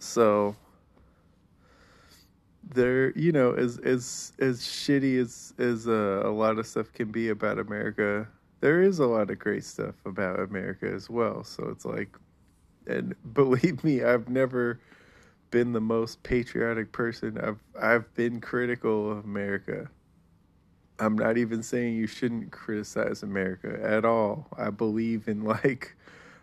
So 0.00 0.54
there 2.64 3.10
you 3.18 3.32
know 3.32 3.52
as 3.52 3.78
as 3.78 4.32
as 4.38 4.60
shitty 4.60 5.20
as 5.20 5.52
as 5.58 5.88
uh, 5.88 6.22
a 6.24 6.30
lot 6.30 6.58
of 6.58 6.66
stuff 6.66 6.92
can 6.92 7.10
be 7.10 7.28
about 7.28 7.58
america 7.58 8.26
there 8.62 8.80
is 8.80 9.00
a 9.00 9.06
lot 9.06 9.28
of 9.28 9.38
great 9.38 9.64
stuff 9.64 9.96
about 10.06 10.40
america 10.40 10.90
as 10.90 11.10
well. 11.10 11.44
So 11.44 11.68
it's 11.68 11.84
like 11.84 12.16
and 12.86 13.14
believe 13.34 13.84
me 13.84 14.02
i've 14.02 14.30
never 14.30 14.80
been 15.50 15.72
the 15.72 15.80
most 15.80 16.22
patriotic 16.22 16.92
person. 16.92 17.38
I've 17.38 17.58
i've 17.78 18.14
been 18.14 18.40
critical 18.40 19.12
of 19.12 19.24
america. 19.24 19.90
I'm 20.98 21.18
not 21.18 21.36
even 21.36 21.62
saying 21.64 21.96
you 21.96 22.06
shouldn't 22.06 22.52
criticize 22.52 23.22
america 23.22 23.78
at 23.82 24.06
all. 24.06 24.46
I 24.56 24.70
believe 24.70 25.28
in 25.28 25.44
like 25.62 25.94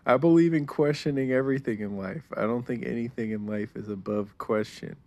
i 0.06 0.18
believe 0.18 0.54
in 0.54 0.68
questioning 0.68 1.32
everything 1.32 1.80
in 1.80 1.98
life. 1.98 2.26
I 2.36 2.42
don't 2.42 2.68
think 2.68 2.86
anything 2.86 3.32
in 3.32 3.48
life 3.48 3.76
is 3.76 3.90
above 3.90 4.38
question 4.38 4.98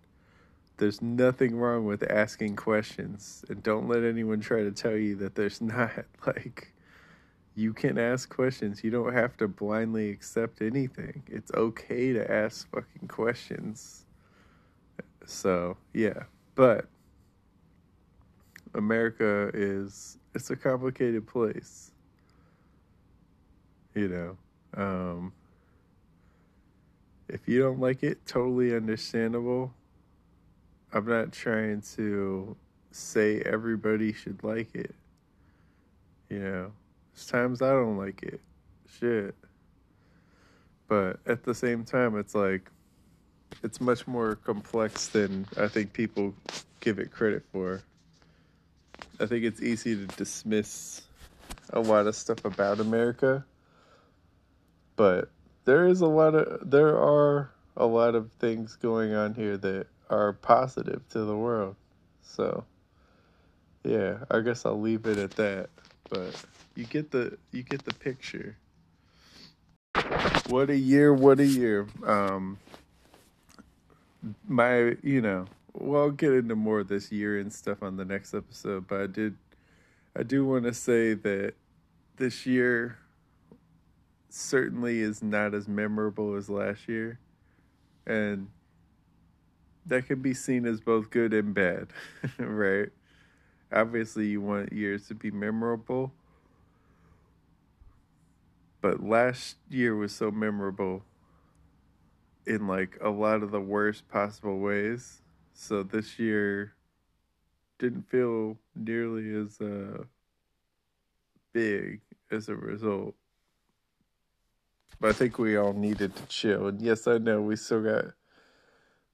there's 0.83 1.01
nothing 1.01 1.55
wrong 1.55 1.85
with 1.85 2.03
asking 2.11 2.57
questions 2.57 3.45
and 3.49 3.63
don't 3.63 3.87
let 3.87 4.03
anyone 4.03 4.41
try 4.41 4.65
to 4.65 4.73
tell 4.73 4.97
you 4.97 5.15
that 5.15 5.37
there's 5.37 5.61
not 5.61 5.93
like 6.27 6.73
you 7.55 7.73
can 7.73 7.99
ask 7.99 8.29
questions. 8.29 8.83
You 8.83 8.91
don't 8.91 9.13
have 9.13 9.37
to 9.37 9.47
blindly 9.47 10.11
accept 10.11 10.61
anything. 10.61 11.23
It's 11.29 11.53
okay 11.53 12.13
to 12.13 12.29
ask 12.29 12.69
fucking 12.73 13.07
questions. 13.07 14.07
So 15.25 15.77
yeah 15.93 16.25
but 16.57 16.87
america 18.75 19.51
is 19.55 20.19
it's 20.35 20.51
a 20.51 20.57
complicated 20.57 21.29
place. 21.29 21.93
You 23.95 24.09
know 24.09 24.83
um 24.83 25.33
if 27.29 27.47
you 27.47 27.61
don't 27.61 27.79
like 27.79 28.03
it 28.03 28.27
totally 28.27 28.75
understandable 28.75 29.73
I'm 30.93 31.07
not 31.07 31.33
trying 31.33 31.83
to 31.97 32.57
say 32.91 33.41
everybody 33.41 34.13
should 34.13 34.45
like 34.45 34.75
it. 34.75 34.95
You 36.29 36.41
know, 36.41 36.73
there's 37.15 37.27
times 37.27 37.63
I 37.63 37.71
don't 37.71 37.97
like 37.97 38.23
it. 38.23 38.41
Shit. 38.99 39.35
But 40.89 41.21
at 41.27 41.45
the 41.45 41.55
same 41.55 41.85
time, 41.85 42.19
it's 42.19 42.35
like, 42.35 42.71
it's 43.63 43.81
much 43.81 44.07
more 44.07 44.37
complex 44.37 45.09
than 45.09 45.47
I 45.57 45.69
think 45.69 45.93
people 45.93 46.35
give 46.81 46.99
it 46.99 47.11
credit 47.11 47.45
for. 47.53 47.83
I 49.19 49.27
think 49.27 49.45
it's 49.45 49.63
easy 49.63 49.95
to 49.97 50.07
dismiss 50.17 51.03
a 51.71 51.81
lot 51.81 52.07
of 52.07 52.15
stuff 52.15 52.45
about 52.45 52.81
America, 52.81 53.45
but 54.97 55.31
there 55.65 55.87
is 55.87 56.01
a 56.01 56.07
lot 56.07 56.35
of, 56.35 56.71
there 56.71 56.99
are 56.99 57.51
a 57.77 57.87
lot 57.87 58.15
of 58.15 58.31
things 58.33 58.77
going 58.77 59.15
on 59.15 59.35
here 59.35 59.57
that 59.57 59.87
are 60.13 60.35
positive 60.35 61.09
to 61.09 61.25
the 61.25 61.37
world. 61.37 61.75
So, 62.23 62.65
yeah, 63.83 64.19
I 64.31 64.41
guess 64.41 64.67
I'll 64.67 64.81
leave 64.81 65.07
it 65.07 65.19
at 65.19 65.33
that. 65.33 65.71
But 66.11 66.45
you 66.77 66.85
get 66.85 67.11
the 67.11 67.39
you 67.51 67.63
get 67.63 67.85
the 67.85 67.95
picture. 67.95 68.57
What 70.49 70.69
a 70.71 70.77
year! 70.77 71.13
What 71.13 71.41
a 71.41 71.47
year! 71.47 71.89
Um, 72.07 72.59
my 74.47 74.97
you 75.03 75.23
know, 75.23 75.47
well, 75.73 76.03
I'll 76.03 76.11
get 76.11 76.33
into 76.33 76.55
more 76.55 76.81
of 76.81 76.89
this 76.89 77.11
year 77.11 77.39
and 77.39 77.53
stuff 77.53 77.83
on 77.83 77.97
the 77.97 78.05
next 78.05 78.35
episode. 78.35 78.87
But 78.87 79.01
I 79.01 79.07
did, 79.07 79.37
I 80.15 80.23
do 80.23 80.45
want 80.45 80.65
to 80.65 80.75
say 80.75 81.15
that 81.15 81.55
this 82.17 82.45
year 82.45 82.99
certainly 84.29 85.01
is 85.01 85.23
not 85.23 85.55
as 85.55 85.67
memorable 85.69 86.35
as 86.35 86.51
last 86.51 86.89
year. 86.89 87.19
And 88.07 88.49
that 89.87 90.07
can 90.07 90.21
be 90.21 90.35
seen 90.35 90.67
as 90.67 90.81
both 90.81 91.11
good 91.11 91.33
and 91.33 91.55
bad, 91.55 91.89
right? 92.39 92.89
Obviously, 93.73 94.27
you 94.27 94.41
want 94.41 94.73
years 94.73 95.09
to 95.09 95.15
be 95.15 95.31
memorable. 95.31 96.13
But 98.81 99.03
last 99.03 99.57
year 99.71 99.95
was 99.95 100.13
so 100.13 100.31
memorable 100.31 101.05
in 102.47 102.67
like 102.67 102.99
a 103.01 103.09
lot 103.09 103.43
of 103.43 103.51
the 103.51 103.61
worst 103.61 104.09
possible 104.09 104.59
ways. 104.59 105.23
So 105.55 105.83
this 105.83 106.19
year 106.19 106.75
didn't 107.79 108.09
feel 108.09 108.59
nearly 108.75 109.35
as 109.35 109.61
uh, 109.61 110.05
big 111.53 112.01
as 112.31 112.49
a 112.49 112.57
result. 112.57 113.15
But 115.01 115.11
I 115.11 115.13
think 115.13 115.39
we 115.39 115.57
all 115.57 115.73
needed 115.73 116.15
to 116.17 116.27
chill. 116.27 116.69
And 116.69 116.81
yes, 116.81 117.07
I 117.07 117.19
know 117.19 117.41
we 117.41 117.57
still 117.57 117.83
got 117.83 118.05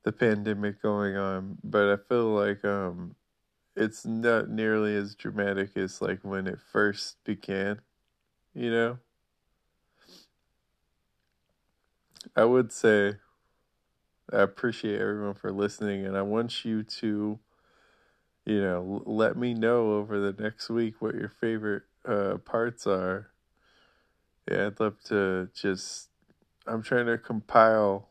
the 0.09 0.13
pandemic 0.13 0.81
going 0.81 1.17
on, 1.19 1.59
but 1.63 1.93
I 1.93 1.97
feel 2.09 2.29
like 2.31 2.65
um 2.65 3.15
it's 3.77 4.07
not 4.07 4.49
nearly 4.49 4.97
as 4.97 5.15
dramatic 5.15 5.77
as 5.77 6.01
like 6.01 6.21
when 6.25 6.47
it 6.47 6.59
first 6.73 7.23
began, 7.25 7.83
you 8.55 8.71
know? 8.71 8.99
I 12.35 12.47
would 12.47 12.73
say 12.73 13.17
I 14.33 14.41
appreciate 14.41 14.99
everyone 14.99 15.35
for 15.35 15.53
listening 15.53 16.07
and 16.07 16.17
I 16.17 16.23
want 16.23 16.65
you 16.65 16.83
to 16.83 17.39
you 18.47 18.63
know, 18.63 19.03
let 19.05 19.37
me 19.37 19.53
know 19.53 19.93
over 19.93 20.19
the 20.19 20.43
next 20.43 20.71
week 20.71 21.03
what 21.03 21.15
your 21.15 21.29
favorite 21.29 21.83
uh, 22.07 22.39
parts 22.39 22.87
are. 22.87 23.29
Yeah, 24.51 24.69
I'd 24.69 24.81
love 24.81 25.03
to 25.05 25.51
just. 25.55 26.09
I'm 26.67 26.83
trying 26.83 27.07
to 27.07 27.19
compile, 27.19 28.09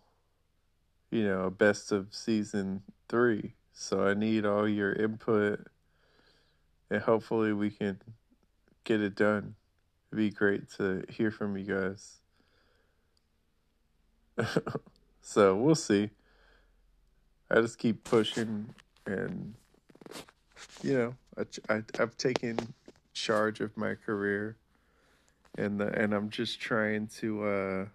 you 1.12 1.24
know, 1.24 1.50
best 1.50 1.92
of 1.92 2.08
season 2.12 2.84
three. 3.10 3.54
So 3.74 4.08
I 4.08 4.14
need 4.14 4.46
all 4.46 4.68
your 4.68 4.94
input, 4.94 5.68
and 6.90 7.02
hopefully 7.02 7.54
we 7.54 7.70
can 7.70 8.02
get 8.84 9.02
it 9.02 9.16
done. 9.16 9.56
It'd 10.12 10.18
be 10.18 10.30
great 10.30 10.70
to 10.78 11.04
hear 11.10 11.32
from 11.32 11.58
you 11.58 11.66
guys. 11.66 12.18
so 15.22 15.56
we'll 15.56 15.76
see. 15.76 16.10
I 17.50 17.62
just 17.62 17.78
keep 17.78 18.04
pushing 18.04 18.74
and 19.06 19.54
you 20.84 20.94
know, 20.94 21.16
I, 21.38 21.74
I, 21.74 21.84
I've 22.00 22.18
taken 22.18 22.58
charge 23.14 23.60
of 23.62 23.76
my 23.78 23.96
career, 23.96 24.58
and 25.58 25.80
the, 25.80 25.88
and 25.88 26.14
I'm 26.14 26.30
just 26.30 26.60
trying 26.60 27.08
to 27.20 27.44
uh, 27.44 27.86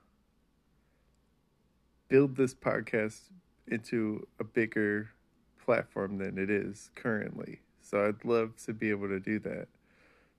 build 2.12 2.36
this 2.36 2.52
podcast 2.52 3.20
into 3.66 4.26
a 4.38 4.44
bigger 4.44 5.08
platform 5.64 6.18
than 6.18 6.36
it 6.36 6.50
is 6.50 6.90
currently. 6.94 7.60
So 7.80 8.06
I'd 8.06 8.22
love 8.22 8.54
to 8.66 8.74
be 8.74 8.90
able 8.90 9.08
to 9.08 9.18
do 9.18 9.38
that. 9.38 9.68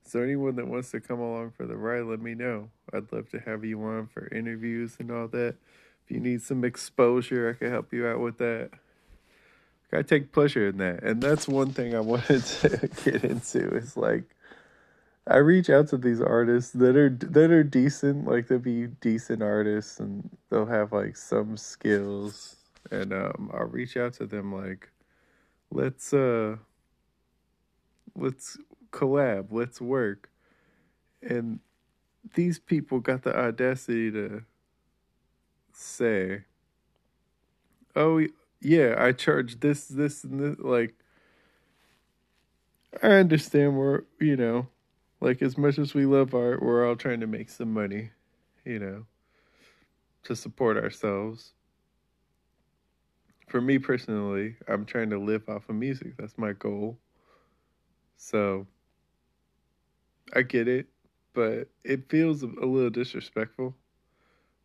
So 0.05 0.21
anyone 0.21 0.55
that 0.57 0.67
wants 0.67 0.91
to 0.91 0.99
come 0.99 1.19
along 1.19 1.53
for 1.57 1.65
the 1.65 1.75
ride, 1.75 2.03
let 2.03 2.21
me 2.21 2.35
know. 2.35 2.69
I'd 2.93 3.11
love 3.11 3.27
to 3.31 3.39
have 3.39 3.65
you 3.65 3.81
on 3.81 4.05
for 4.05 4.27
interviews 4.27 4.97
and 4.99 5.09
all 5.09 5.27
that. 5.29 5.55
If 6.05 6.11
you 6.11 6.19
need 6.19 6.43
some 6.43 6.63
exposure, 6.63 7.49
I 7.49 7.57
can 7.57 7.71
help 7.71 7.91
you 7.91 8.05
out 8.05 8.19
with 8.19 8.37
that. 8.37 8.69
I 9.91 10.03
take 10.03 10.31
pleasure 10.31 10.67
in 10.67 10.77
that. 10.77 11.01
And 11.01 11.23
that's 11.23 11.47
one 11.47 11.71
thing 11.71 11.95
I 11.95 11.99
wanted 12.01 12.45
to 12.45 12.87
get 13.03 13.23
into 13.23 13.75
is 13.77 13.97
like 13.97 14.25
I 15.25 15.37
reach 15.37 15.69
out 15.69 15.87
to 15.89 15.97
these 15.97 16.19
artists 16.21 16.71
that 16.71 16.97
are 16.97 17.09
that 17.09 17.51
are 17.51 17.63
decent, 17.63 18.25
like 18.25 18.47
they'll 18.47 18.59
be 18.59 18.87
decent 18.87 19.41
artists 19.41 19.99
and 19.99 20.29
they'll 20.49 20.65
have 20.65 20.91
like 20.91 21.15
some 21.15 21.55
skills 21.55 22.57
and 22.91 23.13
um 23.13 23.49
I'll 23.53 23.65
reach 23.67 23.95
out 23.95 24.13
to 24.15 24.25
them 24.25 24.53
like 24.53 24.89
let's 25.71 26.13
uh 26.13 26.57
let's 28.15 28.57
collab, 28.91 29.47
let's 29.51 29.81
work. 29.81 30.29
And 31.21 31.59
these 32.35 32.59
people 32.59 32.99
got 32.99 33.23
the 33.23 33.37
audacity 33.37 34.11
to 34.11 34.43
say, 35.73 36.45
"Oh, 37.95 38.25
yeah, 38.61 38.95
I 38.97 39.11
charge 39.11 39.59
this, 39.59 39.87
this, 39.87 40.23
and 40.23 40.39
this. 40.39 40.59
Like, 40.59 40.95
I 43.01 43.07
understand 43.13 43.77
we're, 43.77 44.03
you 44.19 44.35
know, 44.35 44.67
like 45.23 45.41
as 45.41 45.57
much 45.57 45.79
as 45.79 45.93
we 45.93 46.05
love 46.05 46.33
art, 46.33 46.61
we're 46.61 46.85
all 46.85 46.97
trying 46.97 47.21
to 47.21 47.27
make 47.27 47.49
some 47.49 47.71
money, 47.73 48.09
you 48.65 48.77
know, 48.77 49.05
to 50.23 50.35
support 50.35 50.75
ourselves. 50.75 51.53
For 53.47 53.61
me 53.61 53.79
personally, 53.79 54.57
I'm 54.67 54.85
trying 54.85 55.09
to 55.11 55.17
live 55.17 55.47
off 55.47 55.69
of 55.69 55.75
music. 55.75 56.17
That's 56.17 56.37
my 56.37 56.51
goal. 56.51 56.99
So, 58.17 58.67
I 60.33 60.41
get 60.41 60.67
it, 60.67 60.87
but 61.33 61.69
it 61.85 62.09
feels 62.09 62.43
a 62.43 62.47
little 62.47 62.89
disrespectful 62.89 63.77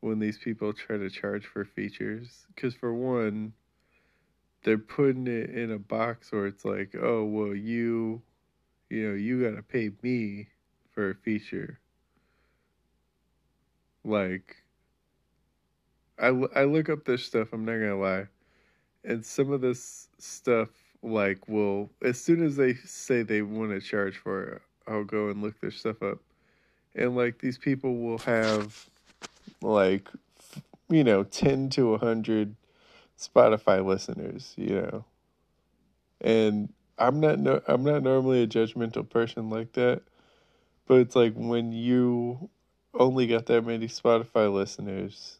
when 0.00 0.18
these 0.18 0.38
people 0.38 0.72
try 0.72 0.96
to 0.96 1.08
charge 1.08 1.46
for 1.46 1.64
features. 1.64 2.46
Because, 2.52 2.74
for 2.74 2.92
one, 2.92 3.52
they're 4.64 4.76
putting 4.76 5.28
it 5.28 5.50
in 5.50 5.70
a 5.70 5.78
box 5.78 6.32
where 6.32 6.46
it's 6.46 6.64
like, 6.64 6.96
oh, 7.00 7.24
well, 7.24 7.54
you, 7.54 8.22
you 8.90 9.08
know, 9.08 9.14
you 9.14 9.42
got 9.42 9.56
to 9.56 9.62
pay 9.62 9.90
me 10.02 10.48
for 10.90 11.10
a 11.10 11.14
feature. 11.14 11.78
Like, 14.04 14.56
I, 16.18 16.28
I 16.54 16.64
look 16.64 16.88
up 16.88 17.04
this 17.04 17.24
stuff, 17.24 17.48
I'm 17.52 17.64
not 17.64 17.72
to 17.72 17.96
lie. 17.96 18.26
And 19.04 19.24
some 19.24 19.52
of 19.52 19.60
this 19.60 20.08
stuff, 20.18 20.70
like, 21.02 21.48
will, 21.48 21.90
as 22.02 22.20
soon 22.20 22.44
as 22.44 22.56
they 22.56 22.74
say 22.74 23.22
they 23.22 23.42
want 23.42 23.70
to 23.70 23.80
charge 23.80 24.16
for 24.16 24.44
it, 24.44 24.62
I'll 24.86 25.04
go 25.04 25.28
and 25.28 25.42
look 25.42 25.60
their 25.60 25.70
stuff 25.70 26.02
up. 26.02 26.18
And, 26.94 27.14
like, 27.14 27.38
these 27.38 27.58
people 27.58 27.98
will 27.98 28.18
have, 28.18 28.88
like, 29.62 30.08
you 30.88 31.04
know, 31.04 31.22
10 31.22 31.70
to 31.70 31.90
100 31.90 32.56
Spotify 33.18 33.84
listeners, 33.84 34.54
you 34.56 34.74
know. 34.74 35.04
And 36.20 36.72
I'm 36.98 37.20
not 37.20 37.38
no 37.38 37.60
I'm 37.66 37.84
not 37.84 38.02
normally 38.02 38.42
a 38.42 38.46
judgmental 38.46 39.08
person 39.08 39.50
like 39.50 39.72
that, 39.72 40.02
but 40.86 41.00
it's 41.00 41.16
like 41.16 41.34
when 41.34 41.72
you 41.72 42.50
only 42.94 43.26
got 43.26 43.46
that 43.46 43.64
many 43.64 43.86
Spotify 43.88 44.52
listeners 44.52 45.38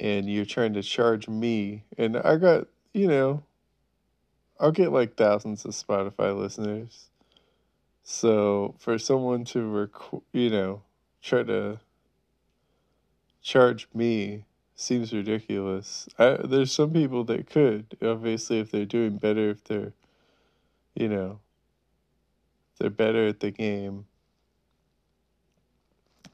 and 0.00 0.28
you're 0.30 0.44
trying 0.44 0.74
to 0.74 0.82
charge 0.82 1.28
me 1.28 1.84
and 1.96 2.16
I 2.16 2.36
got, 2.36 2.66
you 2.92 3.06
know, 3.06 3.42
I'll 4.60 4.72
get 4.72 4.92
like 4.92 5.16
thousands 5.16 5.64
of 5.64 5.72
Spotify 5.72 6.36
listeners. 6.36 7.08
So 8.04 8.74
for 8.78 8.98
someone 8.98 9.44
to 9.46 9.62
rec- 9.62 10.22
you 10.32 10.50
know, 10.50 10.82
try 11.22 11.42
to 11.44 11.80
charge 13.42 13.88
me 13.94 14.44
seems 14.74 15.12
ridiculous. 15.12 16.08
I, 16.18 16.38
there's 16.44 16.72
some 16.72 16.92
people 16.92 17.24
that 17.24 17.48
could, 17.48 17.96
obviously, 18.02 18.60
if 18.60 18.70
they're 18.70 18.84
doing 18.84 19.18
better, 19.18 19.50
if 19.50 19.64
they're, 19.64 19.92
you 20.94 21.08
know, 21.08 21.40
they're 22.78 22.90
better 22.90 23.26
at 23.26 23.40
the 23.40 23.50
game. 23.50 24.06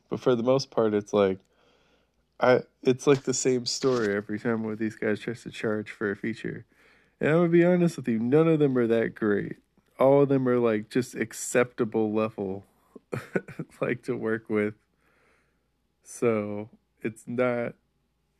But 0.09 0.20
for 0.20 0.34
the 0.34 0.42
most 0.42 0.70
part, 0.70 0.94
it's 0.94 1.12
like, 1.12 1.38
I 2.40 2.61
it's 2.82 3.06
like 3.06 3.24
the 3.24 3.34
same 3.34 3.66
story 3.66 4.14
every 4.14 4.38
time 4.38 4.64
of 4.64 4.78
these 4.78 4.94
guys 4.94 5.20
tries 5.20 5.42
to 5.42 5.50
charge 5.50 5.90
for 5.90 6.11
a 6.11 6.16
feature. 6.16 6.64
And 7.20 7.30
I'm 7.30 7.36
gonna 7.36 7.48
be 7.48 7.64
honest 7.64 7.96
with 7.96 8.09
you, 8.09 8.18
none 8.18 8.48
of 8.48 8.61
them 8.61 8.78
are 8.78 8.86
that 8.86 9.14
great. 9.14 9.56
All 9.98 10.22
of 10.22 10.28
them 10.28 10.48
are 10.48 10.59
like 10.59 10.88
just 10.88 11.14
acceptable 11.16 12.12
level, 12.12 12.64
like 13.80 14.02
to 14.04 14.16
work 14.16 14.48
with. 14.48 14.74
So 16.04 16.70
it's 17.02 17.24
not 17.26 17.74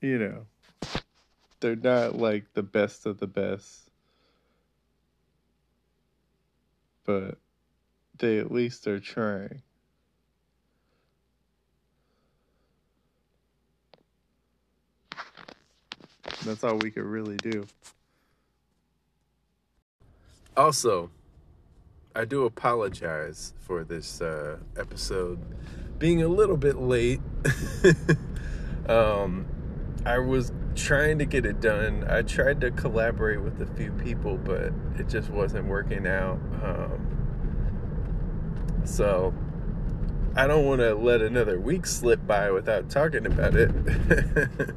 you 0.01 0.19
know, 0.19 0.47
they're 1.61 1.77
not 1.77 2.17
like 2.17 2.55
the 2.55 2.63
best 2.63 3.05
of 3.07 3.19
the 3.19 3.27
best, 3.27 3.88
but 7.09 7.39
they 8.19 8.37
at 8.37 8.53
least 8.53 8.87
are 8.87 9.01
trying. 9.01 9.63
That's 16.45 16.63
all 16.63 16.77
we 16.77 16.91
could 16.91 17.05
really 17.05 17.39
do. 17.39 17.67
Also, 20.55 21.11
I 22.15 22.27
do 22.27 22.45
apologize 22.45 23.55
for 23.59 23.85
this 23.85 24.21
uh, 24.21 24.59
episode 24.77 25.39
being 25.99 26.23
a 26.23 26.29
little 26.29 26.59
bit 26.59 26.77
late. 26.77 27.21
um, 28.87 29.47
I 30.05 30.19
was 30.19 30.53
trying 30.79 31.19
to 31.19 31.27
get 31.27 31.45
it 31.45 31.61
done. 31.61 32.07
I 32.09 32.23
tried 32.23 32.61
to 32.63 32.71
collaborate 32.71 33.43
with 33.43 33.61
a 33.61 33.67
few 33.75 33.93
people, 33.93 34.37
but 34.37 34.73
it 34.99 35.09
just 35.09 35.31
wasn't 35.31 35.67
working 35.67 36.07
out. 36.07 36.39
Um, 36.63 37.09
so 38.85 39.35
I 40.37 40.47
don't 40.47 40.65
want 40.65 40.81
to 40.81 40.95
let 40.95 41.21
another 41.21 41.61
week 41.61 41.85
slip 41.85 42.27
by 42.27 42.51
without 42.51 42.89
talking 42.89 43.27
about 43.27 43.55
it. 43.57 43.71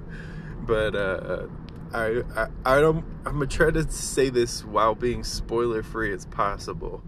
but 0.61 0.95
uh, 0.95 1.47
I, 1.93 2.23
I 2.35 2.47
I 2.65 2.79
don't. 2.81 3.05
I'm 3.25 3.33
gonna 3.33 3.47
try 3.47 3.69
to 3.71 3.89
say 3.91 4.29
this 4.29 4.65
while 4.65 4.95
being 4.95 5.23
spoiler 5.23 5.83
free 5.83 6.11
as 6.13 6.25
possible. 6.25 7.03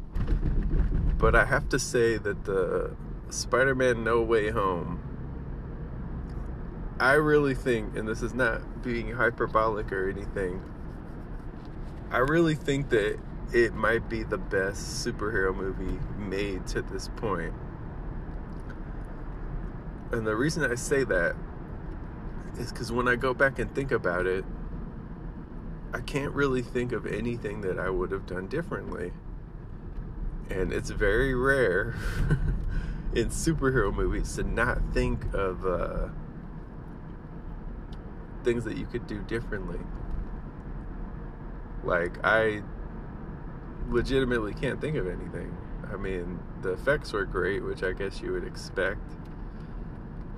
But 1.18 1.36
I 1.36 1.46
have 1.46 1.70
to 1.70 1.80
say 1.80 2.18
that 2.18 2.46
the 2.46 2.96
Spider-Man 3.30 4.04
No 4.04 4.22
Way 4.22 4.52
Home. 4.52 5.13
I 7.00 7.14
really 7.14 7.56
think, 7.56 7.98
and 7.98 8.08
this 8.08 8.22
is 8.22 8.34
not 8.34 8.84
being 8.84 9.12
hyperbolic 9.12 9.92
or 9.92 10.10
anything. 10.10 10.62
I 12.12 12.20
really 12.20 12.56
think 12.56 12.90
that 12.90 13.20
it 13.52 13.74
might 13.74 14.08
be 14.10 14.24
the 14.24 14.38
best 14.38 15.06
superhero 15.06 15.56
movie 15.56 16.00
made 16.18 16.68
to 16.68 16.82
this 16.82 17.10
point. 17.16 17.54
And 20.12 20.26
the 20.26 20.36
reason 20.36 20.70
I 20.70 20.76
say 20.76 21.04
that 21.06 21.36
is 22.60 22.72
because 22.72 22.92
when 22.92 23.08
I 23.08 23.16
go 23.16 23.34
back 23.34 23.58
and 23.58 23.74
think 23.74 23.92
about 23.92 24.28
it, 24.28 24.46
I 25.94 26.02
can't 26.02 26.34
really 26.34 26.62
think 26.62 26.92
of 26.92 27.06
anything 27.06 27.62
that 27.62 27.80
I 27.80 27.90
would 27.90 28.12
have 28.12 28.28
done 28.28 28.48
differently. 28.48 29.12
And 30.50 30.72
it's 30.72 30.92
very 30.92 31.34
rare 31.34 31.96
in 33.16 33.30
superhero 33.30 33.94
movies 33.94 34.36
to 34.36 34.44
not 34.44 34.80
think 34.94 35.34
of 35.34 35.66
uh, 35.66 36.10
things 38.44 38.64
that 38.66 38.78
you 38.78 38.86
could 38.86 39.08
do 39.08 39.20
differently. 39.22 39.80
Like, 41.84 42.24
I 42.24 42.64
legitimately 43.90 44.54
can't 44.54 44.80
think 44.80 44.96
of 44.96 45.08
anything. 45.08 45.56
I 45.92 45.98
mean, 45.98 46.40
the 46.62 46.74
effects 46.74 47.14
were 47.14 47.26
great, 47.26 47.64
which 47.64 47.84
I 47.84 47.94
guess 47.94 48.22
you 48.22 48.32
would 48.32 48.46
expect. 48.46 49.02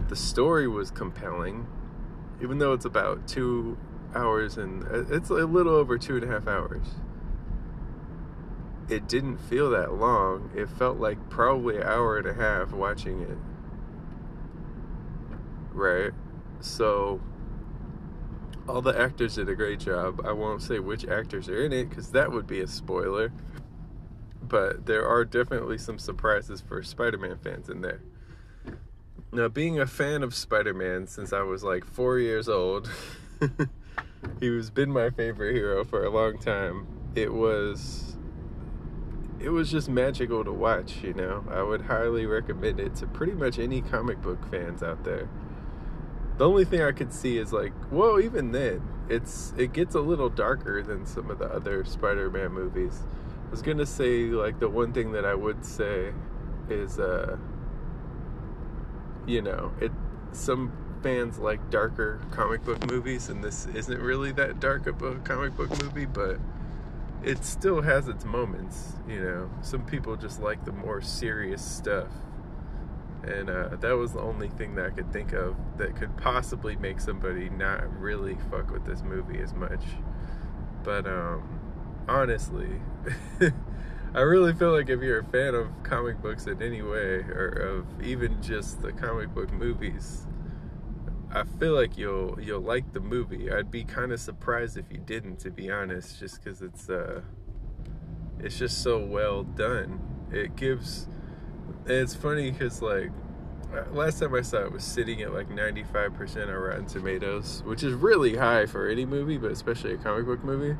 The 0.08 0.16
story 0.16 0.68
was 0.68 0.92
compelling, 0.92 1.68
even 2.42 2.58
though 2.58 2.74
it's 2.74 2.86
about 2.86 3.28
two 3.28 3.78
hours 4.16 4.58
and 4.58 4.84
uh, 4.84 5.14
it's 5.14 5.30
a 5.30 5.34
little 5.34 5.74
over 5.74 5.98
two 5.98 6.16
and 6.16 6.24
a 6.24 6.28
half 6.28 6.48
hours. 6.48 6.88
It 8.88 9.08
didn't 9.08 9.38
feel 9.38 9.72
that 9.72 9.94
long. 9.94 10.52
It 10.56 10.70
felt 10.70 10.98
like 10.98 11.30
probably 11.30 11.78
an 11.78 11.84
hour 11.84 12.18
and 12.18 12.28
a 12.28 12.34
half 12.34 12.72
watching 12.72 13.22
it. 13.22 13.38
Right? 15.74 16.12
So, 16.60 17.20
all 18.68 18.82
the 18.82 19.00
actors 19.00 19.36
did 19.36 19.50
a 19.50 19.56
great 19.56 19.80
job. 19.80 20.26
I 20.26 20.32
won't 20.32 20.62
say 20.62 20.80
which 20.80 21.06
actors 21.06 21.50
are 21.50 21.64
in 21.64 21.72
it 21.72 21.90
because 21.90 22.12
that 22.12 22.32
would 22.32 22.48
be 22.48 22.62
a 22.62 22.68
spoiler. 22.68 23.32
But 24.42 24.86
there 24.86 25.08
are 25.08 25.26
definitely 25.26 25.78
some 25.78 26.00
surprises 26.00 26.62
for 26.62 26.82
Spider 26.84 27.18
Man 27.18 27.38
fans 27.38 27.70
in 27.70 27.82
there. 27.82 28.02
Now, 29.32 29.48
being 29.48 29.80
a 29.80 29.88
fan 29.88 30.24
of 30.24 30.34
Spider 30.34 30.74
Man 30.74 31.08
since 31.08 31.34
I 31.34 31.42
was 31.42 31.64
like 31.64 31.84
four 31.84 32.20
years 32.20 32.48
old, 32.48 32.90
he 34.40 34.50
was 34.50 34.70
been 34.70 34.92
my 34.92 35.10
favorite 35.10 35.54
hero 35.54 35.84
for 35.84 36.06
a 36.06 36.10
long 36.10 36.38
time. 36.38 36.88
It 37.16 37.34
was 37.34 38.16
it 39.40 39.50
was 39.50 39.70
just 39.70 39.90
magical 39.90 40.44
to 40.44 40.52
watch, 40.52 41.04
you 41.04 41.14
know. 41.14 41.44
I 41.50 41.62
would 41.62 41.82
highly 41.82 42.26
recommend 42.26 42.80
it 42.80 42.96
to 42.96 43.08
pretty 43.08 43.34
much 43.34 43.60
any 43.60 43.82
comic 43.82 44.22
book 44.22 44.40
fans 44.50 44.82
out 44.82 45.04
there. 45.04 45.30
The 46.38 46.48
only 46.48 46.66
thing 46.66 46.82
I 46.82 46.92
could 46.92 47.14
see 47.14 47.38
is 47.38 47.54
like, 47.54 47.72
well, 47.92 48.20
even 48.20 48.52
then, 48.52 48.82
it's 49.10 49.54
it 49.58 49.74
gets 49.74 49.96
a 49.96 50.02
little 50.02 50.30
darker 50.30 50.82
than 50.84 51.06
some 51.06 51.30
of 51.32 51.40
the 51.40 51.46
other 51.46 51.86
Spider-Man 51.86 52.52
movies. 52.52 53.00
I 53.48 53.52
was 53.52 53.62
gonna 53.62 53.86
say 53.86 54.26
like 54.26 54.60
the 54.60 54.68
one 54.68 54.92
thing 54.92 55.12
that 55.14 55.26
I 55.26 55.36
would 55.36 55.64
say 55.64 56.14
is 56.70 57.00
uh 57.00 57.38
you 59.28 59.42
know, 59.42 59.72
it 59.80 59.92
some 60.32 60.72
fans 61.02 61.38
like 61.38 61.70
darker 61.70 62.20
comic 62.32 62.64
book 62.66 62.90
movies 62.90 63.30
and 63.30 63.44
this 63.44 63.68
isn't 63.74 64.02
really 64.02 64.32
that 64.34 64.60
dark 64.60 64.88
of 64.88 65.02
a 65.04 65.16
comic 65.20 65.56
book 65.56 65.70
movie, 65.84 66.06
but 66.06 66.40
it 67.24 67.44
still 67.46 67.82
has 67.82 68.08
its 68.08 68.26
moments, 68.26 68.94
you 69.08 69.22
know. 69.22 69.50
Some 69.62 69.86
people 69.86 70.16
just 70.16 70.42
like 70.42 70.66
the 70.66 70.72
more 70.72 71.02
serious 71.02 71.64
stuff. 71.64 72.10
And 73.28 73.50
uh, 73.50 73.76
that 73.78 73.94
was 73.94 74.14
the 74.14 74.22
only 74.22 74.50
thing 74.50 74.76
that 74.76 74.86
I 74.86 74.90
could 74.92 75.12
think 75.12 75.34
of 75.34 75.56
that 75.78 75.96
could 75.96 76.16
possibly 76.18 76.76
make 76.76 77.00
somebody 77.00 77.50
not 77.50 77.92
really 78.00 78.38
fuck 78.52 78.72
with 78.72 78.86
this 78.86 79.02
movie 79.02 79.40
as 79.40 79.54
much. 79.54 79.82
But 80.84 81.08
um, 81.08 81.60
honestly, 82.08 82.82
I 84.14 84.22
really 84.22 84.54
feel 84.54 84.72
like 84.72 84.90
if 84.90 85.02
you're 85.02 85.20
a 85.20 85.26
fan 85.26 85.56
of 85.56 85.68
comic 85.84 86.22
books 86.22 86.46
in 86.46 86.62
any 86.62 86.82
way, 86.82 87.16
or 87.16 87.48
of 87.50 88.04
even 88.06 88.42
just 88.42 88.82
the 88.82 88.92
comic 88.92 89.34
book 89.34 89.52
movies, 89.52 90.28
I 91.32 91.44
feel 91.44 91.74
like 91.74 91.98
you'll 91.98 92.40
you'll 92.40 92.62
like 92.62 92.94
the 92.94 93.02
movie. 93.02 93.52
I'd 93.52 93.70
be 93.72 93.84
kind 93.84 94.14
of 94.14 94.22
surprised 94.22 94.78
if 94.78 94.86
you 94.90 95.00
didn't, 95.00 95.40
to 95.40 95.52
be 95.52 95.70
honest, 95.70 96.18
just 96.20 96.42
because 96.42 96.62
it's 96.62 96.90
uh, 96.90 97.22
it's 98.40 98.58
just 98.58 98.82
so 98.82 99.04
well 99.06 99.44
done. 99.44 100.00
It 100.32 100.56
gives. 100.56 101.08
It's 101.88 102.16
funny 102.16 102.50
because 102.50 102.82
like 102.82 103.12
uh, 103.72 103.84
last 103.92 104.20
time 104.20 104.34
I 104.34 104.42
saw 104.42 104.64
it 104.64 104.72
was 104.72 104.84
sitting 104.84 105.22
at 105.22 105.34
like 105.34 105.50
95% 105.50 106.48
on 106.48 106.54
Rotten 106.54 106.86
Tomatoes, 106.88 107.62
which 107.66 107.84
is 107.84 107.94
really 107.94 108.36
high 108.36 108.66
for 108.66 108.88
any 108.88 109.06
movie, 109.06 109.38
but 109.38 109.52
especially 109.52 109.94
a 109.94 109.98
comic 109.98 110.26
book 110.26 110.44
movie. 110.44 110.76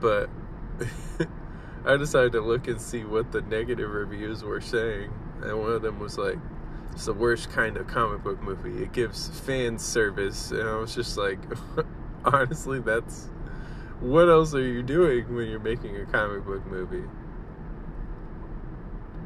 But 0.00 0.30
I 1.84 1.96
decided 1.96 2.32
to 2.32 2.40
look 2.40 2.66
and 2.66 2.80
see 2.80 3.04
what 3.04 3.30
the 3.30 3.42
negative 3.42 3.90
reviews 3.90 4.42
were 4.42 4.60
saying, 4.60 5.12
and 5.42 5.60
one 5.60 5.72
of 5.72 5.82
them 5.82 6.00
was 6.00 6.18
like, 6.18 6.38
"It's 6.92 7.06
the 7.06 7.12
worst 7.14 7.50
kind 7.50 7.76
of 7.76 7.86
comic 7.86 8.24
book 8.24 8.42
movie. 8.42 8.82
It 8.82 8.92
gives 8.92 9.28
fan 9.40 9.78
service," 9.78 10.50
and 10.50 10.68
I 10.68 10.74
was 10.76 10.94
just 10.94 11.16
like, 11.16 11.38
honestly, 12.24 12.80
that's 12.80 13.28
what 14.00 14.28
else 14.28 14.54
are 14.54 14.66
you 14.66 14.82
doing 14.82 15.34
when 15.34 15.48
you're 15.48 15.60
making 15.60 15.96
a 15.96 16.06
comic 16.06 16.44
book 16.44 16.66
movie? 16.66 17.04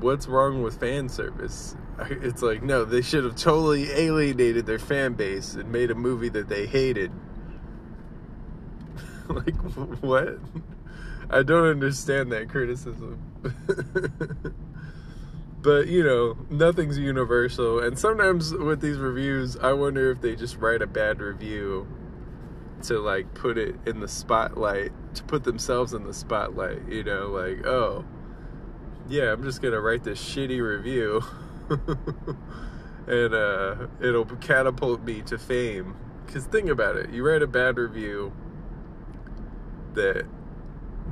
What's 0.04 0.26
wrong 0.26 0.62
with 0.62 0.78
fan 0.78 1.08
service? 1.08 1.74
It's 1.98 2.42
like, 2.42 2.62
no, 2.62 2.84
they 2.84 3.00
should 3.00 3.24
have 3.24 3.36
totally 3.36 3.90
alienated 3.90 4.66
their 4.66 4.78
fan 4.78 5.14
base 5.14 5.54
and 5.54 5.72
made 5.72 5.90
a 5.90 5.94
movie 5.94 6.28
that 6.28 6.46
they 6.46 6.66
hated. 6.66 7.10
like, 9.30 9.56
what? 10.02 10.40
I 11.30 11.42
don't 11.42 11.66
understand 11.68 12.32
that 12.32 12.50
criticism. 12.50 13.18
but, 15.62 15.86
you 15.86 16.04
know, 16.04 16.36
nothing's 16.50 16.98
universal. 16.98 17.80
And 17.80 17.98
sometimes 17.98 18.52
with 18.52 18.82
these 18.82 18.98
reviews, 18.98 19.56
I 19.56 19.72
wonder 19.72 20.10
if 20.10 20.20
they 20.20 20.36
just 20.36 20.58
write 20.58 20.82
a 20.82 20.86
bad 20.86 21.22
review 21.22 21.88
to, 22.82 22.98
like, 22.98 23.32
put 23.32 23.56
it 23.56 23.76
in 23.86 24.00
the 24.00 24.08
spotlight, 24.08 24.92
to 25.14 25.24
put 25.24 25.44
themselves 25.44 25.94
in 25.94 26.04
the 26.04 26.12
spotlight, 26.12 26.86
you 26.90 27.04
know, 27.04 27.28
like, 27.28 27.64
oh, 27.64 28.04
yeah, 29.08 29.32
I'm 29.32 29.42
just 29.42 29.62
gonna 29.62 29.80
write 29.80 30.04
this 30.04 30.22
shitty 30.22 30.60
review. 30.60 31.22
and 33.06 33.34
uh, 33.34 33.86
it'll 34.00 34.24
catapult 34.24 35.02
me 35.02 35.22
to 35.22 35.38
fame. 35.38 35.96
Because 36.26 36.46
think 36.46 36.68
about 36.68 36.96
it, 36.96 37.10
you 37.10 37.26
write 37.26 37.42
a 37.42 37.46
bad 37.46 37.76
review 37.78 38.32
that 39.94 40.26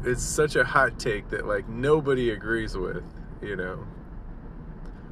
it's 0.05 0.23
such 0.23 0.57
a 0.57 0.65
hot 0.65 0.99
take 0.99 1.29
that 1.31 1.47
like 1.47 1.69
nobody 1.69 2.31
agrees 2.31 2.77
with, 2.77 3.05
you 3.41 3.57
know. 3.57 3.87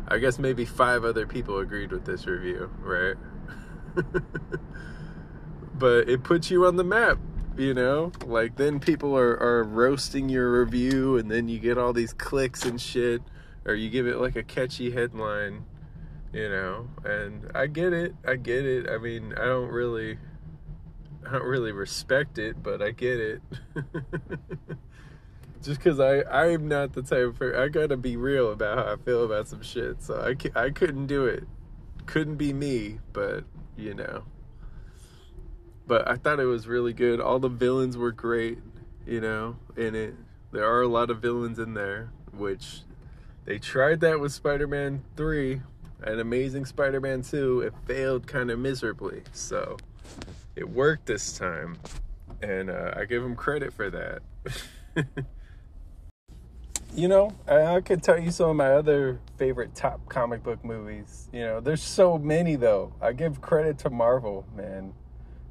I 0.08 0.18
guess 0.18 0.38
maybe 0.38 0.64
five 0.64 1.04
other 1.04 1.26
people 1.26 1.58
agreed 1.58 1.92
with 1.92 2.04
this 2.04 2.26
review, 2.26 2.70
right? 2.80 3.14
but 5.74 6.08
it 6.08 6.24
puts 6.24 6.50
you 6.50 6.66
on 6.66 6.76
the 6.76 6.84
map, 6.84 7.18
you 7.60 7.74
know? 7.74 8.12
Like 8.24 8.56
then 8.56 8.80
people 8.80 9.16
are, 9.16 9.38
are 9.40 9.64
roasting 9.64 10.28
your 10.28 10.60
review 10.60 11.18
and 11.18 11.30
then 11.30 11.48
you 11.48 11.58
get 11.58 11.78
all 11.78 11.92
these 11.92 12.12
clicks 12.12 12.64
and 12.64 12.80
shit 12.80 13.22
or 13.66 13.74
you 13.74 13.90
give 13.90 14.06
it 14.06 14.16
like 14.16 14.36
a 14.36 14.42
catchy 14.42 14.90
headline, 14.90 15.64
you 16.32 16.48
know. 16.48 16.88
And 17.04 17.50
I 17.54 17.66
get 17.66 17.92
it. 17.92 18.14
I 18.26 18.36
get 18.36 18.64
it. 18.64 18.88
I 18.88 18.98
mean, 18.98 19.34
I 19.36 19.44
don't 19.44 19.70
really 19.70 20.18
I 21.26 21.32
don't 21.32 21.44
really 21.44 21.72
respect 21.72 22.38
it, 22.38 22.62
but 22.62 22.80
I 22.80 22.92
get 22.92 23.20
it. 23.20 23.42
Just 25.62 25.78
because 25.78 26.00
I 26.00 26.22
I'm 26.22 26.66
not 26.66 26.94
the 26.94 27.02
type 27.02 27.40
of 27.40 27.54
I 27.54 27.68
gotta 27.68 27.98
be 27.98 28.16
real 28.16 28.50
about 28.50 28.78
how 28.78 28.94
I 28.94 28.96
feel 28.96 29.24
about 29.24 29.48
some 29.48 29.62
shit. 29.62 30.02
So 30.02 30.14
I 30.16 30.58
I 30.58 30.70
couldn't 30.70 31.06
do 31.06 31.26
it. 31.26 31.44
Couldn't 32.06 32.36
be 32.36 32.52
me, 32.52 32.98
but 33.12 33.44
you 33.76 33.94
know. 33.94 34.24
But 35.90 36.06
I 36.08 36.14
thought 36.14 36.38
it 36.38 36.44
was 36.44 36.68
really 36.68 36.92
good. 36.92 37.20
All 37.20 37.40
the 37.40 37.48
villains 37.48 37.96
were 37.96 38.12
great, 38.12 38.58
you 39.08 39.20
know, 39.20 39.56
in 39.76 39.96
it. 39.96 40.14
There 40.52 40.64
are 40.64 40.82
a 40.82 40.86
lot 40.86 41.10
of 41.10 41.18
villains 41.18 41.58
in 41.58 41.74
there, 41.74 42.12
which 42.30 42.82
they 43.44 43.58
tried 43.58 43.98
that 43.98 44.20
with 44.20 44.30
Spider-Man 44.30 45.02
3 45.16 45.60
and 46.04 46.20
Amazing 46.20 46.66
Spider-Man 46.66 47.22
2. 47.22 47.62
It 47.62 47.74
failed 47.86 48.28
kind 48.28 48.52
of 48.52 48.60
miserably. 48.60 49.22
So 49.32 49.78
it 50.54 50.68
worked 50.68 51.06
this 51.06 51.36
time. 51.36 51.76
And 52.40 52.70
uh, 52.70 52.92
I 52.96 53.04
give 53.04 53.24
them 53.24 53.34
credit 53.34 53.72
for 53.72 53.90
that. 53.90 54.22
you 56.94 57.08
know, 57.08 57.32
I, 57.48 57.62
I 57.62 57.80
could 57.80 58.04
tell 58.04 58.16
you 58.20 58.30
some 58.30 58.50
of 58.50 58.56
my 58.56 58.70
other 58.70 59.18
favorite 59.38 59.74
top 59.74 60.08
comic 60.08 60.44
book 60.44 60.64
movies. 60.64 61.28
You 61.32 61.40
know, 61.40 61.60
there's 61.60 61.82
so 61.82 62.16
many 62.16 62.54
though. 62.54 62.94
I 63.02 63.10
give 63.10 63.40
credit 63.40 63.78
to 63.78 63.90
Marvel, 63.90 64.46
man, 64.54 64.94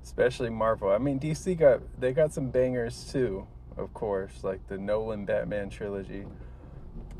especially 0.03 0.49
Marvel. 0.49 0.89
I 0.89 0.97
mean, 0.97 1.19
DC 1.19 1.57
got 1.57 1.81
they 1.99 2.13
got 2.13 2.33
some 2.33 2.49
bangers 2.49 3.09
too, 3.11 3.47
of 3.77 3.93
course, 3.93 4.43
like 4.43 4.67
the 4.67 4.77
Nolan 4.77 5.25
Batman 5.25 5.69
trilogy. 5.69 6.25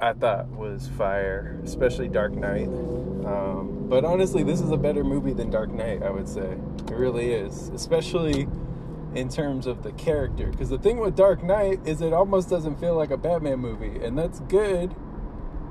I 0.02 0.14
thought 0.14 0.48
was 0.48 0.88
fire, 0.88 1.60
especially 1.64 2.08
Dark 2.08 2.34
Knight. 2.34 2.68
Um, 2.68 3.88
but 3.90 4.06
honestly, 4.06 4.44
this 4.44 4.62
is 4.62 4.72
a 4.72 4.78
better 4.78 5.04
movie 5.04 5.34
than 5.34 5.50
Dark 5.50 5.72
Knight. 5.72 6.04
I 6.04 6.10
would 6.10 6.30
say 6.30 6.58
it 6.88 6.94
really 6.94 7.34
is, 7.34 7.70
especially 7.70 8.48
in 9.14 9.28
terms 9.28 9.68
of 9.68 9.84
the 9.84 9.92
character. 9.94 10.48
Because 10.48 10.70
the 10.70 10.78
thing 10.78 11.00
with 11.00 11.16
Dark 11.16 11.44
Knight 11.44 11.86
is 11.86 12.02
it 12.02 12.14
almost 12.14 12.50
doesn't 12.50 12.80
feel 12.80 12.96
like 12.96 13.12
a 13.12 13.18
Batman 13.18 13.60
movie, 13.60 14.04
and 14.04 14.18
that's 14.18 14.40
good. 14.42 14.96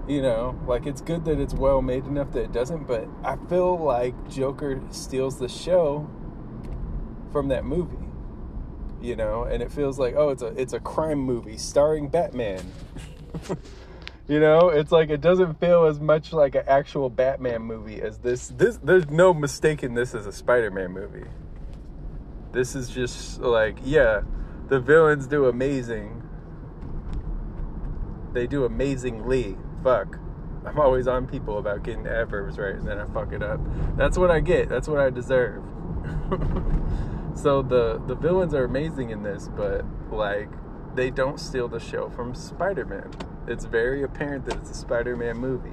You 0.06 0.22
know, 0.22 0.59
like 0.66 0.86
it's 0.86 1.00
good 1.00 1.24
that 1.26 1.38
it's 1.38 1.54
well 1.54 1.82
made 1.82 2.06
enough 2.06 2.32
that 2.32 2.44
it 2.44 2.52
doesn't. 2.52 2.86
But 2.86 3.09
I 3.24 3.36
feel 3.48 3.78
like 3.78 4.28
Joker 4.28 4.80
steals 4.90 5.38
the 5.38 5.48
show 5.48 6.09
from 7.33 7.49
that 7.49 7.64
movie. 7.64 7.97
You 9.01 9.14
know, 9.16 9.45
and 9.45 9.62
it 9.62 9.70
feels 9.70 9.99
like 9.99 10.14
oh, 10.16 10.31
it's 10.31 10.43
a 10.43 10.49
it's 10.49 10.72
a 10.72 10.81
crime 10.81 11.18
movie 11.18 11.57
starring 11.57 12.09
Batman. 12.09 12.72
You 14.29 14.41
know, 14.41 14.68
it's 14.68 14.93
like 14.93 15.09
it 15.09 15.22
doesn't 15.22 15.59
feel 15.59 15.87
as 15.87 15.99
much 15.99 16.35
like 16.35 16.55
an 16.55 16.64
actual 16.68 17.09
Batman 17.09 17.62
movie 17.62 18.03
as 18.03 18.18
this. 18.18 18.49
This 18.49 18.76
there's 18.76 19.09
no 19.09 19.33
mistaking 19.33 19.95
this 19.95 20.14
as 20.14 20.26
a 20.26 20.33
Spider-Man 20.33 20.93
movie. 20.93 21.24
This 22.53 22.74
is 22.74 22.91
just 22.91 23.41
like, 23.41 23.79
yeah, 23.83 24.20
the 24.68 24.81
villains 24.81 25.26
do 25.26 25.47
amazing. 25.47 26.22
They 28.35 28.47
do 28.47 28.66
amazingly. 28.66 29.57
Fuck. 29.83 30.18
I'm 30.66 30.79
always 30.79 31.09
on 31.09 31.26
people 31.26 31.57
about 31.57 31.83
getting 31.83 32.07
adverbs 32.07 32.59
right 32.59 32.74
and 32.74 32.87
then 32.87 32.99
I 32.99 33.07
fuck 33.07 33.33
it 33.33 33.43
up. 33.43 33.61
That's 33.97 34.18
what 34.18 34.31
I 34.31 34.41
get. 34.41 34.68
That's 34.68 34.89
what 34.89 35.01
I 35.01 35.09
deserve. 35.09 35.62
so 37.43 37.62
the 37.62 38.03
the 38.07 38.14
villains 38.14 38.55
are 38.55 38.64
amazing 38.64 39.11
in 39.11 39.22
this, 39.22 39.49
but 39.57 39.84
like 40.11 40.49
they 40.95 41.11
don't 41.11 41.39
steal 41.39 41.68
the 41.68 41.80
show 41.80 42.09
from 42.11 42.34
Spider-Man 42.34 43.11
it's 43.49 43.64
very 43.64 44.03
apparent 44.03 44.45
that 44.45 44.57
it's 44.59 44.70
a 44.70 44.74
Spider-Man 44.74 45.39
movie. 45.39 45.72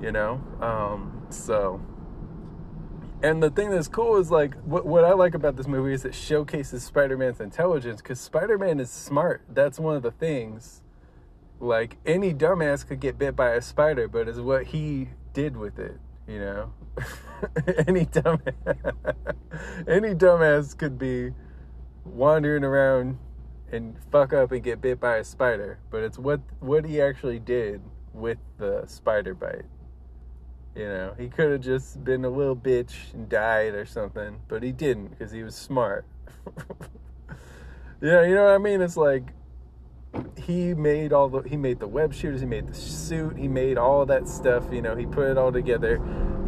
You 0.00 0.12
know, 0.12 0.40
um, 0.60 1.26
so. 1.30 1.80
And 3.22 3.42
the 3.42 3.50
thing 3.50 3.70
that's 3.70 3.88
cool 3.88 4.16
is 4.16 4.30
like 4.30 4.54
what 4.62 4.86
what 4.86 5.04
I 5.04 5.14
like 5.14 5.34
about 5.34 5.56
this 5.56 5.66
movie 5.66 5.94
is 5.94 6.04
it 6.04 6.14
showcases 6.14 6.84
Spider-Man's 6.84 7.40
intelligence 7.40 8.02
because 8.02 8.20
Spider-Man 8.20 8.78
is 8.78 8.90
smart. 8.90 9.42
That's 9.48 9.78
one 9.78 9.96
of 9.96 10.02
the 10.02 10.10
things. 10.10 10.82
Like 11.58 11.96
any 12.04 12.34
dumbass 12.34 12.86
could 12.86 13.00
get 13.00 13.18
bit 13.18 13.34
by 13.34 13.52
a 13.52 13.62
spider, 13.62 14.06
but 14.06 14.28
it's 14.28 14.38
what 14.38 14.66
he 14.66 15.08
did 15.32 15.56
with 15.56 15.78
it. 15.78 15.98
You 16.28 16.38
know, 16.38 16.72
any 17.86 18.06
dumbass, 18.06 18.54
any 19.88 20.14
dumbass 20.14 20.76
could 20.76 20.98
be 20.98 21.32
wandering 22.04 22.64
around 22.64 23.18
and 23.72 23.96
fuck 24.10 24.32
up 24.32 24.52
and 24.52 24.62
get 24.62 24.80
bit 24.80 25.00
by 25.00 25.16
a 25.16 25.24
spider, 25.24 25.78
but 25.90 26.02
it's 26.02 26.18
what 26.18 26.40
what 26.60 26.84
he 26.84 27.00
actually 27.00 27.38
did 27.38 27.82
with 28.12 28.38
the 28.58 28.84
spider 28.86 29.34
bite. 29.34 29.64
You 30.74 30.84
know, 30.84 31.14
he 31.18 31.28
could 31.28 31.52
have 31.52 31.62
just 31.62 32.04
been 32.04 32.24
a 32.24 32.28
little 32.28 32.56
bitch 32.56 33.14
and 33.14 33.28
died 33.28 33.74
or 33.74 33.86
something, 33.86 34.40
but 34.46 34.62
he 34.62 34.72
didn't 34.72 35.08
because 35.08 35.32
he 35.32 35.42
was 35.42 35.54
smart. 35.54 36.04
yeah, 38.00 38.24
you 38.26 38.34
know 38.34 38.44
what 38.44 38.54
I 38.54 38.58
mean? 38.58 38.80
It's 38.82 38.96
like 38.96 39.32
he 40.36 40.74
made 40.74 41.12
all 41.12 41.28
the 41.28 41.42
he 41.42 41.56
made 41.56 41.80
the 41.80 41.88
web 41.88 42.12
shooters, 42.12 42.40
he 42.40 42.46
made 42.46 42.68
the 42.68 42.74
suit, 42.74 43.36
he 43.36 43.48
made 43.48 43.78
all 43.78 44.06
that 44.06 44.28
stuff, 44.28 44.64
you 44.70 44.82
know, 44.82 44.94
he 44.94 45.06
put 45.06 45.30
it 45.30 45.38
all 45.38 45.52
together. 45.52 46.00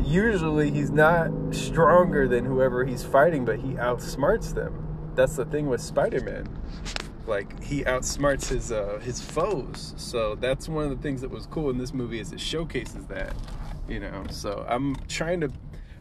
Usually 0.08 0.70
he's 0.70 0.90
not 0.90 1.30
stronger 1.50 2.26
than 2.26 2.44
whoever 2.44 2.84
he's 2.84 3.04
fighting, 3.04 3.44
but 3.44 3.58
he 3.58 3.74
outsmarts 3.74 4.54
them. 4.54 5.12
That's 5.14 5.36
the 5.36 5.44
thing 5.44 5.68
with 5.68 5.80
Spider-Man. 5.80 6.48
Like 7.26 7.62
he 7.62 7.84
outsmarts 7.84 8.48
his 8.48 8.72
uh 8.72 9.00
his 9.02 9.20
foes. 9.20 9.92
So 9.96 10.34
that's 10.34 10.68
one 10.68 10.84
of 10.84 10.90
the 10.90 11.02
things 11.02 11.20
that 11.20 11.30
was 11.30 11.46
cool 11.46 11.68
in 11.68 11.76
this 11.76 11.92
movie 11.92 12.20
is 12.20 12.32
it 12.32 12.40
showcases 12.40 13.04
that 13.06 13.34
you 13.88 13.98
know? 13.98 14.24
So 14.30 14.64
i'm 14.68 14.94
trying 15.08 15.40
to 15.40 15.50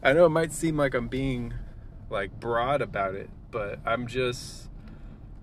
i 0.02 0.12
know 0.12 0.26
it 0.26 0.30
might 0.30 0.52
seem 0.52 0.76
like 0.76 0.94
i'm 0.94 1.08
being 1.08 1.54
like 2.10 2.38
broad 2.38 2.82
about 2.82 3.14
it 3.14 3.30
but 3.50 3.80
i'm 3.84 4.06
just 4.06 4.67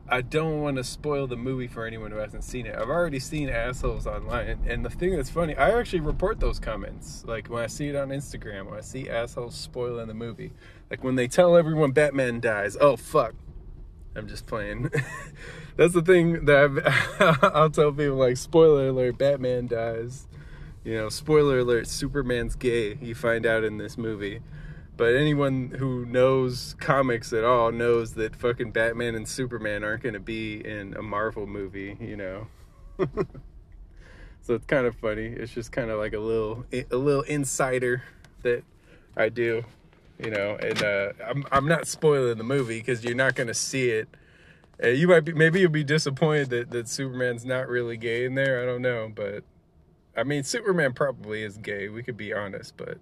i 0.08 0.22
don't 0.22 0.62
want 0.62 0.78
to 0.78 0.84
spoil 0.84 1.28
the 1.28 1.36
movie 1.36 1.68
for 1.68 1.86
anyone 1.86 2.12
who 2.12 2.18
hasn't 2.18 2.43
seen 2.43 2.66
it. 2.66 2.76
I've 2.76 2.89
already 2.89 3.20
seen 3.20 3.49
assholes 3.49 4.06
online 4.06 4.60
and 4.68 4.86
the 4.86 4.89
thing 4.89 5.16
that's 5.16 5.30
funny 5.30 5.56
i 5.56 5.78
actually 5.78 6.01
report 6.01 6.39
those 6.39 6.60
comments. 6.60 7.24
Like 7.28 7.47
when 7.47 7.64
i 7.64 7.68
see 7.68 7.88
it 7.88 7.95
on 7.95 8.10
instagram 8.10 8.66
when 8.66 8.78
i 8.78 8.82
see 8.82 9.10
assholes 9.10 9.56
spoiling 9.56 10.08
the 10.08 10.14
movie. 10.14 10.51
Like 10.89 11.03
when 11.03 11.16
they 11.16 11.28
tell 11.28 11.56
everyone 11.56 11.91
batman 11.91 12.39
dies 12.39 12.78
oh 12.80 12.95
fuck. 12.95 13.34
I'm 14.16 14.28
just 14.28 14.45
playing. 14.45 14.89
That's 15.76 15.93
the 15.93 16.01
thing 16.01 16.45
that 16.45 17.43
i 17.43 17.62
will 17.62 17.70
tell 17.72 17.91
people 17.91 18.16
like 18.16 18.38
spoiler 18.38 18.89
alert 18.89 19.18
batman 19.18 19.68
dies. 19.68 20.28
You 20.84 20.95
know 20.95 21.10
spoiler 21.10 21.60
alert 21.60 21.88
superman's 21.88 22.56
gay 22.56 22.97
you 23.01 23.16
find 23.16 23.45
out 23.45 23.64
in 23.64 23.78
this 23.78 23.97
movie 23.97 24.41
but 24.98 25.16
anyone 25.16 25.76
who 25.78 26.06
knows 26.06 26.76
comics 26.80 27.34
at 27.34 27.43
all 27.43 27.72
knows 27.72 28.14
that 28.14 28.36
fucking 28.36 28.72
batman 28.72 29.16
and 29.16 29.28
superman 29.28 29.84
aren't 29.84 30.04
going 30.04 30.14
to 30.14 30.20
be 30.20 30.66
in 30.66 30.96
a 30.96 31.02
marvel 31.02 31.46
movie 31.48 31.98
you 32.00 32.16
know? 32.16 32.48
So 34.46 34.54
it's 34.54 34.66
kind 34.68 34.86
of 34.86 34.96
funny. 34.98 35.26
It's 35.26 35.52
just 35.52 35.72
kind 35.72 35.89
of 35.89 35.98
like 35.98 36.14
a 36.14 36.20
little 36.20 36.66
a 36.72 36.96
little 36.96 37.24
insider 37.24 38.04
that 38.43 38.64
i 39.18 39.28
do 39.28 39.66
you 40.20 40.30
know? 40.30 40.56
And 40.62 40.84
uh, 40.84 41.14
I'm, 41.26 41.46
I'm 41.52 41.68
not 41.68 41.88
spoiling 41.88 42.38
the 42.38 42.43
movie 42.43 42.80
because 42.80 43.04
you're 43.04 43.16
not 43.16 43.36
going 43.36 43.48
to 43.48 43.54
see 43.54 43.89
it. 43.89 44.08
Uh, 44.82 44.89
you 44.89 45.08
might 45.08 45.22
be 45.22 45.34
maybe 45.34 45.62
you'll 45.62 45.72
be 45.72 45.84
disappointed 45.84 46.52
that, 46.52 46.70
that 46.70 46.88
Superman's 46.88 47.43
not 47.43 47.68
really 47.68 47.98
gay 47.98 48.24
in 48.24 48.36
there. 48.36 48.62
I 48.62 48.66
don't 48.66 48.84
know, 48.84 49.12
but 49.14 49.43
I 50.16 50.24
mean 50.24 50.43
Superman 50.43 50.93
probably 50.93 51.41
is 51.41 51.58
gay. 51.58 51.89
We 51.89 52.04
could 52.04 52.18
be 52.18 52.32
honest, 52.32 52.78
but 52.78 53.00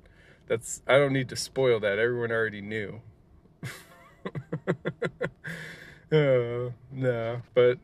that's 0.53 0.83
I 0.87 0.99
don't 0.99 1.13
need 1.13 1.29
to 1.29 1.35
spoil 1.35 1.79
that. 1.79 1.97
Everyone 1.97 2.31
already 2.31 2.61
knew. 2.61 3.01
uh, 6.11 6.69
no, 6.91 7.41
but 7.55 7.79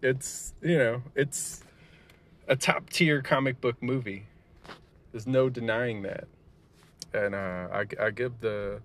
it's 0.00 0.54
you 0.62 0.78
know 0.78 1.02
it's 1.16 1.64
a 2.46 2.54
top 2.54 2.88
tier 2.90 3.20
comic 3.20 3.60
book 3.60 3.82
movie. 3.82 4.26
There's 5.10 5.26
no 5.26 5.48
denying 5.48 6.02
that, 6.02 6.28
and 7.12 7.34
uh, 7.34 7.66
I 7.72 7.86
I 8.00 8.10
give 8.10 8.38
the 8.40 8.80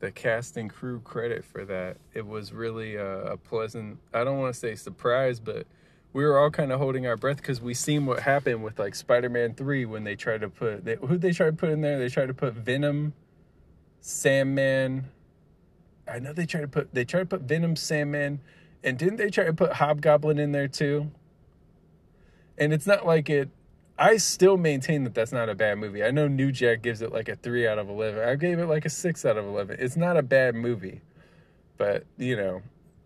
the 0.00 0.10
cast 0.10 0.56
and 0.56 0.68
crew 0.68 0.98
credit 1.04 1.44
for 1.44 1.64
that. 1.66 1.98
It 2.14 2.26
was 2.26 2.52
really 2.52 2.96
a, 2.96 3.32
a 3.32 3.36
pleasant, 3.36 3.98
I 4.14 4.24
don't 4.24 4.38
want 4.38 4.54
to 4.54 4.58
say 4.58 4.74
surprise, 4.74 5.38
but 5.38 5.66
we 6.12 6.24
were 6.24 6.38
all 6.38 6.50
kind 6.50 6.72
of 6.72 6.80
holding 6.80 7.06
our 7.06 7.16
breath 7.16 7.36
because 7.36 7.60
we 7.60 7.74
seen 7.74 8.06
what 8.06 8.20
happened 8.20 8.62
with 8.62 8.78
like 8.78 8.94
Spider-Man 8.94 9.54
3 9.54 9.84
when 9.84 10.04
they 10.04 10.16
tried 10.16 10.40
to 10.40 10.48
put, 10.48 10.84
they, 10.84 10.96
who 10.96 11.18
they 11.18 11.32
tried 11.32 11.50
to 11.50 11.52
put 11.56 11.70
in 11.70 11.80
there? 11.80 11.98
They 11.98 12.08
tried 12.08 12.26
to 12.26 12.34
put 12.34 12.54
Venom, 12.54 13.14
Sandman. 14.00 15.08
I 16.08 16.18
know 16.18 16.32
they 16.32 16.46
tried 16.46 16.62
to 16.62 16.68
put, 16.68 16.92
they 16.92 17.04
tried 17.04 17.20
to 17.20 17.26
put 17.26 17.42
Venom, 17.42 17.76
Sandman, 17.76 18.40
and 18.82 18.98
didn't 18.98 19.16
they 19.16 19.30
try 19.30 19.44
to 19.44 19.52
put 19.52 19.74
Hobgoblin 19.74 20.38
in 20.38 20.52
there 20.52 20.68
too? 20.68 21.10
And 22.58 22.72
it's 22.72 22.86
not 22.86 23.06
like 23.06 23.30
it 23.30 23.50
I 24.00 24.16
still 24.16 24.56
maintain 24.56 25.04
that 25.04 25.12
that's 25.14 25.30
not 25.30 25.50
a 25.50 25.54
bad 25.54 25.76
movie. 25.76 26.02
I 26.02 26.10
know 26.10 26.26
New 26.26 26.52
Jack 26.52 26.80
gives 26.80 27.02
it 27.02 27.12
like 27.12 27.28
a 27.28 27.36
3 27.36 27.68
out 27.68 27.78
of 27.78 27.90
11. 27.90 28.26
I 28.26 28.34
gave 28.34 28.58
it 28.58 28.64
like 28.64 28.86
a 28.86 28.90
6 28.90 29.26
out 29.26 29.36
of 29.36 29.44
11. 29.44 29.76
It's 29.78 29.94
not 29.94 30.16
a 30.16 30.22
bad 30.22 30.54
movie. 30.54 31.02
But, 31.76 32.06
you 32.16 32.34
know, 32.34 32.62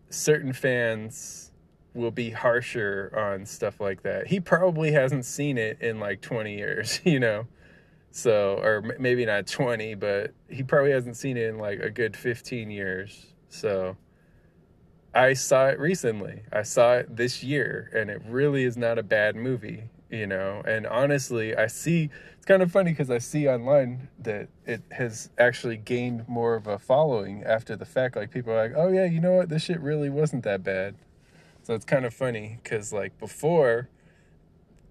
certain 0.08 0.52
fans 0.52 1.50
will 1.94 2.10
be 2.10 2.30
harsher 2.30 3.12
on 3.16 3.46
stuff 3.46 3.80
like 3.80 4.02
that. 4.02 4.26
He 4.26 4.40
probably 4.40 4.92
hasn't 4.92 5.24
seen 5.24 5.58
it 5.58 5.80
in 5.80 6.00
like 6.00 6.20
20 6.20 6.56
years, 6.56 7.00
you 7.04 7.20
know. 7.20 7.46
So, 8.10 8.60
or 8.62 8.94
maybe 8.98 9.24
not 9.26 9.46
20, 9.46 9.96
but 9.96 10.32
he 10.48 10.62
probably 10.62 10.92
hasn't 10.92 11.16
seen 11.16 11.36
it 11.36 11.48
in 11.48 11.58
like 11.58 11.80
a 11.80 11.90
good 11.90 12.16
15 12.16 12.70
years. 12.70 13.26
So, 13.48 13.96
I 15.12 15.32
saw 15.32 15.68
it 15.68 15.78
recently. 15.78 16.42
I 16.52 16.62
saw 16.62 16.94
it 16.94 17.16
this 17.16 17.42
year, 17.42 17.90
and 17.94 18.10
it 18.10 18.22
really 18.28 18.64
is 18.64 18.76
not 18.76 18.98
a 18.98 19.02
bad 19.02 19.36
movie 19.36 19.84
you 20.14 20.26
know 20.26 20.62
and 20.64 20.86
honestly 20.86 21.56
i 21.56 21.66
see 21.66 22.08
it's 22.36 22.46
kind 22.46 22.62
of 22.62 22.70
funny 22.70 22.92
because 22.92 23.10
i 23.10 23.18
see 23.18 23.48
online 23.48 24.08
that 24.18 24.48
it 24.64 24.80
has 24.92 25.30
actually 25.38 25.76
gained 25.76 26.26
more 26.28 26.54
of 26.54 26.66
a 26.66 26.78
following 26.78 27.42
after 27.42 27.74
the 27.74 27.84
fact 27.84 28.14
like 28.14 28.30
people 28.30 28.52
are 28.52 28.68
like 28.68 28.76
oh 28.76 28.88
yeah 28.88 29.04
you 29.04 29.20
know 29.20 29.32
what 29.32 29.48
this 29.48 29.62
shit 29.62 29.80
really 29.80 30.08
wasn't 30.08 30.44
that 30.44 30.62
bad 30.62 30.94
so 31.64 31.74
it's 31.74 31.84
kind 31.84 32.04
of 32.04 32.14
funny 32.14 32.60
because 32.62 32.92
like 32.92 33.18
before 33.18 33.88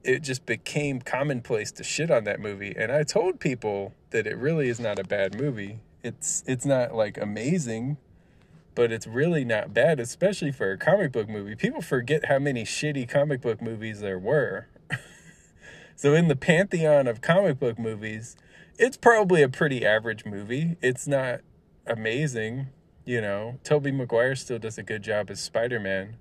it 0.03 0.21
just 0.21 0.45
became 0.45 0.99
commonplace 0.99 1.71
to 1.71 1.83
shit 1.83 2.11
on 2.11 2.25
that 2.25 2.39
movie 2.39 2.73
and 2.77 2.91
i 2.91 3.03
told 3.03 3.39
people 3.39 3.93
that 4.09 4.27
it 4.27 4.37
really 4.37 4.67
is 4.67 4.79
not 4.79 4.99
a 4.99 5.03
bad 5.03 5.39
movie 5.39 5.79
it's 6.03 6.43
it's 6.45 6.65
not 6.65 6.93
like 6.93 7.17
amazing 7.17 7.97
but 8.75 8.91
it's 8.91 9.07
really 9.07 9.45
not 9.45 9.73
bad, 9.73 9.99
especially 9.99 10.51
for 10.51 10.71
a 10.71 10.77
comic 10.77 11.11
book 11.11 11.29
movie. 11.29 11.55
People 11.55 11.81
forget 11.81 12.25
how 12.25 12.39
many 12.39 12.63
shitty 12.63 13.07
comic 13.07 13.41
book 13.41 13.61
movies 13.61 13.99
there 13.99 14.19
were. 14.19 14.67
so 15.95 16.13
in 16.13 16.27
the 16.27 16.35
pantheon 16.35 17.07
of 17.07 17.21
comic 17.21 17.59
book 17.59 17.77
movies, 17.77 18.35
it's 18.77 18.97
probably 18.97 19.41
a 19.43 19.49
pretty 19.49 19.85
average 19.85 20.25
movie. 20.25 20.77
It's 20.81 21.07
not 21.07 21.41
amazing, 21.85 22.67
you 23.05 23.21
know. 23.21 23.59
Tobey 23.63 23.91
Maguire 23.91 24.35
still 24.35 24.59
does 24.59 24.77
a 24.77 24.83
good 24.83 25.03
job 25.03 25.29
as 25.29 25.39
Spider-Man. 25.39 26.17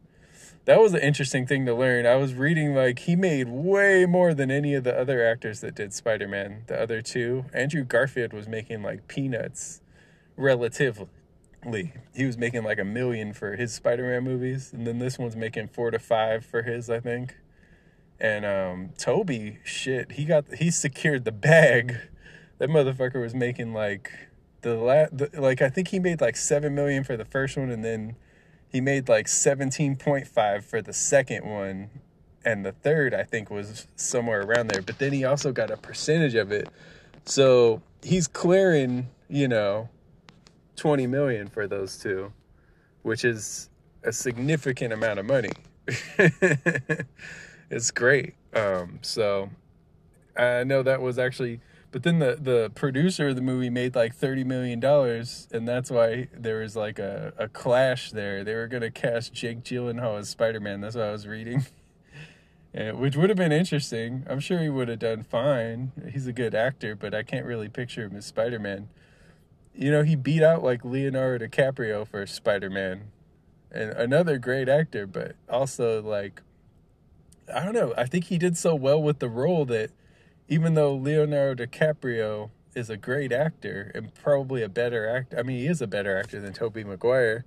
That 0.65 0.81
was 0.81 0.95
an 0.95 1.01
interesting 1.01 1.45
thing 1.45 1.67
to 1.67 1.75
learn. 1.75 2.07
I 2.07 2.15
was 2.15 2.35
reading 2.35 2.73
like 2.73 3.01
he 3.01 3.17
made 3.17 3.49
way 3.49 4.07
more 4.07 4.33
than 4.33 4.51
any 4.51 4.75
of 4.75 4.85
the 4.85 4.97
other 4.97 5.27
actors 5.27 5.61
that 5.61 5.75
did 5.75 5.93
Spider-Man. 5.93 6.65
The 6.69 6.81
other 6.81 7.03
two, 7.03 7.47
Andrew 7.53 7.83
Garfield 7.85 8.33
was 8.33 8.47
making 8.47 8.83
like 8.83 9.09
peanuts 9.09 9.81
relatively. 10.37 11.09
He 12.15 12.25
was 12.25 12.39
making 12.39 12.63
like 12.63 12.79
a 12.79 12.85
million 12.85 13.33
for 13.33 13.57
his 13.57 13.73
Spider-Man 13.73 14.23
movies, 14.23 14.73
and 14.73 14.87
then 14.87 15.01
this 15.01 15.19
one's 15.19 15.35
making 15.35 15.67
4 15.69 15.91
to 15.91 15.99
5 15.99 16.47
for 16.47 16.63
his, 16.63 16.89
I 16.89 17.01
think. 17.01 17.35
And 18.21 18.45
um 18.45 18.91
Tobey, 18.97 19.59
shit, 19.65 20.13
he 20.13 20.25
got 20.25 20.45
he 20.55 20.71
secured 20.71 21.25
the 21.25 21.33
bag. 21.33 21.97
That 22.59 22.69
motherfucker 22.69 23.21
was 23.21 23.35
making 23.35 23.75
like 23.75 24.13
the, 24.61 24.77
la- 24.77 25.09
the 25.11 25.29
like 25.41 25.61
I 25.61 25.69
think 25.69 25.89
he 25.89 25.99
made 25.99 26.21
like 26.21 26.37
7 26.37 26.73
million 26.73 27.03
for 27.03 27.17
the 27.17 27.25
first 27.25 27.57
one 27.57 27.71
and 27.71 27.85
then 27.85 28.15
he 28.73 28.81
made 28.81 29.09
like 29.09 29.27
17.5 29.27 30.65
for 30.65 30.81
the 30.83 30.93
second 30.93 31.45
one 31.45 31.91
and 32.45 32.65
the 32.65 32.73
third 32.73 33.15
i 33.15 33.23
think 33.23 33.51
was 33.51 33.87
somewhere 33.95 34.43
around 34.43 34.69
there 34.69 34.83
but 34.83 34.99
then 34.99 35.13
he 35.13 35.25
also 35.25 35.53
got 35.53 35.71
a 35.71 35.77
percentage 35.77 36.35
of 36.35 36.51
it. 36.51 36.69
So 37.25 37.83
he's 38.03 38.27
clearing 38.27 39.09
you 39.29 39.47
know 39.49 39.89
20 40.77 41.07
million 41.07 41.47
for 41.49 41.67
those 41.69 41.99
two 41.99 42.33
which 43.03 43.25
is 43.25 43.69
a 44.05 44.13
significant 44.13 44.93
amount 44.93 45.19
of 45.19 45.27
money. 45.27 45.51
It's 47.71 47.91
great. 47.91 48.35
Um 48.55 48.99
so 49.03 49.49
i 50.37 50.65
know 50.65 50.83
that 50.83 51.01
was 51.01 51.19
actually 51.19 51.61
but 51.93 52.03
then 52.03 52.19
the 52.19 52.39
the 52.41 52.73
producer 52.75 53.29
of 53.29 53.37
the 53.37 53.43
movie 53.43 53.71
made 53.71 53.95
like 53.95 54.15
thirty 54.15 54.43
million 54.43 54.81
dollars, 54.81 55.47
and 55.53 55.69
that's 55.69 55.91
why 55.91 56.29
there 56.33 56.61
was 56.61 56.75
like 56.75 56.99
a, 56.99 57.35
a 57.37 57.49
clash 57.49 58.11
there. 58.11 58.43
They 58.43 58.55
were 58.55 58.67
gonna 58.67 58.91
cast 58.91 59.35
Jake 59.35 59.63
Gyllenhaal 59.63 60.19
as 60.19 60.31
Spider 60.31 60.59
Man. 60.59 60.81
That's 60.81 60.97
what 60.97 61.05
I 61.05 61.13
was 61.13 61.27
reading, 61.27 61.67
and, 62.75 62.99
which 62.99 63.15
would 63.15 63.29
have 63.29 63.37
been 63.37 63.53
interesting. 63.53 64.27
I'm 64.29 64.41
sure 64.41 64.59
he 64.59 64.71
would 64.71 64.89
have 64.89 65.01
done 65.01 65.23
fine. 65.23 65.93
He's 66.11 66.27
a 66.27 66.33
good 66.33 66.55
actor, 66.55 66.97
but 66.97 67.15
I 67.15 67.23
can't 67.23 67.45
really 67.45 67.69
picture 67.69 68.05
him 68.05 68.17
as 68.17 68.25
Spider 68.25 68.59
Man. 68.59 68.89
You 69.75 69.91
know, 69.91 70.03
he 70.03 70.17
beat 70.17 70.43
out 70.43 70.65
like 70.65 70.85
Leonardo 70.85 71.47
DiCaprio 71.47 72.09
for 72.09 72.27
Spider 72.27 72.71
Man, 72.71 73.11
and 73.71 73.91
another 73.91 74.39
great 74.39 74.69
actor, 74.71 75.07
but 75.07 75.37
also 75.47 76.01
like 76.01 76.41
I 77.55 77.63
don't 77.67 77.75
know. 77.75 77.93
I 77.99 78.07
think 78.07 78.27
he 78.27 78.39
did 78.39 78.57
so 78.57 78.75
well 78.75 79.03
with 79.03 79.19
the 79.19 79.29
role 79.29 79.67
that 79.67 79.91
even 80.49 80.75
though 80.75 80.95
Leonardo 80.95 81.65
DiCaprio 81.65 82.51
is 82.75 82.91
a 82.91 82.97
great 82.97 83.33
actor 83.33 83.91
and 83.95 84.15
probably 84.15 84.63
a 84.63 84.69
better 84.69 85.09
actor, 85.09 85.39
I 85.39 85.43
mean, 85.43 85.59
he 85.59 85.67
is 85.67 85.83
a 85.83 85.87
better 85.87 86.19
actor 86.19 86.41
than 86.41 86.53
Tobey 86.53 86.85
Maguire. 86.85 87.45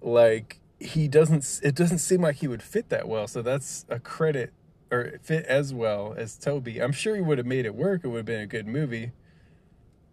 Like 0.00 0.60
he 0.78 1.08
doesn't, 1.08 1.60
it 1.62 1.74
doesn't 1.74 1.98
seem 1.98 2.22
like 2.22 2.36
he 2.36 2.48
would 2.48 2.62
fit 2.62 2.88
that 2.90 3.08
well. 3.08 3.26
So 3.26 3.42
that's 3.42 3.84
a 3.88 3.98
credit, 3.98 4.52
or 4.90 5.18
fit 5.22 5.44
as 5.46 5.74
well 5.74 6.14
as 6.16 6.36
Tobey. 6.36 6.80
I'm 6.80 6.92
sure 6.92 7.14
he 7.14 7.20
would 7.20 7.38
have 7.38 7.46
made 7.46 7.66
it 7.66 7.74
work. 7.74 8.02
It 8.04 8.08
would 8.08 8.18
have 8.18 8.26
been 8.26 8.40
a 8.40 8.46
good 8.46 8.66
movie, 8.66 9.12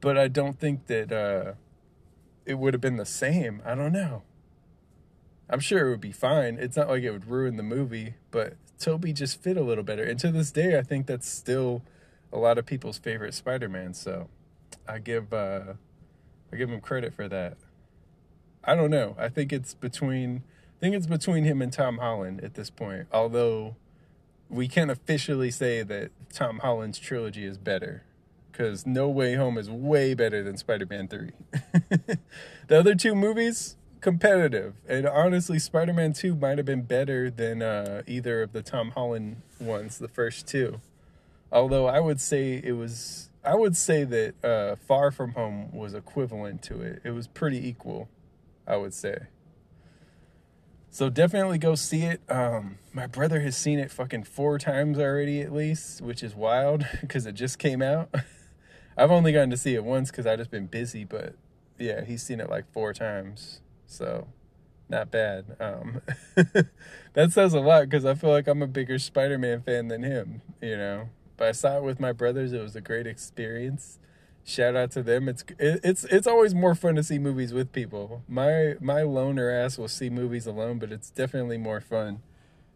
but 0.02 0.18
I 0.18 0.28
don't 0.28 0.60
think 0.60 0.88
that 0.88 1.12
uh, 1.12 1.54
it 2.46 2.56
would 2.56 2.74
have 2.74 2.82
been 2.82 2.98
the 2.98 3.06
same. 3.06 3.62
I 3.66 3.76
don't 3.76 3.94
know. 3.94 4.24
I'm 5.50 5.60
sure 5.60 5.86
it 5.86 5.90
would 5.92 6.02
be 6.02 6.12
fine. 6.12 6.58
It's 6.60 6.76
not 6.76 6.90
like 6.90 7.04
it 7.04 7.12
would 7.12 7.28
ruin 7.28 7.56
the 7.56 7.64
movie, 7.64 8.16
but 8.32 8.56
Tobey 8.80 9.14
just 9.14 9.42
fit 9.42 9.58
a 9.58 9.62
little 9.62 9.84
better. 9.84 10.04
And 10.04 10.20
to 10.20 10.32
this 10.32 10.52
day, 10.52 10.78
I 10.78 10.82
think 10.82 11.06
that's 11.06 11.30
still 11.30 11.84
a 12.36 12.38
lot 12.38 12.58
of 12.58 12.66
people's 12.66 12.98
favorite 12.98 13.34
Spider-Man. 13.34 13.94
So 13.94 14.28
I 14.88 15.00
give 15.00 15.34
uh, 15.34 15.74
I 16.52 16.56
give 16.58 16.70
him 16.70 16.82
credit 16.82 17.14
for 17.14 17.28
that. 17.30 17.58
I 18.64 18.76
don't 18.76 18.92
know. 18.92 19.16
I 19.18 19.30
think 19.30 19.54
it's 19.54 19.74
between 19.74 20.44
I 20.78 20.80
think 20.82 20.96
it's 20.96 21.08
between 21.08 21.46
him 21.46 21.62
and 21.62 21.72
Tom 21.72 21.98
Holland 21.98 22.44
at 22.44 22.56
this 22.56 22.70
point. 22.70 23.08
Although 23.12 23.78
we 24.50 24.68
can't 24.68 24.92
officially 24.92 25.50
say 25.50 25.82
that 25.84 26.12
Tom 26.32 26.60
Holland's 26.60 27.00
trilogy 27.00 27.46
is 27.46 27.58
better 27.58 28.04
because 28.52 28.86
No 28.86 29.10
Way 29.10 29.36
Home 29.36 29.58
is 29.58 29.70
way 29.70 30.14
better 30.14 30.44
than 30.44 30.58
Spider-Man 30.58 31.08
3. 31.08 31.32
the 32.68 32.80
other 32.80 32.96
two 32.96 33.16
movies 33.16 33.76
competitive. 34.02 34.76
And 34.88 35.08
honestly, 35.08 35.58
Spider-Man 35.58 36.14
2 36.14 36.36
might 36.36 36.58
have 36.58 36.66
been 36.66 36.84
better 36.84 37.30
than 37.30 37.62
uh, 37.62 38.04
either 38.06 38.44
of 38.44 38.54
the 38.54 38.62
Tom 38.62 38.92
Holland 38.92 39.42
ones, 39.60 39.98
the 39.98 40.08
first 40.08 40.48
two. 40.48 40.80
Although 41.52 41.88
I 41.88 42.00
would 42.00 42.20
say 42.20 42.62
it 42.64 42.74
was, 42.74 43.30
I 43.44 43.56
would 43.56 43.78
say 43.78 44.04
that 44.04 44.44
uh, 44.44 44.76
Far 44.76 45.12
From 45.12 45.32
Home 45.34 45.72
was 45.72 45.94
equivalent 45.94 46.62
to 46.64 46.82
it. 46.82 47.02
It 47.04 47.12
was 47.12 47.28
pretty 47.28 47.66
equal, 47.68 48.10
I 48.68 48.78
would 48.78 48.94
say. 48.94 49.28
So 50.96 51.10
definitely 51.10 51.58
go 51.58 51.76
see 51.76 52.04
it. 52.04 52.22
Um, 52.30 52.78
my 52.94 53.06
brother 53.06 53.42
has 53.42 53.58
seen 53.58 53.80
it 53.80 53.92
fucking 53.92 54.24
four 54.24 54.58
times 54.58 54.98
already, 54.98 55.42
at 55.42 55.52
least, 55.54 56.02
which 56.02 56.24
is 56.24 56.34
wild 56.34 56.86
because 57.02 57.26
it 57.26 57.34
just 57.34 57.60
came 57.60 57.82
out. 57.82 58.14
I've 58.98 59.12
only 59.12 59.34
gotten 59.34 59.50
to 59.50 59.58
see 59.58 59.76
it 59.76 59.84
once 59.84 60.10
because 60.10 60.26
I've 60.26 60.40
just 60.40 60.52
been 60.52 60.68
busy, 60.68 61.04
but 61.04 61.36
yeah, 61.78 62.06
he's 62.06 62.24
seen 62.24 62.40
it 62.40 62.50
like 62.50 62.72
four 62.72 62.94
times. 62.94 63.60
So 63.88 64.28
not 64.88 65.12
bad. 65.12 65.58
Um, 65.60 66.02
that 67.14 67.32
says 67.32 67.54
a 67.54 67.60
lot 67.60 67.90
because 67.90 68.06
I 68.06 68.14
feel 68.14 68.30
like 68.30 68.48
I'm 68.48 68.62
a 68.62 68.68
bigger 68.68 68.98
Spider-Man 68.98 69.64
fan 69.64 69.90
than 69.90 70.04
him, 70.04 70.42
you 70.62 70.78
know. 70.78 71.10
But 71.38 71.48
I 71.50 71.52
saw 71.52 71.78
it 71.78 71.84
with 71.84 72.00
my 72.00 72.12
brothers. 72.12 72.54
It 72.54 72.62
was 72.62 72.76
a 72.76 72.82
great 72.82 73.08
experience. 73.08 74.00
Shout 74.44 74.76
out 74.76 74.92
to 74.92 75.02
them. 75.02 75.28
It's 75.28 75.44
it, 75.58 75.82
it's 75.84 76.04
it's 76.06 76.28
always 76.28 76.54
more 76.54 76.76
fun 76.76 76.96
to 76.96 77.04
see 77.04 77.18
movies 77.18 77.52
with 77.52 77.72
people. 77.72 78.24
My 78.28 78.76
my 78.80 79.02
loner 79.02 79.50
ass 79.50 79.78
will 79.78 79.88
see 79.88 80.10
movies 80.10 80.46
alone, 80.46 80.78
but 80.78 80.92
it's 80.92 81.10
definitely 81.10 81.58
more 81.58 81.82
fun. 81.82 82.22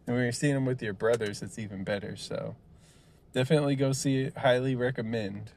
And 0.06 0.16
when 0.16 0.24
you're 0.24 0.32
seeing 0.32 0.54
them 0.54 0.66
with 0.66 0.82
your 0.82 0.92
brothers, 0.92 1.42
it's 1.42 1.58
even 1.58 1.84
better. 1.84 2.16
So 2.16 2.56
definitely 3.32 3.76
go 3.76 3.92
see 3.92 4.22
it. 4.22 4.38
Highly 4.38 4.74
recommend. 4.74 5.52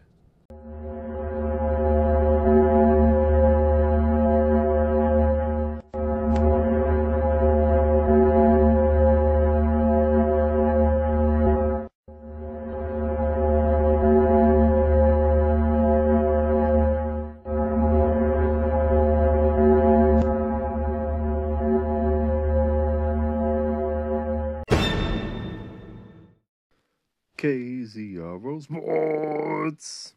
Sports. 28.61 30.13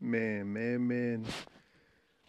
Man, 0.00 0.52
man, 0.52 0.86
man. 0.86 1.24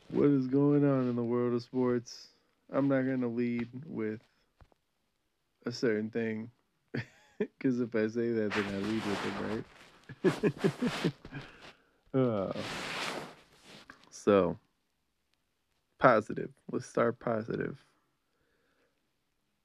What 0.10 0.30
is 0.30 0.48
going 0.48 0.84
on 0.86 1.10
in 1.10 1.16
the 1.16 1.24
world 1.24 1.54
of 1.54 1.64
sports? 1.64 2.28
I'm 2.72 2.88
not 2.88 3.02
going 3.02 3.22
to 3.22 3.28
lead 3.28 3.70
with 3.86 4.22
a 5.66 5.72
certain 5.72 6.10
thing. 6.10 6.52
Because 7.40 7.82
if 7.82 7.94
I 7.96 8.08
say 8.08 8.32
that, 8.32 8.54
then 8.54 8.66
I 8.70 8.78
lead 8.78 9.02
with 10.24 10.46
it, 10.46 11.14
right? 12.14 12.22
uh, 12.22 12.54
so, 14.12 14.58
positive. 16.00 16.52
Let's 16.72 16.86
start 16.86 17.20
positive. 17.20 17.84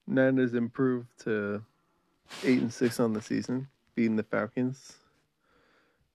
Niners 0.07 0.55
improved 0.55 1.09
to 1.25 1.63
8 2.43 2.63
and 2.63 2.73
6 2.73 3.01
on 3.01 3.13
the 3.13 3.21
season 3.23 3.69
beating 3.99 4.15
the 4.15 4.23
Falcons, 4.23 4.95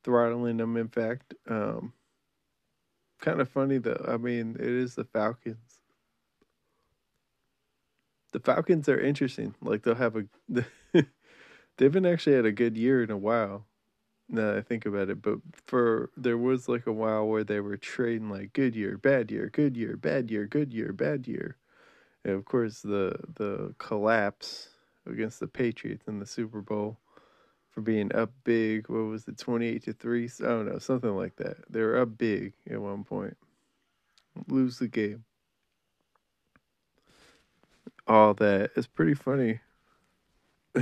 throttling 0.03 0.57
them. 0.57 0.77
In 0.77 0.87
fact, 0.87 1.33
um, 1.47 1.93
kind 3.19 3.41
of 3.41 3.49
funny 3.49 3.77
though. 3.77 4.05
I 4.07 4.17
mean, 4.17 4.55
it 4.59 4.67
is 4.67 4.95
the 4.95 5.05
Falcons. 5.05 5.79
The 8.31 8.39
Falcons 8.39 8.89
are 8.89 8.99
interesting. 8.99 9.55
Like 9.61 9.83
they'll 9.83 9.95
have 9.95 10.15
a, 10.15 10.25
they 10.93 11.05
haven't 11.79 12.05
actually 12.05 12.35
had 12.35 12.45
a 12.45 12.51
good 12.51 12.77
year 12.77 13.03
in 13.03 13.11
a 13.11 13.17
while. 13.17 13.67
Now 14.29 14.55
I 14.55 14.61
think 14.61 14.85
about 14.85 15.09
it, 15.09 15.21
but 15.21 15.39
for 15.65 16.09
there 16.15 16.37
was 16.37 16.67
like 16.67 16.87
a 16.87 16.93
while 16.93 17.27
where 17.27 17.43
they 17.43 17.59
were 17.59 17.77
trading 17.77 18.29
like 18.29 18.53
good 18.53 18.75
year, 18.75 18.97
bad 18.97 19.29
year, 19.29 19.49
good 19.49 19.77
year, 19.77 19.97
bad 19.97 20.31
year, 20.31 20.47
good 20.47 20.73
year, 20.73 20.93
bad 20.93 21.27
year, 21.27 21.57
and 22.23 22.33
of 22.33 22.45
course 22.45 22.81
the 22.81 23.15
the 23.35 23.75
collapse 23.79 24.69
against 25.05 25.39
the 25.39 25.47
Patriots 25.47 26.07
in 26.07 26.19
the 26.19 26.25
Super 26.25 26.61
Bowl 26.61 26.97
for 27.73 27.81
being 27.81 28.13
up 28.15 28.31
big. 28.43 28.87
What 28.89 29.05
was 29.05 29.27
it, 29.27 29.37
28 29.37 29.83
to 29.83 29.93
3? 29.93 30.29
I 30.39 30.43
don't 30.43 30.71
know, 30.71 30.79
something 30.79 31.15
like 31.15 31.35
that. 31.37 31.57
They 31.69 31.81
were 31.81 31.99
up 31.99 32.17
big 32.17 32.53
at 32.69 32.81
one 32.81 33.03
point. 33.03 33.35
Lose 34.47 34.79
the 34.79 34.87
game. 34.87 35.25
all 38.07 38.33
that. 38.35 38.71
It's 38.75 38.87
pretty 38.87 39.13
funny. 39.13 39.59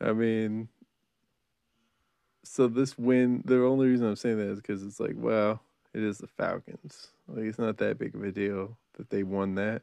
I 0.00 0.12
mean, 0.12 0.68
so 2.44 2.68
this 2.68 2.96
win, 2.96 3.42
the 3.44 3.64
only 3.64 3.88
reason 3.88 4.06
I'm 4.06 4.16
saying 4.16 4.38
that 4.38 4.50
is 4.50 4.60
because 4.60 4.82
it's 4.82 5.00
like, 5.00 5.14
well, 5.16 5.60
it 5.94 6.02
is 6.02 6.18
the 6.18 6.26
Falcons. 6.26 7.08
Like, 7.26 7.44
it's 7.44 7.58
not 7.58 7.78
that 7.78 7.98
big 7.98 8.14
of 8.14 8.22
a 8.22 8.30
deal 8.30 8.76
that 8.96 9.10
they 9.10 9.22
won 9.22 9.56
that. 9.56 9.82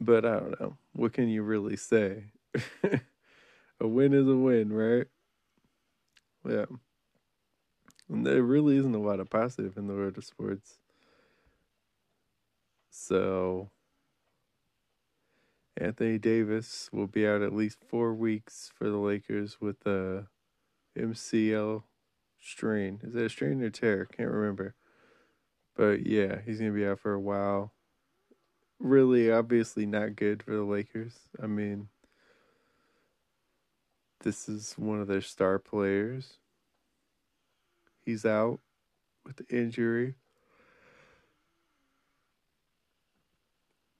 But 0.00 0.24
I 0.24 0.34
don't 0.38 0.60
know. 0.60 0.76
What 0.92 1.12
can 1.12 1.28
you 1.28 1.42
really 1.42 1.76
say? 1.76 2.24
a 3.80 3.86
win 3.86 4.12
is 4.12 4.26
a 4.26 4.36
win, 4.36 4.72
right? 4.72 5.06
Yeah. 6.48 6.66
And 8.08 8.26
there 8.26 8.42
really 8.42 8.76
isn't 8.76 8.94
a 8.94 9.00
lot 9.00 9.20
of 9.20 9.28
positive 9.30 9.76
in 9.76 9.86
the 9.86 9.94
world 9.94 10.16
of 10.16 10.24
sports. 10.24 10.78
So, 12.90 13.70
Anthony 15.76 16.18
Davis 16.18 16.88
will 16.92 17.06
be 17.06 17.26
out 17.26 17.42
at 17.42 17.54
least 17.54 17.78
four 17.86 18.14
weeks 18.14 18.72
for 18.74 18.88
the 18.88 18.96
Lakers 18.96 19.60
with 19.60 19.86
a 19.86 20.26
MCL 20.98 21.84
strain. 22.40 23.00
Is 23.02 23.14
that 23.14 23.26
a 23.26 23.28
strain 23.28 23.62
or 23.62 23.70
tear? 23.70 24.06
Can't 24.06 24.30
remember. 24.30 24.74
But 25.76 26.06
yeah, 26.06 26.40
he's 26.44 26.58
going 26.58 26.72
to 26.72 26.76
be 26.76 26.86
out 26.86 26.98
for 26.98 27.12
a 27.12 27.20
while. 27.20 27.72
Really, 28.80 29.30
obviously, 29.30 29.86
not 29.86 30.16
good 30.16 30.42
for 30.42 30.52
the 30.52 30.64
Lakers. 30.64 31.14
I 31.40 31.46
mean, 31.46 31.88
this 34.20 34.48
is 34.48 34.74
one 34.76 35.00
of 35.00 35.08
their 35.08 35.20
star 35.20 35.58
players. 35.58 36.38
He's 38.04 38.24
out 38.24 38.60
with 39.24 39.36
the 39.36 39.46
injury. 39.56 40.14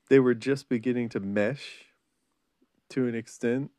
They 0.08 0.18
were 0.18 0.34
just 0.34 0.68
beginning 0.68 1.10
to 1.10 1.20
mesh 1.20 1.84
to 2.90 3.06
an 3.06 3.14
extent, 3.14 3.70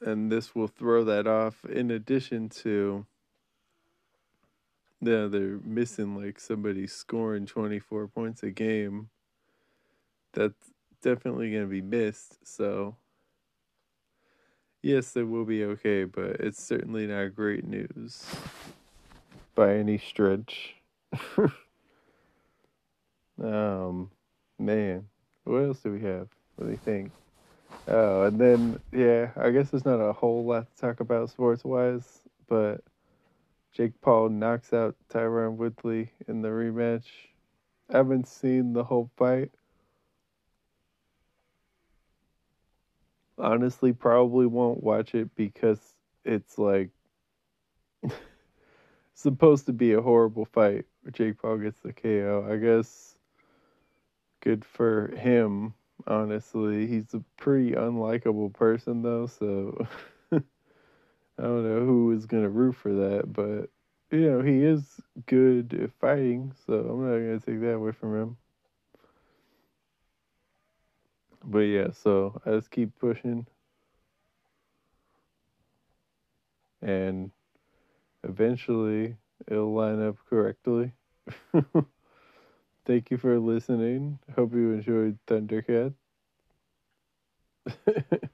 and 0.00 0.30
this 0.30 0.54
will 0.54 0.68
throw 0.68 1.02
that 1.04 1.26
off. 1.26 1.64
In 1.64 1.90
addition 1.90 2.50
to, 2.50 3.06
yeah, 5.00 5.26
they're 5.26 5.58
missing 5.64 6.14
like 6.14 6.38
somebody 6.38 6.86
scoring 6.86 7.46
24 7.46 8.08
points 8.08 8.42
a 8.42 8.50
game. 8.50 9.08
That's 10.34 10.70
definitely 11.00 11.50
going 11.50 11.62
to 11.62 11.68
be 11.68 11.80
missed. 11.80 12.46
So, 12.46 12.96
yes, 14.86 15.16
it 15.16 15.24
will 15.28 15.44
be 15.44 15.64
okay, 15.64 16.04
but 16.04 16.36
it's 16.38 16.62
certainly 16.62 17.08
not 17.08 17.34
great 17.34 17.66
news 17.66 18.24
by 19.56 19.74
any 19.74 19.98
stretch. 19.98 20.76
um, 23.42 24.10
man, 24.58 25.08
what 25.42 25.58
else 25.58 25.80
do 25.80 25.90
we 25.90 26.00
have? 26.02 26.28
What 26.54 26.66
do 26.66 26.70
you 26.70 26.78
think? 26.78 27.10
Oh, 27.88 28.22
and 28.22 28.38
then 28.38 28.78
yeah, 28.92 29.30
I 29.36 29.50
guess 29.50 29.70
there's 29.70 29.84
not 29.84 30.00
a 30.00 30.12
whole 30.12 30.44
lot 30.44 30.68
to 30.68 30.80
talk 30.80 31.00
about 31.00 31.30
sports 31.30 31.64
wise, 31.64 32.20
but 32.48 32.80
Jake 33.72 34.00
Paul 34.00 34.28
knocks 34.28 34.72
out 34.72 34.94
Tyron 35.12 35.56
Woodley 35.56 36.12
in 36.28 36.42
the 36.42 36.48
rematch. 36.48 37.06
I 37.92 37.96
haven't 37.96 38.28
seen 38.28 38.72
the 38.72 38.84
whole 38.84 39.10
fight. 39.16 39.50
Honestly, 43.38 43.92
probably 43.92 44.46
won't 44.46 44.82
watch 44.82 45.14
it 45.14 45.34
because 45.34 45.94
it's 46.24 46.58
like 46.58 46.90
supposed 49.14 49.66
to 49.66 49.72
be 49.72 49.92
a 49.92 50.00
horrible 50.02 50.44
fight 50.44 50.86
where 51.02 51.12
Jake 51.12 51.40
Paul 51.40 51.58
gets 51.58 51.80
the 51.80 51.92
KO. 51.92 52.46
I 52.50 52.56
guess 52.56 53.18
good 54.40 54.64
for 54.64 55.08
him, 55.16 55.74
honestly. 56.06 56.86
He's 56.86 57.14
a 57.14 57.22
pretty 57.36 57.72
unlikable 57.72 58.52
person 58.52 59.02
though, 59.02 59.26
so 59.26 59.86
I 60.32 60.40
don't 61.38 61.64
know 61.64 61.84
who 61.84 62.12
is 62.12 62.26
gonna 62.26 62.48
root 62.48 62.76
for 62.76 62.92
that, 62.92 63.32
but 63.32 63.70
you 64.10 64.30
know, 64.30 64.42
he 64.42 64.62
is 64.62 65.00
good 65.26 65.74
at 65.74 65.92
fighting, 65.92 66.52
so 66.66 66.74
I'm 66.74 67.02
not 67.02 67.18
gonna 67.18 67.40
take 67.40 67.60
that 67.60 67.74
away 67.74 67.92
from 67.92 68.14
him. 68.16 68.36
But 71.48 71.60
yeah, 71.60 71.92
so 71.92 72.40
I 72.44 72.50
just 72.50 72.72
keep 72.72 72.98
pushing. 72.98 73.46
And 76.82 77.30
eventually 78.24 79.16
it'll 79.46 79.72
line 79.72 80.02
up 80.02 80.16
correctly. 80.28 80.92
Thank 82.84 83.10
you 83.10 83.16
for 83.16 83.38
listening. 83.38 84.18
Hope 84.34 84.52
you 84.54 84.72
enjoyed 84.72 85.18
Thundercat. 85.28 85.94
Hope 87.86 88.30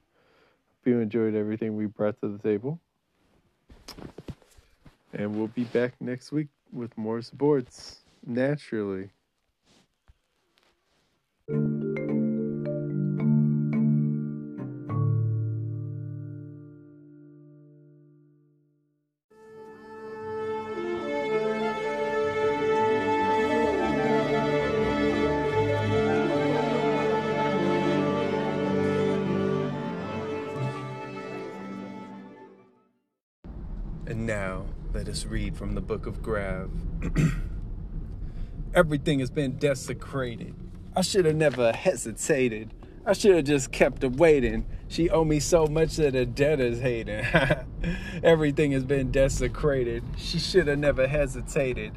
you 0.85 0.99
enjoyed 0.99 1.35
everything 1.35 1.75
we 1.75 1.85
brought 1.85 2.19
to 2.21 2.29
the 2.29 2.39
table. 2.39 2.79
And 5.13 5.35
we'll 5.35 5.47
be 5.47 5.65
back 5.65 5.93
next 6.01 6.31
week 6.31 6.47
with 6.71 6.97
more 6.97 7.21
sports, 7.21 8.01
naturally. 8.25 9.11
Now, 34.25 34.65
let 34.93 35.07
us 35.07 35.25
read 35.25 35.55
from 35.57 35.75
the 35.75 35.81
book 35.81 36.05
of 36.05 36.21
Grav. 36.21 36.71
Everything 38.75 39.19
has 39.19 39.29
been 39.29 39.57
desecrated. 39.57 40.55
I 40.95 41.01
should 41.01 41.25
have 41.25 41.35
never 41.35 41.71
hesitated. 41.71 42.73
I 43.05 43.13
should 43.13 43.35
have 43.35 43.45
just 43.45 43.71
kept 43.71 44.03
waiting. 44.03 44.65
She 44.87 45.09
owe 45.09 45.25
me 45.25 45.39
so 45.39 45.67
much 45.67 45.97
that 45.97 46.13
her 46.13 46.25
debtor's 46.25 46.79
hating. 46.79 47.25
Everything 48.23 48.71
has 48.71 48.85
been 48.85 49.11
desecrated. 49.11 50.03
She 50.17 50.39
should 50.39 50.67
have 50.67 50.79
never 50.79 51.07
hesitated. 51.07 51.91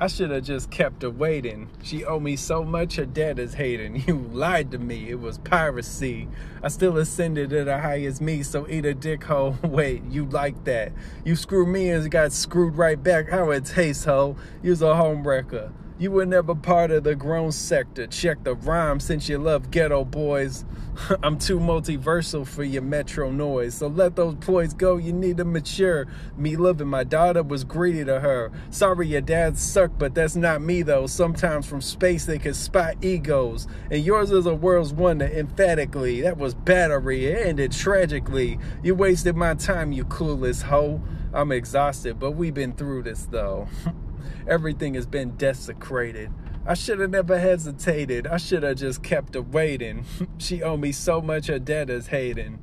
I 0.00 0.06
should 0.06 0.30
have 0.30 0.44
just 0.44 0.70
kept 0.70 1.02
her 1.02 1.10
waiting. 1.10 1.68
She 1.82 2.04
owed 2.04 2.22
me 2.22 2.36
so 2.36 2.62
much 2.62 2.96
her 2.96 3.06
debtor's 3.06 3.54
hating. 3.54 3.96
You 4.08 4.16
lied 4.32 4.70
to 4.70 4.78
me. 4.78 5.10
It 5.10 5.20
was 5.20 5.38
piracy. 5.38 6.28
I 6.62 6.68
still 6.68 6.96
ascended 6.98 7.50
to 7.50 7.64
the 7.64 7.78
highest 7.78 8.20
me, 8.20 8.44
so 8.44 8.66
eat 8.68 8.86
a 8.86 8.94
dick 8.94 9.24
hole. 9.24 9.58
Wait, 9.64 10.04
you 10.04 10.24
like 10.26 10.64
that. 10.64 10.92
You 11.24 11.34
screw 11.34 11.66
me 11.66 11.90
and 11.90 12.08
got 12.10 12.32
screwed 12.32 12.76
right 12.76 13.02
back. 13.02 13.28
How 13.28 13.50
it 13.50 13.64
tastes, 13.64 14.04
ho. 14.04 14.36
You's 14.62 14.82
a 14.82 14.86
homewrecker. 14.86 15.72
You 16.00 16.12
were 16.12 16.26
never 16.26 16.54
part 16.54 16.92
of 16.92 17.02
the 17.02 17.16
grown 17.16 17.50
sector. 17.50 18.06
Check 18.06 18.44
the 18.44 18.54
rhyme 18.54 19.00
since 19.00 19.28
you 19.28 19.36
love 19.36 19.72
ghetto 19.72 20.04
boys. 20.04 20.64
I'm 21.24 21.40
too 21.40 21.58
multiversal 21.58 22.46
for 22.46 22.62
your 22.62 22.82
metro 22.82 23.32
noise. 23.32 23.74
So 23.74 23.88
let 23.88 24.14
those 24.14 24.36
boys 24.36 24.74
go, 24.74 24.96
you 24.96 25.12
need 25.12 25.38
to 25.38 25.44
mature. 25.44 26.06
Me 26.36 26.54
loving 26.54 26.86
my 26.86 27.02
daughter 27.02 27.42
was 27.42 27.64
greedy 27.64 28.04
to 28.04 28.20
her. 28.20 28.52
Sorry 28.70 29.08
your 29.08 29.22
dad 29.22 29.58
sucked, 29.58 29.98
but 29.98 30.14
that's 30.14 30.36
not 30.36 30.62
me 30.62 30.82
though. 30.82 31.08
Sometimes 31.08 31.66
from 31.66 31.80
space 31.80 32.26
they 32.26 32.38
can 32.38 32.54
spot 32.54 32.94
egos. 33.02 33.66
And 33.90 34.04
yours 34.04 34.30
is 34.30 34.46
a 34.46 34.54
world's 34.54 34.92
wonder, 34.92 35.26
emphatically. 35.26 36.20
That 36.20 36.38
was 36.38 36.54
battery, 36.54 37.26
it 37.26 37.44
ended 37.44 37.72
tragically. 37.72 38.60
You 38.84 38.94
wasted 38.94 39.34
my 39.34 39.54
time, 39.54 39.90
you 39.90 40.04
clueless 40.04 40.62
hoe. 40.62 41.02
I'm 41.32 41.50
exhausted, 41.50 42.20
but 42.20 42.32
we've 42.32 42.54
been 42.54 42.74
through 42.74 43.02
this 43.02 43.26
though. 43.26 43.66
Everything 44.46 44.94
has 44.94 45.06
been 45.06 45.36
desecrated. 45.36 46.30
I 46.66 46.74
should 46.74 47.00
have 47.00 47.10
never 47.10 47.38
hesitated. 47.38 48.26
I 48.26 48.36
should 48.36 48.62
have 48.62 48.76
just 48.76 49.02
kept 49.02 49.34
her 49.34 49.42
waiting. 49.42 50.04
she 50.38 50.62
owed 50.62 50.80
me 50.80 50.92
so 50.92 51.20
much 51.20 51.46
her 51.46 51.58
debt 51.58 51.88
is 51.88 52.08
hating. 52.08 52.60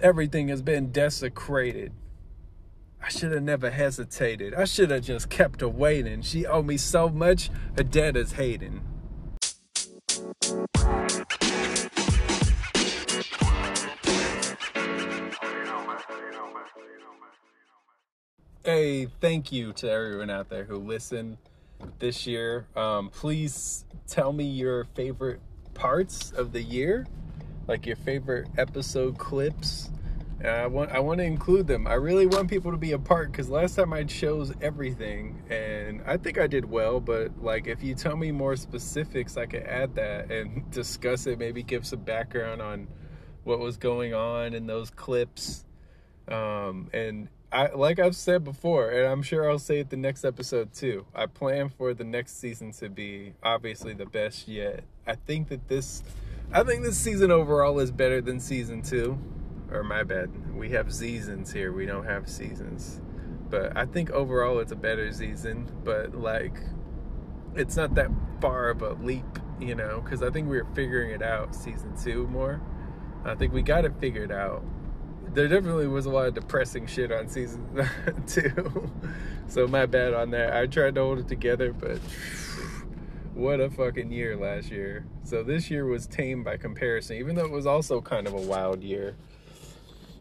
Everything 0.00 0.48
has 0.48 0.62
been 0.62 0.90
desecrated. 0.90 1.92
I 3.02 3.08
should 3.08 3.32
have 3.32 3.42
never 3.42 3.70
hesitated. 3.70 4.54
I 4.54 4.64
should 4.64 4.90
have 4.90 5.02
just 5.02 5.30
kept 5.30 5.60
her 5.60 5.68
waiting. 5.68 6.22
She 6.22 6.44
owed 6.44 6.66
me 6.66 6.76
so 6.76 7.08
much 7.08 7.50
her 7.76 7.84
debt 7.84 8.16
is 8.16 8.32
hating. 8.32 8.82
Hey, 18.62 19.06
thank 19.06 19.52
you 19.52 19.72
to 19.72 19.90
everyone 19.90 20.28
out 20.28 20.50
there 20.50 20.64
who 20.64 20.76
listened 20.76 21.38
this 21.98 22.26
year. 22.26 22.66
Um, 22.76 23.08
please 23.08 23.86
tell 24.06 24.34
me 24.34 24.44
your 24.44 24.84
favorite 24.84 25.40
parts 25.72 26.30
of 26.32 26.52
the 26.52 26.62
year, 26.62 27.06
like 27.66 27.86
your 27.86 27.96
favorite 27.96 28.48
episode 28.58 29.16
clips. 29.16 29.90
I 30.44 30.66
want 30.66 30.90
I 30.90 30.98
want 30.98 31.20
to 31.20 31.24
include 31.24 31.68
them. 31.68 31.86
I 31.86 31.94
really 31.94 32.26
want 32.26 32.50
people 32.50 32.70
to 32.70 32.76
be 32.76 32.92
a 32.92 32.98
part 32.98 33.32
because 33.32 33.48
last 33.48 33.76
time 33.76 33.94
I 33.94 34.04
chose 34.04 34.52
everything, 34.60 35.42
and 35.48 36.02
I 36.06 36.18
think 36.18 36.38
I 36.38 36.46
did 36.46 36.66
well. 36.66 37.00
But 37.00 37.42
like, 37.42 37.66
if 37.66 37.82
you 37.82 37.94
tell 37.94 38.14
me 38.14 38.30
more 38.30 38.56
specifics, 38.56 39.38
I 39.38 39.46
could 39.46 39.62
add 39.62 39.94
that 39.94 40.30
and 40.30 40.70
discuss 40.70 41.26
it. 41.26 41.38
Maybe 41.38 41.62
give 41.62 41.86
some 41.86 42.00
background 42.00 42.60
on 42.60 42.88
what 43.42 43.58
was 43.58 43.78
going 43.78 44.12
on 44.12 44.52
in 44.52 44.66
those 44.66 44.90
clips. 44.90 45.64
Um, 46.28 46.90
and 46.92 47.30
I 47.52 47.70
like 47.74 47.98
I've 47.98 48.14
said 48.14 48.44
before, 48.44 48.90
and 48.90 49.08
I'm 49.08 49.22
sure 49.22 49.50
I'll 49.50 49.58
say 49.58 49.80
it 49.80 49.90
the 49.90 49.96
next 49.96 50.24
episode 50.24 50.72
too. 50.72 51.06
I 51.14 51.26
plan 51.26 51.68
for 51.68 51.94
the 51.94 52.04
next 52.04 52.38
season 52.38 52.70
to 52.74 52.88
be 52.88 53.34
obviously 53.42 53.92
the 53.92 54.06
best 54.06 54.46
yet. 54.46 54.84
I 55.04 55.16
think 55.16 55.48
that 55.48 55.66
this 55.66 56.04
I 56.52 56.62
think 56.62 56.84
this 56.84 56.96
season 56.96 57.32
overall 57.32 57.80
is 57.80 57.90
better 57.90 58.20
than 58.20 58.38
season 58.38 58.82
two. 58.82 59.18
Or 59.72 59.82
my 59.82 60.04
bad. 60.04 60.54
We 60.54 60.70
have 60.70 60.92
seasons 60.92 61.52
here. 61.52 61.72
We 61.72 61.86
don't 61.86 62.04
have 62.04 62.28
seasons. 62.28 63.00
But 63.48 63.76
I 63.76 63.84
think 63.84 64.10
overall 64.10 64.60
it's 64.60 64.72
a 64.72 64.76
better 64.76 65.12
season. 65.12 65.68
But 65.82 66.14
like 66.14 66.56
it's 67.56 67.76
not 67.76 67.96
that 67.96 68.10
far 68.40 68.68
of 68.68 68.82
a 68.82 68.92
leap, 68.94 69.40
you 69.58 69.74
know, 69.74 70.00
because 70.00 70.22
I 70.22 70.30
think 70.30 70.48
we 70.48 70.56
were 70.56 70.68
figuring 70.74 71.10
it 71.10 71.22
out 71.22 71.54
season 71.54 71.94
two 72.00 72.28
more. 72.28 72.60
I 73.24 73.34
think 73.34 73.52
we 73.52 73.62
got 73.62 73.84
it 73.84 73.94
figured 73.98 74.30
out. 74.30 74.64
There 75.32 75.46
definitely 75.46 75.86
was 75.86 76.06
a 76.06 76.10
lot 76.10 76.26
of 76.26 76.34
depressing 76.34 76.86
shit 76.86 77.12
on 77.12 77.28
season 77.28 77.64
two. 78.26 78.90
so 79.48 79.68
my 79.68 79.86
bad 79.86 80.12
on 80.12 80.30
that. 80.32 80.54
I 80.54 80.66
tried 80.66 80.96
to 80.96 81.02
hold 81.02 81.20
it 81.20 81.28
together, 81.28 81.72
but 81.72 81.98
what 83.34 83.60
a 83.60 83.70
fucking 83.70 84.10
year 84.10 84.36
last 84.36 84.70
year. 84.70 85.04
So 85.22 85.42
this 85.42 85.70
year 85.70 85.86
was 85.86 86.06
tame 86.06 86.42
by 86.42 86.56
comparison, 86.56 87.16
even 87.16 87.36
though 87.36 87.44
it 87.44 87.50
was 87.50 87.66
also 87.66 88.00
kind 88.00 88.26
of 88.26 88.34
a 88.34 88.40
wild 88.40 88.82
year. 88.82 89.14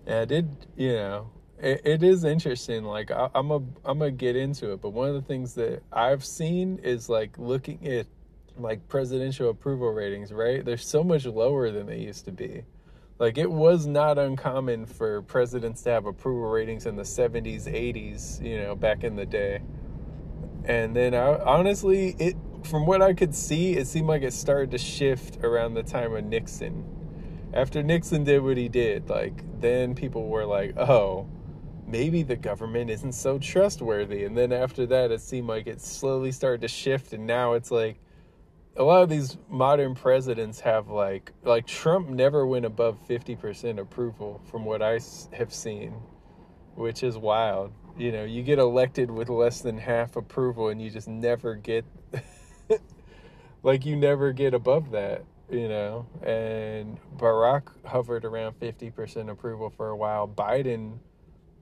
And 0.05 0.15
I 0.15 0.25
did, 0.25 0.49
you 0.77 0.93
know, 0.93 1.31
it, 1.61 1.81
it 1.83 2.03
is 2.03 2.23
interesting. 2.23 2.83
Like 2.83 3.11
I, 3.11 3.29
I'm 3.33 3.51
a, 3.51 3.57
I'm 3.83 3.99
gonna 3.99 4.11
get 4.11 4.35
into 4.35 4.73
it, 4.73 4.81
but 4.81 4.91
one 4.91 5.09
of 5.09 5.15
the 5.15 5.21
things 5.21 5.55
that 5.55 5.81
I've 5.91 6.23
seen 6.23 6.79
is 6.83 7.09
like 7.09 7.37
looking 7.37 7.87
at 7.87 8.05
like 8.57 8.87
presidential 8.87 9.49
approval 9.49 9.91
ratings. 9.91 10.31
Right, 10.31 10.63
they're 10.63 10.77
so 10.77 11.03
much 11.03 11.25
lower 11.25 11.71
than 11.71 11.87
they 11.87 11.99
used 11.99 12.25
to 12.25 12.31
be. 12.31 12.63
Like 13.19 13.37
it 13.37 13.51
was 13.51 13.85
not 13.85 14.17
uncommon 14.17 14.85
for 14.85 15.21
presidents 15.23 15.81
to 15.83 15.89
have 15.89 16.05
approval 16.05 16.49
ratings 16.49 16.85
in 16.85 16.95
the 16.95 17.03
70s, 17.03 17.67
80s, 17.67 18.41
you 18.41 18.61
know, 18.61 18.75
back 18.75 19.03
in 19.03 19.17
the 19.17 19.25
day. 19.25 19.61
And 20.63 20.95
then 20.95 21.13
I, 21.13 21.37
honestly, 21.39 22.15
it 22.17 22.37
from 22.63 22.85
what 22.85 23.01
I 23.01 23.13
could 23.13 23.35
see, 23.35 23.75
it 23.75 23.87
seemed 23.87 24.07
like 24.07 24.21
it 24.21 24.33
started 24.33 24.71
to 24.71 24.77
shift 24.77 25.43
around 25.43 25.73
the 25.73 25.83
time 25.83 26.13
of 26.13 26.23
Nixon. 26.23 26.85
After 27.53 27.83
Nixon 27.83 28.23
did 28.23 28.41
what 28.41 28.57
he 28.57 28.69
did, 28.69 29.09
like 29.09 29.43
then 29.59 29.95
people 29.95 30.27
were 30.29 30.45
like, 30.45 30.77
"Oh, 30.77 31.27
maybe 31.87 32.23
the 32.23 32.35
government 32.37 32.89
isn't 32.89 33.13
so 33.13 33.37
trustworthy." 33.37 34.23
And 34.23 34.37
then 34.37 34.53
after 34.53 34.85
that, 34.87 35.11
it 35.11 35.21
seemed 35.21 35.47
like 35.47 35.67
it 35.67 35.81
slowly 35.81 36.31
started 36.31 36.61
to 36.61 36.69
shift 36.69 37.11
and 37.11 37.27
now 37.27 37.53
it's 37.53 37.71
like 37.71 37.99
a 38.75 38.83
lot 38.83 39.03
of 39.03 39.09
these 39.09 39.37
modern 39.49 39.95
presidents 39.95 40.59
have 40.61 40.87
like 40.89 41.33
like 41.43 41.67
Trump 41.67 42.09
never 42.09 42.45
went 42.45 42.65
above 42.65 42.97
50% 43.07 43.79
approval 43.79 44.41
from 44.49 44.65
what 44.65 44.81
I 44.81 44.99
have 45.33 45.53
seen, 45.53 45.93
which 46.75 47.03
is 47.03 47.17
wild. 47.17 47.73
You 47.97 48.11
know, 48.11 48.23
you 48.23 48.43
get 48.43 48.59
elected 48.59 49.11
with 49.11 49.29
less 49.29 49.61
than 49.61 49.77
half 49.77 50.15
approval 50.15 50.69
and 50.69 50.81
you 50.81 50.89
just 50.89 51.07
never 51.07 51.55
get 51.55 51.85
like 53.63 53.85
you 53.85 53.95
never 53.95 54.31
get 54.31 54.53
above 54.53 54.91
that, 54.91 55.25
you 55.49 55.67
know. 55.67 56.05
And 56.23 56.97
Barack 57.17 57.63
hovered 57.85 58.23
around 58.23 58.59
50% 58.59 59.29
approval 59.29 59.69
for 59.69 59.89
a 59.89 59.97
while. 59.97 60.27
Biden 60.27 60.99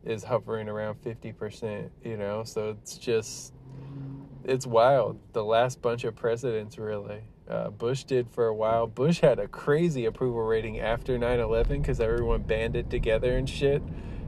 is 0.03 0.23
hovering 0.23 0.69
around 0.69 1.01
50%, 1.01 1.89
you 2.03 2.17
know. 2.17 2.43
So 2.43 2.77
it's 2.81 2.97
just 2.97 3.53
it's 4.47 4.65
wild. 4.65 5.19
The 5.33 5.43
last 5.43 5.81
bunch 5.81 6.05
of 6.05 6.15
presidents, 6.15 6.77
really. 6.77 7.21
Uh, 7.49 7.69
Bush 7.69 8.03
did 8.03 8.29
for 8.29 8.47
a 8.47 8.55
while. 8.55 8.87
Bush 8.87 9.19
had 9.19 9.39
a 9.39 9.47
crazy 9.47 10.05
approval 10.05 10.41
rating 10.41 10.79
after 10.79 11.17
9 11.17 11.39
11 11.39 11.81
because 11.81 11.99
everyone 11.99 12.41
banded 12.41 12.89
together 12.89 13.37
and 13.37 13.49
shit. 13.49 13.81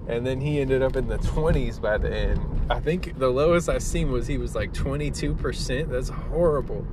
And 0.07 0.25
then 0.25 0.41
he 0.41 0.59
ended 0.59 0.81
up 0.81 0.95
in 0.95 1.07
the 1.07 1.17
20s 1.19 1.79
by 1.79 1.97
the 1.97 2.13
end. 2.13 2.41
I 2.69 2.79
think 2.79 3.17
the 3.19 3.29
lowest 3.29 3.69
I've 3.69 3.83
seen 3.83 4.11
was 4.11 4.27
he 4.27 4.37
was 4.37 4.55
like 4.55 4.73
22%. 4.73 5.89
That's 5.89 6.09
horrible. 6.09 6.85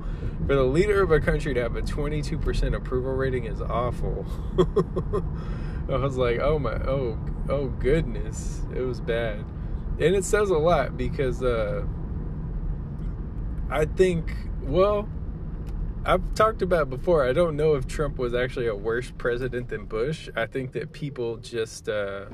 For 0.46 0.54
the 0.54 0.64
leader 0.64 1.02
of 1.02 1.10
a 1.10 1.20
country 1.20 1.54
to 1.54 1.62
have 1.62 1.76
a 1.76 1.82
22% 1.82 2.74
approval 2.74 3.12
rating 3.12 3.44
is 3.44 3.60
awful. 3.60 4.26
I 5.88 5.96
was 5.96 6.16
like, 6.16 6.40
oh 6.40 6.58
my, 6.58 6.74
oh, 6.74 7.18
oh 7.48 7.68
goodness. 7.68 8.62
It 8.74 8.80
was 8.80 9.00
bad. 9.00 9.44
And 9.98 10.14
it 10.14 10.24
says 10.24 10.50
a 10.50 10.58
lot 10.58 10.96
because, 10.96 11.42
uh, 11.42 11.86
I 13.70 13.84
think, 13.84 14.32
well, 14.62 15.08
I've 16.04 16.34
talked 16.34 16.62
about 16.62 16.88
before. 16.88 17.26
I 17.26 17.32
don't 17.32 17.56
know 17.56 17.74
if 17.74 17.86
Trump 17.86 18.16
was 18.16 18.32
actually 18.32 18.68
a 18.68 18.74
worse 18.76 19.12
president 19.18 19.68
than 19.68 19.86
Bush. 19.86 20.28
I 20.36 20.46
think 20.46 20.72
that 20.72 20.92
people 20.92 21.38
just, 21.38 21.88
uh, 21.88 22.26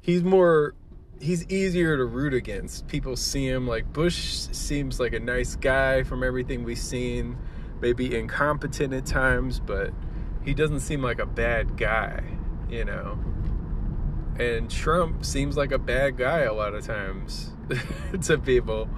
he's 0.00 0.24
more, 0.24 0.74
he's 1.20 1.46
easier 1.48 1.96
to 1.96 2.04
root 2.04 2.34
against. 2.34 2.88
People 2.88 3.14
see 3.14 3.46
him 3.46 3.66
like 3.68 3.92
Bush 3.92 4.48
seems 4.50 4.98
like 4.98 5.12
a 5.12 5.20
nice 5.20 5.54
guy 5.54 6.02
from 6.02 6.24
everything 6.24 6.64
we've 6.64 6.78
seen, 6.78 7.38
maybe 7.80 8.16
incompetent 8.16 8.92
at 8.92 9.06
times, 9.06 9.60
but 9.60 9.92
he 10.44 10.52
doesn't 10.52 10.80
seem 10.80 11.00
like 11.00 11.20
a 11.20 11.26
bad 11.26 11.76
guy, 11.76 12.24
you 12.68 12.84
know. 12.84 13.18
And 14.38 14.68
Trump 14.68 15.24
seems 15.24 15.56
like 15.56 15.70
a 15.70 15.78
bad 15.78 16.16
guy 16.16 16.40
a 16.40 16.52
lot 16.52 16.74
of 16.74 16.84
times 16.84 17.52
to 18.22 18.36
people 18.36 18.90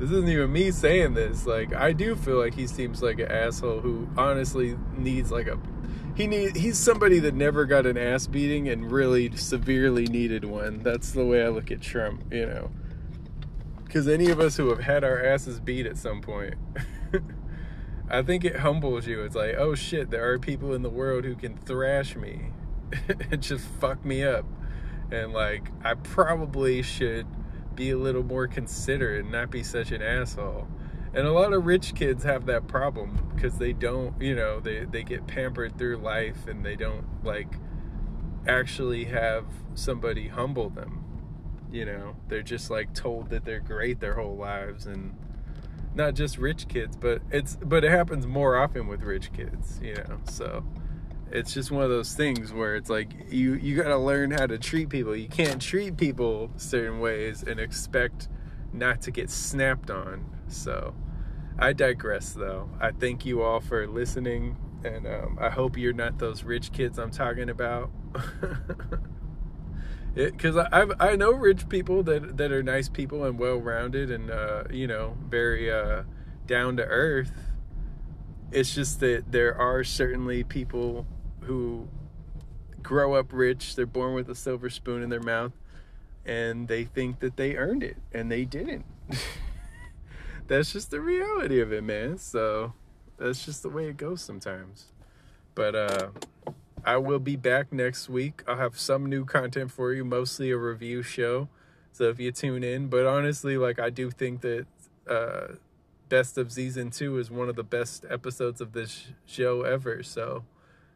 this 0.00 0.10
isn't 0.10 0.30
even 0.30 0.50
me 0.50 0.70
saying 0.70 1.12
this. 1.12 1.46
Like 1.46 1.74
I 1.74 1.92
do 1.92 2.16
feel 2.16 2.38
like 2.38 2.54
he 2.54 2.66
seems 2.66 3.02
like 3.02 3.20
an 3.20 3.30
asshole 3.30 3.80
who 3.80 4.08
honestly 4.16 4.78
needs 4.96 5.30
like 5.30 5.46
a 5.46 5.58
he 6.16 6.26
need 6.26 6.56
he's 6.56 6.78
somebody 6.78 7.18
that 7.18 7.34
never 7.34 7.66
got 7.66 7.84
an 7.84 7.98
ass 7.98 8.26
beating 8.26 8.66
and 8.70 8.90
really 8.90 9.36
severely 9.36 10.06
needed 10.06 10.46
one. 10.46 10.78
That's 10.82 11.12
the 11.12 11.26
way 11.26 11.44
I 11.44 11.48
look 11.48 11.70
at 11.70 11.82
Trump, 11.82 12.32
you 12.32 12.46
know. 12.46 12.70
Cuz 13.90 14.08
any 14.08 14.30
of 14.30 14.40
us 14.40 14.56
who 14.56 14.70
have 14.70 14.80
had 14.80 15.04
our 15.04 15.22
asses 15.22 15.60
beat 15.60 15.84
at 15.84 15.98
some 15.98 16.22
point 16.22 16.54
I 18.08 18.22
think 18.22 18.44
it 18.44 18.56
humbles 18.56 19.06
you. 19.06 19.22
It's 19.22 19.36
like, 19.36 19.54
"Oh 19.56 19.74
shit, 19.74 20.10
there 20.10 20.28
are 20.32 20.38
people 20.38 20.72
in 20.72 20.80
the 20.80 20.90
world 20.90 21.24
who 21.24 21.36
can 21.36 21.58
thrash 21.58 22.16
me 22.16 22.46
and 23.30 23.42
just 23.42 23.66
fuck 23.66 24.02
me 24.02 24.24
up." 24.24 24.46
And 25.12 25.34
like 25.34 25.70
I 25.84 25.92
probably 25.92 26.80
should 26.80 27.26
be 27.80 27.92
a 27.92 27.96
little 27.96 28.22
more 28.22 28.46
considerate 28.46 29.22
and 29.22 29.32
not 29.32 29.50
be 29.50 29.62
such 29.62 29.90
an 29.90 30.02
asshole. 30.02 30.68
And 31.14 31.26
a 31.26 31.32
lot 31.32 31.54
of 31.54 31.64
rich 31.64 31.94
kids 31.94 32.22
have 32.24 32.44
that 32.44 32.68
problem 32.68 33.32
because 33.34 33.56
they 33.56 33.72
don't, 33.72 34.20
you 34.20 34.36
know, 34.36 34.60
they, 34.60 34.84
they 34.84 35.02
get 35.02 35.26
pampered 35.26 35.78
through 35.78 35.96
life 35.96 36.46
and 36.46 36.62
they 36.62 36.76
don't 36.76 37.06
like 37.24 37.54
actually 38.46 39.06
have 39.06 39.46
somebody 39.74 40.28
humble 40.28 40.68
them. 40.68 41.02
You 41.72 41.86
know, 41.86 42.16
they're 42.28 42.42
just 42.42 42.68
like 42.68 42.92
told 42.92 43.30
that 43.30 43.46
they're 43.46 43.60
great 43.60 43.98
their 43.98 44.14
whole 44.14 44.36
lives 44.36 44.84
and 44.84 45.16
not 45.94 46.12
just 46.12 46.36
rich 46.36 46.68
kids, 46.68 46.98
but 46.98 47.22
it's 47.30 47.56
but 47.62 47.82
it 47.82 47.90
happens 47.90 48.26
more 48.26 48.58
often 48.58 48.88
with 48.88 49.00
rich 49.00 49.32
kids, 49.32 49.80
you 49.82 49.94
know. 49.94 50.18
So 50.28 50.64
it's 51.32 51.54
just 51.54 51.70
one 51.70 51.82
of 51.84 51.90
those 51.90 52.14
things 52.14 52.52
where 52.52 52.76
it's 52.76 52.90
like 52.90 53.12
you 53.30 53.54
you 53.54 53.76
got 53.76 53.88
to 53.88 53.98
learn 53.98 54.30
how 54.32 54.46
to 54.46 54.58
treat 54.58 54.88
people. 54.88 55.14
You 55.14 55.28
can't 55.28 55.60
treat 55.60 55.96
people 55.96 56.50
certain 56.56 57.00
ways 57.00 57.42
and 57.42 57.60
expect 57.60 58.28
not 58.72 59.00
to 59.02 59.10
get 59.10 59.30
snapped 59.30 59.90
on. 59.90 60.24
So 60.48 60.94
I 61.58 61.72
digress 61.72 62.32
though. 62.32 62.70
I 62.80 62.90
thank 62.92 63.24
you 63.24 63.42
all 63.42 63.60
for 63.60 63.86
listening 63.86 64.56
and 64.84 65.06
um, 65.06 65.38
I 65.40 65.50
hope 65.50 65.76
you're 65.76 65.92
not 65.92 66.18
those 66.18 66.42
rich 66.42 66.72
kids 66.72 66.98
I'm 66.98 67.10
talking 67.10 67.48
about. 67.50 67.90
Because 70.12 70.56
I 70.56 70.86
I 70.98 71.14
know 71.14 71.30
rich 71.30 71.68
people 71.68 72.02
that 72.02 72.36
that 72.36 72.50
are 72.50 72.64
nice 72.64 72.88
people 72.88 73.24
and 73.24 73.38
well 73.38 73.58
rounded 73.58 74.10
and 74.10 74.28
uh, 74.28 74.64
you 74.68 74.88
know 74.88 75.16
very 75.28 75.70
uh, 75.70 76.02
down 76.46 76.76
to 76.78 76.84
earth. 76.84 77.30
It's 78.50 78.74
just 78.74 78.98
that 79.00 79.30
there 79.30 79.56
are 79.56 79.84
certainly 79.84 80.42
people 80.42 81.06
who 81.42 81.88
grow 82.82 83.14
up 83.14 83.32
rich, 83.32 83.76
they're 83.76 83.86
born 83.86 84.14
with 84.14 84.28
a 84.28 84.34
silver 84.34 84.70
spoon 84.70 85.02
in 85.02 85.10
their 85.10 85.20
mouth, 85.20 85.52
and 86.24 86.68
they 86.68 86.84
think 86.84 87.20
that 87.20 87.36
they 87.36 87.56
earned 87.56 87.82
it, 87.82 87.96
and 88.12 88.30
they 88.30 88.44
didn't. 88.44 88.84
that's 90.50 90.72
just 90.72 90.90
the 90.90 91.00
reality 91.00 91.60
of 91.60 91.72
it, 91.72 91.84
man. 91.84 92.18
So 92.18 92.74
that's 93.18 93.44
just 93.44 93.62
the 93.62 93.68
way 93.68 93.88
it 93.88 93.96
goes 93.96 94.20
sometimes. 94.20 94.86
But 95.54 95.74
uh 95.74 96.08
I 96.84 96.96
will 96.96 97.18
be 97.18 97.36
back 97.36 97.72
next 97.72 98.08
week. 98.08 98.42
I'll 98.48 98.56
have 98.56 98.78
some 98.78 99.06
new 99.06 99.24
content 99.24 99.70
for 99.70 99.92
you, 99.92 100.04
mostly 100.04 100.50
a 100.50 100.56
review 100.56 101.02
show. 101.02 101.48
So 101.92 102.04
if 102.04 102.18
you 102.18 102.32
tune 102.32 102.64
in, 102.64 102.88
but 102.88 103.06
honestly, 103.06 103.58
like 103.58 103.78
I 103.78 103.90
do 103.90 104.10
think 104.10 104.40
that 104.40 104.66
uh 105.08 105.54
Best 106.08 106.36
of 106.36 106.50
Season 106.50 106.90
2 106.90 107.18
is 107.18 107.30
one 107.30 107.48
of 107.48 107.54
the 107.54 107.62
best 107.62 108.04
episodes 108.10 108.60
of 108.60 108.72
this 108.72 109.12
show 109.26 109.62
ever. 109.62 110.02
So 110.02 110.42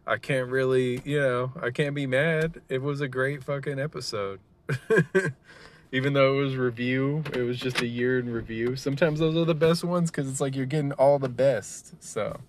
I 0.07 0.19
can't 0.19 0.51
really, 0.51 1.01
you 1.05 1.19
know, 1.19 1.53
I 1.61 1.71
can't 1.71 1.95
be 1.95 2.07
mad. 2.07 2.61
It 2.69 2.83
was 2.83 3.01
a 3.01 3.09
great 3.09 3.43
fucking 3.43 3.79
episode. 3.79 4.41
Even 5.93 6.13
though 6.13 6.39
it 6.39 6.43
was 6.43 6.57
review, 6.57 7.23
it 7.33 7.43
was 7.43 7.59
just 7.59 7.81
a 7.81 7.87
year 7.87 8.19
in 8.19 8.31
review. 8.31 8.77
Sometimes 8.77 9.21
those 9.21 9.37
are 9.37 9.45
the 9.45 9.55
best 9.55 9.85
ones 9.85 10.11
because 10.11 10.29
it's 10.29 10.41
like 10.41 10.57
you're 10.57 10.67
getting 10.67 10.93
all 10.93 11.19
the 11.19 11.29
best. 11.29 11.95
So 12.03 12.41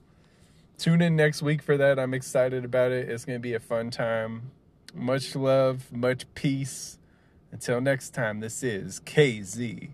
tune 0.77 1.01
in 1.01 1.15
next 1.15 1.41
week 1.41 1.61
for 1.61 1.77
that. 1.77 1.99
I'm 1.99 2.13
excited 2.13 2.65
about 2.65 2.91
it. 2.91 3.07
It's 3.09 3.23
going 3.23 3.37
to 3.37 3.41
be 3.41 3.53
a 3.53 3.59
fun 3.59 3.91
time. 3.91 4.51
Much 4.93 5.35
love, 5.35 5.91
much 5.91 6.25
peace. 6.33 6.97
Until 7.51 7.79
next 7.79 8.13
time, 8.13 8.39
this 8.41 8.63
is 8.63 8.99
KZRO. 9.01 9.91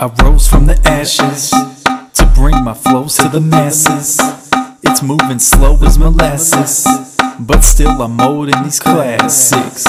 I 0.00 0.06
rose 0.22 0.46
from 0.46 0.66
the 0.66 0.80
ashes 0.84 1.50
to 1.50 2.32
bring 2.32 2.62
my 2.62 2.72
flows 2.72 3.16
to 3.16 3.28
the 3.28 3.40
masses. 3.40 4.20
It's 4.84 5.02
moving 5.02 5.40
slow 5.40 5.76
as 5.82 5.98
molasses, 5.98 6.86
but 7.40 7.62
still 7.62 8.00
I'm 8.00 8.12
molding 8.12 8.62
these 8.62 8.78
classics. 8.78 9.84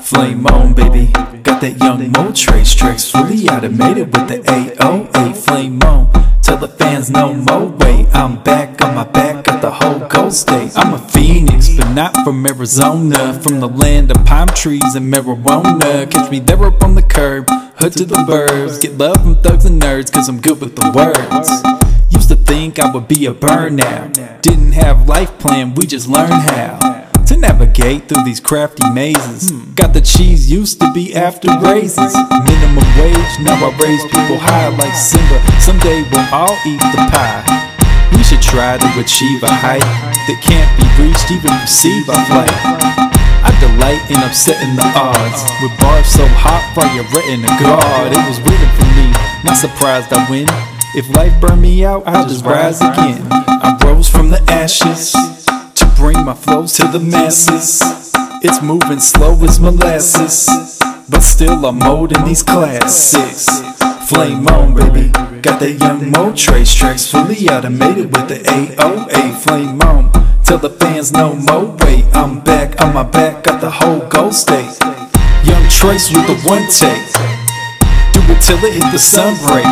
Flame 0.00 0.46
on, 0.46 0.72
baby. 0.72 1.08
Got 1.42 1.60
that 1.60 1.76
young 1.78 2.10
mo 2.10 2.32
trace 2.32 2.74
tracks 2.74 3.10
fully 3.10 3.50
automated 3.50 4.06
with 4.16 4.28
the 4.28 4.38
AOA. 4.38 5.36
Flame 5.36 5.82
on. 5.82 6.10
Tell 6.40 6.56
the 6.56 6.68
fans 6.68 7.10
no 7.10 7.34
more 7.34 7.66
way. 7.66 8.06
I'm 8.14 8.42
back 8.42 8.80
on 8.80 8.94
my 8.94 9.04
back, 9.04 9.44
got 9.44 9.60
the 9.60 9.70
whole 9.70 10.00
coast 10.08 10.40
state. 10.40 10.72
I'm 10.74 10.94
a 10.94 10.98
phoenix, 10.98 11.76
but 11.76 11.92
not 11.92 12.16
from 12.24 12.46
Arizona. 12.46 13.38
From 13.42 13.60
the 13.60 13.68
land 13.68 14.10
of 14.10 14.24
palm 14.24 14.48
trees 14.48 14.94
and 14.94 15.12
marijuana. 15.12 16.10
Catch 16.10 16.30
me 16.30 16.38
there 16.40 16.64
up 16.64 16.82
on 16.82 16.94
the 16.94 17.02
curb, 17.02 17.46
hood 17.80 17.92
to 17.94 18.04
the 18.04 18.16
burbs. 18.28 18.80
Get 18.80 18.98
love 18.98 19.22
from 19.22 19.36
thugs 19.40 19.64
and 19.64 19.80
nerds, 19.80 20.12
cause 20.12 20.28
I'm 20.28 20.40
good 20.40 20.60
with 20.60 20.76
the 20.76 20.92
words. 20.92 21.48
Used 22.10 22.28
to 22.28 22.36
think 22.36 22.78
I 22.78 22.92
would 22.92 23.08
be 23.08 23.24
a 23.24 23.32
burnout. 23.32 24.42
Didn't 24.42 24.72
have 24.72 25.08
life 25.08 25.38
plan, 25.38 25.74
we 25.74 25.86
just 25.86 26.06
learned 26.06 26.32
how 26.32 26.78
to 27.26 27.36
navigate 27.36 28.06
through 28.08 28.24
these 28.24 28.40
crafty 28.40 28.88
mazes. 28.90 29.50
Got 29.74 29.94
the 29.94 30.02
cheese 30.02 30.50
used 30.50 30.78
to 30.80 30.92
be 30.92 31.14
after 31.14 31.48
raises. 31.60 32.12
Minimum 32.44 32.84
wage, 33.00 33.32
now 33.40 33.56
I 33.56 33.72
raise 33.80 34.04
people 34.04 34.36
high 34.36 34.68
like 34.76 34.94
Simba. 34.94 35.40
Someday 35.58 36.04
we'll 36.12 36.28
all 36.34 36.56
eat 36.66 36.84
the 36.92 37.00
pie. 37.08 37.44
We 38.12 38.22
should 38.24 38.42
try 38.42 38.76
to 38.76 39.00
achieve 39.00 39.42
a 39.42 39.52
height 39.52 39.80
that 39.80 40.38
can't 40.44 40.68
be 40.76 40.84
reached, 41.02 41.30
even 41.30 41.56
perceived 41.60 42.06
by 42.06 42.22
flight. 42.28 43.09
I 43.82 43.96
delight 43.96 44.10
in 44.10 44.22
upsetting 44.22 44.76
the 44.76 44.84
odds 44.94 45.42
with 45.62 45.72
bars 45.80 46.06
so 46.06 46.26
hot, 46.28 46.62
fire 46.74 47.02
written 47.16 47.44
a 47.44 47.52
guard. 47.60 48.12
It 48.12 48.28
was 48.28 48.38
waiting 48.44 48.68
for 48.76 48.84
me, 48.92 49.08
not 49.44 49.56
surprised 49.56 50.12
I 50.12 50.28
win. 50.30 50.46
If 50.94 51.08
life 51.14 51.40
burned 51.40 51.62
me 51.62 51.84
out, 51.84 52.02
I'll 52.06 52.28
just 52.28 52.44
rise 52.44 52.80
again. 52.80 53.26
I 53.30 53.78
rose 53.84 54.08
from 54.08 54.28
the 54.28 54.42
ashes 54.50 55.12
to 55.74 55.86
bring 55.96 56.24
my 56.24 56.34
flows 56.34 56.74
to 56.74 56.88
the 56.88 57.00
masses. 57.00 57.80
It's 58.42 58.62
moving 58.62 59.00
slow 59.00 59.32
as 59.44 59.58
molasses, 59.58 60.48
but 61.08 61.20
still 61.20 61.64
I'm 61.64 61.78
molding 61.78 62.24
these 62.24 62.42
classics. 62.42 63.46
Flame 64.08 64.46
on, 64.48 64.74
baby. 64.74 65.08
Got 65.40 65.60
that 65.60 65.78
young 65.80 66.10
mo 66.10 66.34
trace 66.34 66.74
tracks 66.74 67.10
fully 67.10 67.48
automated 67.48 68.14
with 68.14 68.28
the 68.28 68.40
AOA. 68.44 69.34
Flame 69.40 69.80
on. 69.82 70.29
Tell 70.50 70.58
the 70.58 70.68
fans 70.82 71.12
no 71.12 71.36
more 71.46 71.76
wait. 71.86 72.04
I'm 72.10 72.40
back 72.40 72.82
on 72.82 72.92
my 72.92 73.04
back, 73.04 73.44
got 73.44 73.60
the 73.60 73.70
whole 73.70 74.00
gold 74.08 74.34
state. 74.34 74.74
Young 75.46 75.62
Trace 75.70 76.10
with 76.10 76.26
the 76.26 76.34
one 76.42 76.66
take. 76.66 77.06
Do 78.10 78.18
it 78.26 78.42
till 78.42 78.58
it 78.66 78.74
hit 78.74 78.90
the 78.90 78.98
sun 78.98 79.38
break. 79.46 79.62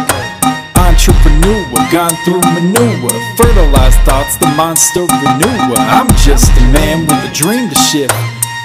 Entrepreneur, 0.79 1.66
gone 1.91 2.14
through 2.22 2.47
manure. 2.55 3.11
Fertilized 3.35 3.99
thoughts, 4.07 4.39
the 4.39 4.47
monster 4.55 5.03
renewer. 5.03 5.83
I'm 5.83 6.07
just 6.22 6.47
a 6.55 6.62
man 6.70 7.11
with 7.11 7.26
a 7.26 7.35
dream 7.35 7.68
to 7.70 7.74
shift. 7.74 8.14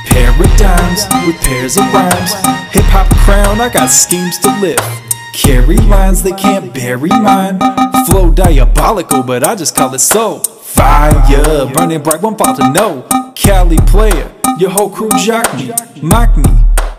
Paradigms 0.06 1.10
with 1.26 1.42
pairs 1.42 1.78
of 1.78 1.92
rhymes. 1.92 2.38
Hip 2.78 2.86
hop 2.94 3.10
crown, 3.26 3.60
I 3.60 3.74
got 3.74 3.90
schemes 3.90 4.38
to 4.46 4.54
lift. 4.62 4.86
Carry 5.34 5.78
lines 5.90 6.22
they 6.22 6.34
can't 6.34 6.76
bury 6.76 7.10
mine. 7.10 7.58
Flow 8.06 8.30
diabolical, 8.30 9.24
but 9.24 9.44
I 9.44 9.56
just 9.56 9.76
call 9.76 9.96
it 9.96 10.00
soul. 10.00 10.44
Fire, 10.74 11.68
burning 11.72 12.02
bright, 12.02 12.22
one 12.22 12.36
fall 12.36 12.56
to 12.56 12.68
know. 12.72 13.08
Cali 13.36 13.78
player, 13.86 14.34
your 14.58 14.72
whole 14.72 14.90
crew 14.90 15.12
jock 15.20 15.54
me, 15.56 15.72
mock 16.02 16.36
me. 16.36 16.44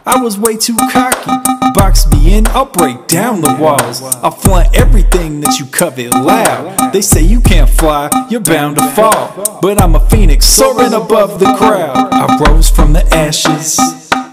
I 0.06 0.22
was 0.22 0.38
way 0.38 0.56
too 0.56 0.76
cocky. 0.92 1.30
Box 1.74 2.06
me 2.06 2.34
in, 2.34 2.46
I'll 2.48 2.66
break 2.66 3.08
down 3.08 3.40
the 3.40 3.56
walls. 3.58 4.00
I'll 4.22 4.30
flaunt 4.30 4.76
everything 4.78 5.40
that 5.40 5.58
you 5.58 5.66
covet 5.66 6.12
loud. 6.12 6.92
They 6.92 7.00
say 7.00 7.22
you 7.22 7.40
can't 7.40 7.68
fly, 7.68 8.10
you're 8.30 8.40
bound 8.40 8.76
to 8.76 8.88
fall. 8.90 9.60
But 9.60 9.82
I'm 9.82 9.96
a 9.96 10.08
phoenix 10.08 10.46
soaring 10.46 10.92
above 10.92 11.40
the 11.40 11.52
crowd. 11.58 11.96
I 11.96 12.44
rose 12.46 12.70
from 12.70 12.92
the 12.92 13.04
ashes 13.12 13.76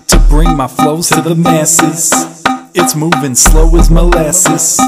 to 0.07 0.19
bring 0.29 0.55
my 0.55 0.67
flows 0.67 1.09
to 1.09 1.21
the 1.21 1.35
masses. 1.35 2.43
It's 2.75 2.95
moving 2.95 3.33
slow 3.33 3.75
as 3.75 3.89
molasses, 3.89 4.79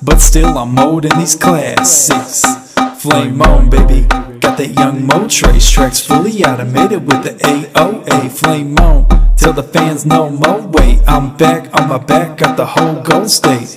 but 0.00 0.18
still 0.18 0.56
I'm 0.58 0.74
molding 0.74 1.18
these 1.18 1.34
classics. 1.34 2.65
Flame 2.98 3.42
on, 3.42 3.68
baby. 3.68 4.06
Got 4.40 4.56
that 4.56 4.72
young 4.74 5.06
mo 5.06 5.28
trace 5.28 5.70
tracks 5.70 6.00
fully 6.00 6.42
automated 6.44 7.06
with 7.06 7.24
the 7.24 7.30
AOA. 7.44 8.30
Flame 8.30 8.76
on. 8.78 9.06
Tell 9.36 9.52
the 9.52 9.62
fans 9.62 10.06
no 10.06 10.30
more 10.30 10.66
wait. 10.66 11.00
I'm 11.06 11.36
back 11.36 11.68
on 11.78 11.88
my 11.88 11.98
back, 11.98 12.38
got 12.38 12.56
the 12.56 12.64
whole 12.64 13.02
gold 13.02 13.30
state. 13.30 13.74